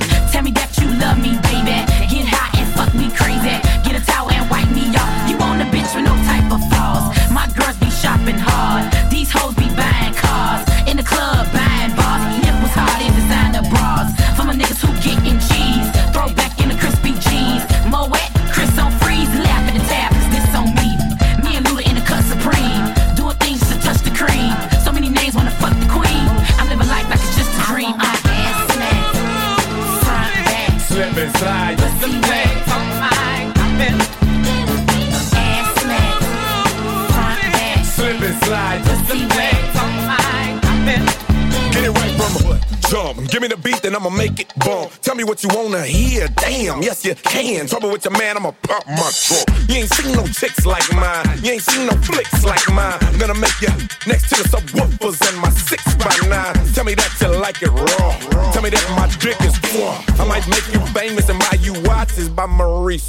What 45.32 45.44
you 45.44 45.50
wanna 45.54 45.86
hear. 45.86 46.28
Damn, 46.36 46.82
yes 46.82 47.06
you 47.06 47.16
can. 47.16 47.66
Trouble 47.66 47.90
with 47.90 48.04
your 48.04 48.12
man, 48.20 48.36
I'ma 48.36 48.52
pop 48.64 48.86
my 48.86 49.10
trunk. 49.16 49.48
You 49.70 49.76
ain't 49.76 49.94
seen 49.94 50.14
no 50.14 50.28
chicks 50.28 50.66
like 50.66 50.84
mine. 50.94 51.40
You 51.42 51.52
ain't 51.52 51.62
seen 51.62 51.88
no 51.88 51.94
flicks 52.04 52.44
like 52.44 52.68
mine. 52.74 52.98
I'm 53.00 53.18
gonna 53.18 53.40
make 53.40 53.62
you 53.62 53.72
next 54.08 54.28
to 54.28 54.44
the 54.44 54.50
subwoofers 54.50 55.26
and 55.30 55.38
my 55.40 55.50
six 55.52 55.82
by 55.96 56.12
nine. 56.28 56.56
Tell 56.74 56.84
me 56.84 56.96
that 56.96 57.12
you 57.22 57.30
like 57.40 57.62
it 57.62 57.72
raw. 57.72 58.52
Tell 58.52 58.62
me 58.62 58.72
that 58.72 58.84
my 59.00 59.08
dick 59.24 59.40
is 59.48 59.56
raw. 59.80 60.04
I 60.20 60.28
might 60.28 60.46
make 60.50 60.68
you 60.74 60.82
famous 60.88 61.30
and 61.30 61.40
buy 61.40 61.58
you 61.62 61.80
watches 61.88 62.28
by 62.28 62.46
Maurice. 62.46 63.08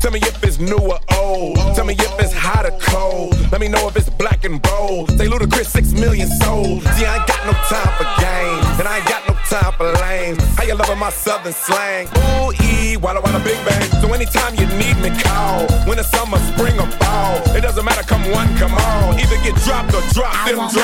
Tell 0.00 0.10
me 0.10 0.20
if 0.20 0.44
it's 0.44 0.58
new 0.58 0.76
or 0.76 1.00
old. 1.16 1.56
Tell 1.74 1.86
me 1.86 1.94
if 1.94 2.20
it's 2.20 2.34
hot 2.34 2.66
or 2.66 2.76
cold. 2.78 3.32
Let 3.50 3.62
me 3.62 3.68
know 3.68 3.88
if 3.88 3.96
it's 3.96 4.10
black 4.10 4.44
and 4.44 4.60
bold. 4.60 5.12
Say 5.12 5.26
Ludacris, 5.26 5.64
six 5.64 5.92
million 5.92 6.28
sold. 6.28 6.82
See, 6.94 7.06
I 7.06 7.16
ain't 7.16 7.26
got 7.26 7.40
no 7.46 7.52
time 7.72 7.92
for 7.96 8.04
games. 8.20 8.80
And 8.80 8.86
I 8.86 8.98
ain't 8.98 9.08
got 9.08 9.26
no 9.26 9.34
time 9.48 9.72
for 9.78 9.90
lame. 10.04 10.36
How 10.56 10.64
you 10.64 10.74
loving 10.74 10.98
my 10.98 11.10
southern 11.38 11.52
slang? 11.52 12.06
Ooh, 12.16 12.52
E, 12.62 12.96
walla 12.96 13.20
walla 13.20 13.40
big 13.40 13.58
bang. 13.64 13.82
So 14.00 14.12
anytime 14.12 14.54
you 14.54 14.66
need 14.78 14.96
me, 14.98 15.10
call. 15.22 15.66
Winter, 15.86 16.02
summer, 16.02 16.38
spring, 16.50 16.78
or 16.78 16.86
fall. 16.98 17.36
It 17.56 17.62
doesn't 17.62 17.84
matter, 17.84 18.02
come 18.02 18.22
one, 18.30 18.48
come 18.56 18.74
on. 18.74 19.18
Either 19.18 19.36
get 19.42 19.54
dropped 19.64 19.94
or 19.94 20.02
drop 20.12 20.34
them 20.46 20.56
draws. 20.56 20.74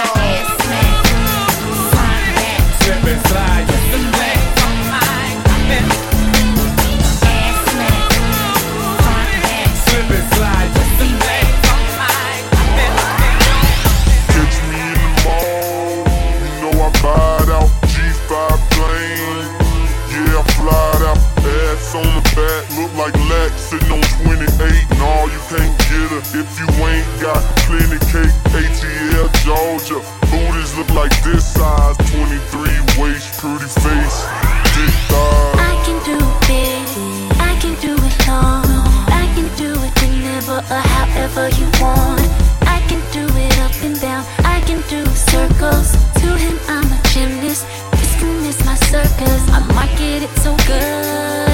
Slip 2.80 3.04
and 3.04 3.26
slide, 3.26 3.83
On 21.94 22.02
the 22.02 22.26
back, 22.34 22.66
look 22.74 22.90
like 22.98 23.14
Lex 23.30 23.70
sitting 23.70 23.92
on 23.92 24.02
28. 24.26 24.50
No, 24.98 25.30
you 25.30 25.38
can't 25.46 25.70
get 25.86 26.10
her 26.10 26.18
if 26.34 26.50
you 26.58 26.66
ain't 26.82 27.06
got 27.22 27.38
plenty 27.70 28.02
cake. 28.10 28.34
ATL 28.50 29.30
Georgia, 29.46 30.02
booties 30.26 30.74
look 30.76 30.90
like 30.90 31.14
this 31.22 31.46
size. 31.54 31.96
23 32.10 32.98
waist, 32.98 33.38
pretty 33.38 33.70
face, 33.78 34.26
thighs. 35.06 35.54
I 35.54 35.78
can 35.86 35.98
do 36.02 36.18
it, 36.50 37.38
I 37.38 37.54
can 37.62 37.78
do 37.78 37.94
it 37.94 38.26
long. 38.26 38.66
I 39.14 39.30
can 39.38 39.46
do 39.54 39.70
it 39.78 39.94
whenever 40.02 40.58
or 40.66 40.82
however 40.98 41.46
you 41.54 41.70
want. 41.78 42.26
I 42.66 42.82
can 42.90 42.98
do 43.14 43.22
it 43.38 43.54
up 43.62 43.74
and 43.86 43.94
down, 44.00 44.24
I 44.42 44.60
can 44.66 44.82
do 44.90 45.06
circles. 45.14 45.94
To 45.94 46.28
him, 46.42 46.58
I'm 46.66 46.90
a 46.90 46.98
gymnast. 47.14 47.66
This 47.92 48.58
is 48.58 48.66
my 48.66 48.74
circus. 48.74 49.42
I 49.54 49.60
market 49.72 50.26
it 50.26 50.34
so 50.42 50.56
good, 50.66 51.53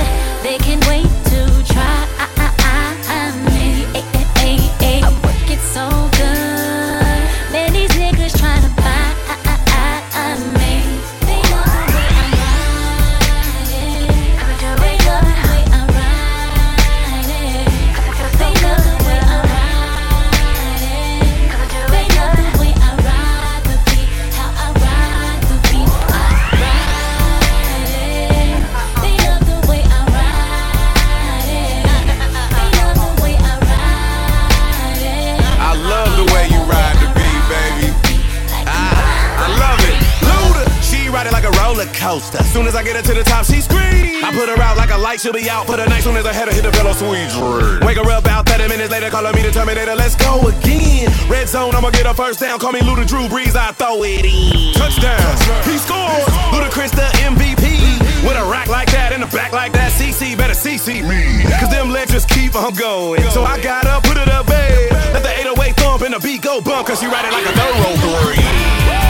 roller 41.80 41.92
coaster. 41.94 42.42
Soon 42.44 42.66
as 42.66 42.74
I 42.74 42.82
get 42.82 42.96
her 42.96 43.02
to 43.02 43.14
the 43.14 43.24
top, 43.24 43.44
she 43.44 43.60
screams. 43.60 44.22
I 44.22 44.32
put 44.32 44.48
her 44.48 44.60
out 44.60 44.76
like 44.76 44.90
a 44.90 44.98
light, 44.98 45.20
she'll 45.20 45.32
be 45.32 45.48
out 45.48 45.66
for 45.66 45.76
the 45.76 45.86
night 45.86 46.02
soon 46.02 46.16
as 46.16 46.26
I 46.26 46.32
had 46.32 46.48
her 46.48 46.54
hit 46.54 46.62
the 46.62 46.72
fellow 46.72 46.92
sweet 46.92 47.28
dream. 47.30 47.80
Wake 47.86 47.96
her 47.96 48.10
up 48.10 48.24
about 48.24 48.48
30 48.48 48.68
minutes 48.68 48.90
later, 48.90 49.10
calling 49.10 49.34
me 49.34 49.42
the 49.42 49.50
Terminator. 49.50 49.94
Let's 49.94 50.14
go 50.14 50.40
again. 50.48 51.10
Red 51.28 51.48
zone, 51.48 51.74
I'ma 51.74 51.90
get 51.90 52.06
a 52.06 52.14
first 52.14 52.40
down. 52.40 52.58
Call 52.58 52.72
me 52.72 52.80
Luda 52.80 53.06
Drew 53.06 53.28
Brees, 53.28 53.56
I 53.56 53.72
throw 53.72 54.02
it 54.04 54.24
in. 54.24 54.74
Touchdown, 54.74 55.20
he 55.64 55.78
scores. 55.78 56.24
Ludacris 56.52 56.92
the 56.92 57.08
MVP. 57.24 58.00
With 58.20 58.36
a 58.36 58.44
rack 58.50 58.68
like 58.68 58.90
that 58.92 59.12
and 59.12 59.22
a 59.22 59.26
back 59.28 59.52
like 59.52 59.72
that, 59.72 59.92
CC 59.92 60.36
better 60.36 60.52
CC 60.52 61.00
me. 61.08 61.42
Cause 61.58 61.70
them 61.70 61.90
legs 61.90 62.12
just 62.12 62.28
keep 62.28 62.54
on 62.54 62.74
going. 62.74 63.22
So 63.30 63.44
I 63.44 63.60
got 63.60 63.86
up, 63.86 64.02
put 64.04 64.18
it 64.18 64.28
up, 64.28 64.46
babe. 64.46 64.92
Let 65.14 65.22
the 65.22 65.32
808 65.32 65.76
thump 65.76 66.02
and 66.02 66.14
the 66.14 66.20
beat 66.20 66.42
go 66.42 66.60
bump, 66.60 66.88
cause 66.88 67.00
she 67.00 67.06
ride 67.06 67.24
it 67.24 67.32
like 67.32 67.46
a 67.46 67.52
thoroughbred. 67.56 68.36
To 68.36 69.09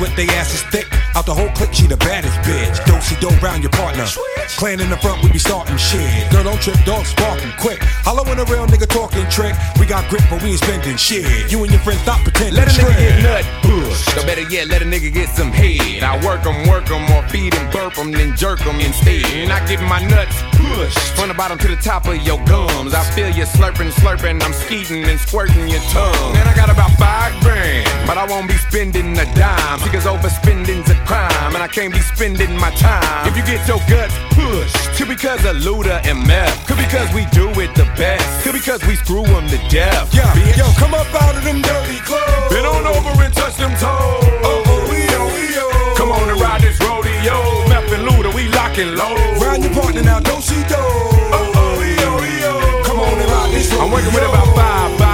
with 0.00 0.14
their 0.16 0.30
asses 0.30 0.62
thick. 0.64 1.07
Out 1.18 1.26
the 1.26 1.34
whole 1.34 1.50
clique, 1.50 1.74
she 1.74 1.88
the 1.88 1.96
baddest 1.96 2.38
bitch. 2.46 2.78
Don't 2.86 3.02
see 3.02 3.18
dope 3.18 3.42
round 3.42 3.64
your 3.64 3.74
partner. 3.74 4.06
Clan 4.54 4.78
in 4.78 4.88
the 4.88 4.96
front, 4.98 5.20
we 5.20 5.32
be 5.32 5.38
starting 5.38 5.76
shit. 5.76 6.30
Girl, 6.30 6.44
don't 6.44 6.62
trip, 6.62 6.78
dog 6.86 7.04
sparking 7.06 7.50
quick. 7.58 7.82
Holla 8.06 8.22
when 8.22 8.38
a 8.38 8.44
real 8.44 8.68
nigga 8.70 8.86
talking 8.86 9.26
trick. 9.26 9.50
We 9.80 9.86
got 9.86 10.08
grip, 10.10 10.22
but 10.30 10.40
we 10.44 10.54
ain't 10.54 10.62
spending 10.62 10.96
shit. 10.96 11.50
You 11.50 11.58
and 11.64 11.72
your 11.74 11.82
friends 11.82 12.02
stop 12.02 12.22
pretending. 12.22 12.54
Let 12.54 12.70
a 12.70 12.70
nigga 12.70 12.94
get 12.94 13.22
nut 13.26 13.44
bush. 13.66 14.06
Or 14.14 14.22
better 14.30 14.46
yet, 14.46 14.68
let 14.68 14.80
a 14.80 14.84
nigga 14.84 15.12
get 15.12 15.28
some 15.30 15.50
head. 15.50 16.04
I 16.04 16.14
work 16.24 16.46
'em, 16.46 16.68
work 16.70 16.88
'em, 16.88 17.02
or 17.10 17.26
feed 17.34 17.52
'em, 17.52 17.66
burp 17.72 17.98
'em, 17.98 18.12
then 18.12 18.36
jerk 18.36 18.64
'em 18.64 18.78
instead. 18.78 19.26
And 19.34 19.50
I 19.52 19.58
get 19.66 19.82
my 19.82 19.98
nuts 19.98 20.38
pushed 20.54 21.18
from 21.18 21.28
the 21.28 21.34
bottom 21.34 21.58
to 21.58 21.66
the 21.66 21.82
top 21.82 22.06
of 22.06 22.22
your 22.22 22.38
gums. 22.46 22.94
I 22.94 23.02
feel 23.18 23.30
you 23.34 23.42
slurping, 23.42 23.90
slurping. 23.98 24.40
I'm 24.40 24.54
skeeting 24.54 25.02
and 25.02 25.18
squirting 25.18 25.66
your 25.66 25.82
tongue. 25.90 26.36
And 26.38 26.48
I 26.48 26.54
got 26.54 26.70
about 26.70 26.92
five 26.94 27.34
grand, 27.42 27.90
but 28.06 28.16
I 28.16 28.24
won't 28.24 28.46
be 28.46 28.56
spending 28.70 29.18
a 29.18 29.26
dime. 29.34 29.82
Because 29.82 30.04
overspending's 30.06 30.88
a 30.90 30.94
crime, 31.08 31.54
and 31.56 31.62
I 31.64 31.68
can't 31.68 31.92
be 31.92 32.00
spending 32.00 32.52
my 32.60 32.70
time. 32.76 33.26
If 33.26 33.34
you 33.34 33.42
get 33.42 33.66
your 33.66 33.80
guts 33.88 34.12
pushed, 34.36 34.76
could 34.96 35.08
because 35.08 35.42
of 35.48 35.56
Luda 35.64 36.04
and 36.04 36.20
Meth. 36.28 36.52
Could 36.68 36.76
because 36.76 37.08
we 37.16 37.24
do 37.32 37.48
it 37.64 37.72
the 37.74 37.88
best. 37.96 38.28
Could 38.44 38.52
because 38.52 38.84
we 38.84 38.94
screw 38.94 39.24
screw 39.24 39.36
'em 39.36 39.48
to 39.48 39.58
death. 39.72 40.12
Yeah, 40.12 40.28
bitch. 40.36 40.60
yo, 40.60 40.66
come 40.76 40.92
up 40.92 41.08
out 41.22 41.34
of 41.34 41.42
them 41.48 41.62
dirty 41.62 42.00
clothes. 42.04 42.52
Been 42.52 42.66
on 42.66 42.84
over 42.86 43.12
and 43.24 43.32
touch 43.32 43.56
them 43.56 43.72
toes. 43.80 44.20
Oh, 44.44 44.70
oh, 44.72 44.80
we 44.90 45.00
oh, 45.18 45.26
we 45.32 45.44
oh. 45.64 45.94
Come 45.96 46.12
on 46.12 46.28
and 46.28 46.40
ride 46.44 46.60
this 46.60 46.78
rodeo. 46.84 47.36
Meth 47.72 47.90
and 47.96 48.04
Luda, 48.08 48.30
we 48.36 48.44
locking 48.60 48.92
low. 49.00 49.16
Round 49.40 49.64
your 49.64 49.72
partner 49.72 50.02
now, 50.02 50.20
don't 50.20 50.44
see 50.44 50.62
do. 50.68 50.76
Oh, 50.76 51.60
oh, 51.60 51.70
we 51.80 51.88
oh, 52.06 52.16
we 52.20 52.32
oh. 52.52 52.82
Come 52.84 53.00
on 53.00 53.16
and 53.22 53.30
ride 53.34 53.50
this 53.56 53.72
rodeo. 53.72 53.84
I'm 53.84 53.90
working 53.96 54.12
with 54.12 54.28
about 54.28 54.48
five 54.54 54.92
of 54.92 55.07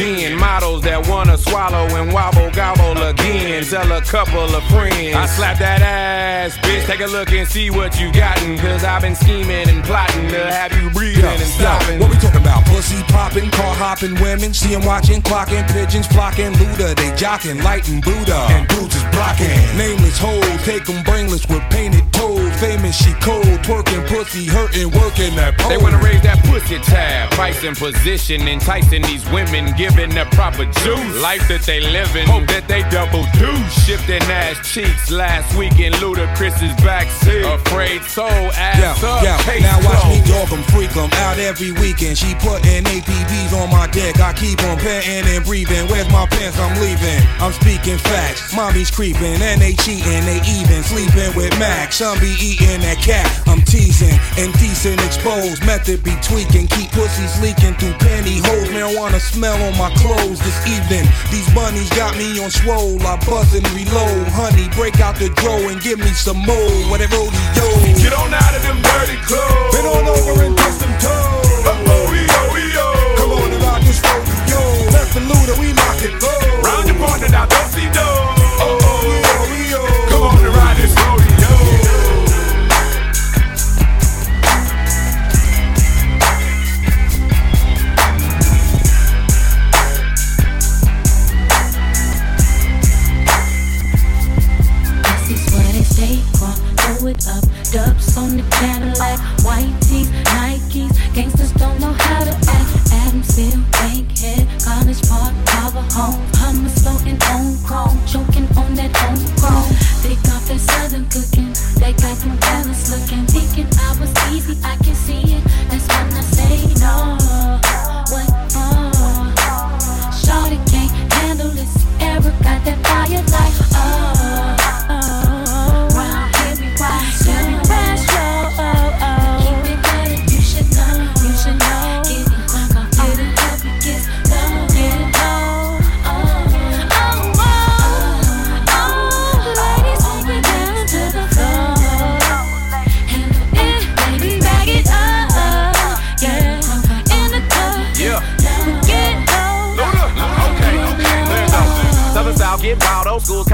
gin. 0.00 0.36
Models 0.36 0.82
that 0.82 1.06
wanna 1.08 1.36
swallow 1.36 1.84
and 1.98 2.12
wobble 2.12 2.50
gobble 2.50 2.96
again. 3.02 3.64
Tell 3.64 3.90
a 3.92 4.00
couple 4.00 4.48
of 4.58 4.64
friends. 4.72 5.14
I 5.14 5.26
slap 5.26 5.58
that 5.58 5.82
ass, 5.82 6.56
bitch. 6.58 6.86
Take 6.86 7.00
a 7.00 7.06
look 7.06 7.30
and 7.32 7.46
see 7.46 7.70
what 7.70 8.00
you 8.00 8.12
gotten. 8.12 8.56
Cause 8.58 8.82
I've 8.84 9.02
been 9.02 9.14
scheming 9.14 9.68
and 9.68 9.84
plotting 9.84 10.28
to 10.28 10.40
have 10.50 10.72
you 10.80 10.88
breathing 10.90 11.24
and 11.24 11.52
stopping. 11.58 12.00
What 12.00 12.10
we 12.10 12.16
talking 12.16 12.40
about? 12.40 12.64
Pussy 12.66 13.02
popping, 13.12 13.50
car 13.50 13.74
hopping 13.74 14.14
women. 14.20 14.54
See 14.54 14.74
'em 14.74 14.84
watching, 14.84 15.20
clocking, 15.22 15.66
pigeons 15.72 16.06
flocking. 16.06 16.52
Luda, 16.54 16.94
they 16.96 17.10
jocking, 17.22 17.62
lighting 17.62 18.00
Buddha. 18.00 18.40
And 18.50 18.66
dudes 18.68 18.96
is 18.96 19.04
blocking. 19.12 19.52
Nameless 19.76 20.18
hoes, 20.18 20.64
take 20.64 20.88
'em 20.88 21.02
brainless 21.02 21.46
with 21.48 21.64
painted 21.70 22.10
toes. 22.12 22.52
Famous, 22.60 22.96
she 22.96 23.12
cold, 23.20 23.44
twerking, 23.66 23.89
pussy 24.20 24.44
hurting, 24.44 24.90
working 25.00 25.34
that 25.36 25.56
pole. 25.56 25.70
They 25.70 25.78
wanna 25.78 25.96
raise 25.98 26.20
that 26.22 26.44
pussy 26.44 26.76
tab, 26.84 27.30
price 27.30 27.64
and 27.64 27.76
position, 27.76 28.46
enticing 28.46 29.00
these 29.02 29.24
women, 29.30 29.72
giving 29.78 30.10
the 30.10 30.26
proper 30.36 30.66
juice. 30.84 31.16
Life 31.22 31.48
that 31.48 31.62
they 31.62 31.80
living, 31.80 32.26
hope 32.26 32.46
that 32.48 32.68
they 32.68 32.82
double 32.92 33.24
do. 33.40 33.48
Shifting 33.88 34.20
ass 34.28 34.60
cheeks 34.68 35.10
last 35.10 35.56
week 35.56 35.80
in 35.80 35.92
Ludacris's 36.04 36.76
backseat. 36.84 37.48
Afraid 37.48 38.02
soul, 38.04 38.28
ass 38.60 39.00
Yeah, 39.00 39.08
up, 39.08 39.22
yeah. 39.22 39.38
case 39.42 39.62
Now 39.62 39.80
watch 39.88 40.04
me 40.12 40.20
dog 40.28 40.52
'em, 40.52 40.62
freak 40.68 40.94
out 40.96 41.38
every 41.38 41.72
weekend. 41.72 42.18
She 42.18 42.34
putting 42.34 42.84
APBs 42.84 43.52
on 43.54 43.70
my 43.70 43.86
dick. 43.86 44.20
I 44.20 44.34
keep 44.34 44.62
on 44.64 44.76
petting 44.78 45.24
and 45.32 45.44
breathing. 45.44 45.88
Where's 45.88 46.10
my 46.10 46.26
pants? 46.26 46.58
I'm 46.58 46.76
leaving. 46.80 47.22
I'm 47.40 47.52
speaking 47.52 47.96
facts. 47.96 48.52
Mommy's 48.52 48.90
creeping 48.90 49.40
and 49.40 49.60
they 49.60 49.72
cheating. 49.74 50.24
They 50.26 50.40
even 50.44 50.82
sleeping 50.82 51.32
with 51.34 51.56
Max. 51.58 51.96
Some 51.96 52.18
be 52.18 52.36
eating 52.40 52.80
that 52.82 52.98
cat. 52.98 53.26
I'm 53.46 53.62
teasing. 53.62 54.09
Indecent 54.38 55.00
exposed. 55.04 55.64
Method 55.66 56.02
be 56.04 56.14
tweaking. 56.22 56.66
Keep 56.68 56.90
pussies 56.92 57.34
leaking 57.42 57.74
through 57.80 57.96
pantyhose. 57.98 58.70
Marijuana 58.70 59.20
smell 59.20 59.56
on 59.62 59.76
my 59.76 59.90
clothes 59.98 60.38
this 60.40 60.58
evening. 60.66 61.06
These 61.30 61.48
bunnies 61.54 61.90
got 61.90 62.16
me 62.16 62.38
on 62.42 62.50
swole. 62.50 63.00
I 63.02 63.16
buzz 63.26 63.54
and 63.54 63.66
reload. 63.72 64.28
Honey, 64.28 64.68
break 64.76 65.00
out 65.00 65.16
the 65.16 65.28
dro 65.40 65.56
and 65.68 65.80
give 65.80 65.98
me 65.98 66.12
some 66.12 66.38
more. 66.38 66.72
What 66.90 67.00
it 67.00 67.10
oh, 67.12 67.26
rodeo. 67.26 67.98
Get 68.02 68.12
on 68.12 68.32
out 68.32 68.54
of 68.54 68.62
them 68.62 68.78
dirty 68.82 69.18
clothes. 69.24 69.74
Been 69.74 69.86
on 69.86 70.06
over 70.06 70.42
and 70.44 70.59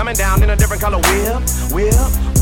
coming 0.07 0.17
down 0.17 0.41
in 0.41 0.51
a 0.51 0.57
different 0.57 0.81
color. 0.81 0.99
Whip, 0.99 1.43
whip. 1.73 2.36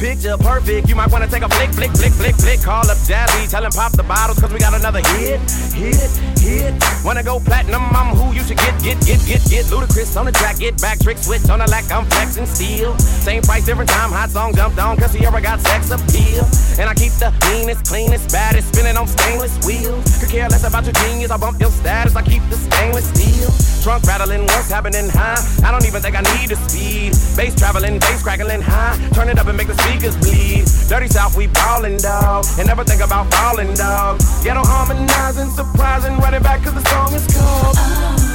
Picture 0.00 0.38
perfect. 0.38 0.88
You 0.88 0.96
might 0.96 1.12
wanna 1.12 1.28
take 1.28 1.42
a 1.42 1.48
flick, 1.50 1.68
flick, 1.76 1.90
flick, 1.92 2.12
flick, 2.14 2.34
flick. 2.34 2.62
Call 2.62 2.88
up 2.88 2.96
Jazze, 3.04 3.50
tell 3.50 3.62
him 3.62 3.70
pop 3.70 3.92
the 3.92 4.02
bottles, 4.02 4.40
cause 4.40 4.50
we 4.50 4.58
got 4.58 4.72
another 4.72 5.00
hit, 5.12 5.38
hit, 5.76 6.00
hit. 6.40 6.72
Wanna 7.04 7.22
go 7.22 7.38
platinum, 7.38 7.84
I'm 7.92 8.16
who 8.16 8.32
you 8.32 8.42
should 8.42 8.56
get, 8.56 8.72
get, 8.82 8.96
get, 9.04 9.20
get, 9.28 9.44
get. 9.44 9.66
Ludacris 9.66 10.16
on 10.16 10.24
the 10.24 10.32
track, 10.32 10.58
get 10.58 10.80
back, 10.80 11.00
trick, 11.00 11.18
switch 11.18 11.46
on 11.50 11.58
the 11.58 11.68
lack, 11.68 11.92
I'm 11.92 12.06
flexing 12.06 12.46
steel. 12.46 12.96
Same 12.96 13.42
price, 13.42 13.66
different 13.66 13.90
time, 13.90 14.10
hot 14.10 14.30
song 14.30 14.54
jumped 14.54 14.78
on, 14.78 14.96
cause 14.96 15.12
he 15.12 15.26
ever 15.26 15.38
got 15.38 15.60
sex 15.60 15.90
appeal. 15.90 16.48
And 16.80 16.88
I 16.88 16.94
keep 16.94 17.12
the 17.20 17.28
meanest, 17.52 17.84
cleanest, 17.84 18.32
baddest, 18.32 18.72
spinning 18.72 18.96
on 18.96 19.06
stainless 19.06 19.52
wheels. 19.66 20.16
Could 20.18 20.30
care 20.30 20.48
less 20.48 20.64
about 20.64 20.84
your 20.84 20.94
genius, 21.04 21.30
I 21.30 21.36
bump 21.36 21.60
your 21.60 21.70
status, 21.70 22.16
I 22.16 22.22
keep 22.22 22.40
the 22.48 22.56
stainless 22.56 23.04
steel. 23.12 23.52
Trunk 23.82 24.04
rattling, 24.04 24.42
what's 24.42 24.68
happening 24.68 25.08
huh? 25.08 25.40
I 25.64 25.72
don't 25.72 25.86
even 25.86 26.02
think 26.02 26.16
I 26.16 26.20
need 26.36 26.48
the 26.52 26.56
speed. 26.56 27.16
Bass 27.36 27.56
traveling, 27.56 27.98
bass 27.98 28.22
crackling 28.22 28.60
high. 28.60 28.96
Turn 29.12 29.28
it 29.28 29.38
up 29.38 29.46
and 29.46 29.56
make 29.56 29.68
the 29.68 29.76
speakers 29.90 30.16
bleed. 30.18 30.64
Dirty 30.88 31.08
South, 31.08 31.36
we 31.36 31.46
ballin', 31.48 31.96
dog. 31.96 32.44
And 32.58 32.66
never 32.66 32.84
think 32.84 33.02
about 33.02 33.32
falling, 33.34 33.74
dog. 33.74 34.20
Ghetto 34.42 34.62
harmonizing, 34.62 35.50
surprising, 35.50 36.16
running 36.18 36.42
back 36.42 36.62
cause 36.62 36.74
the 36.74 36.84
song 36.88 37.12
is 37.14 37.26
called. 37.34 38.29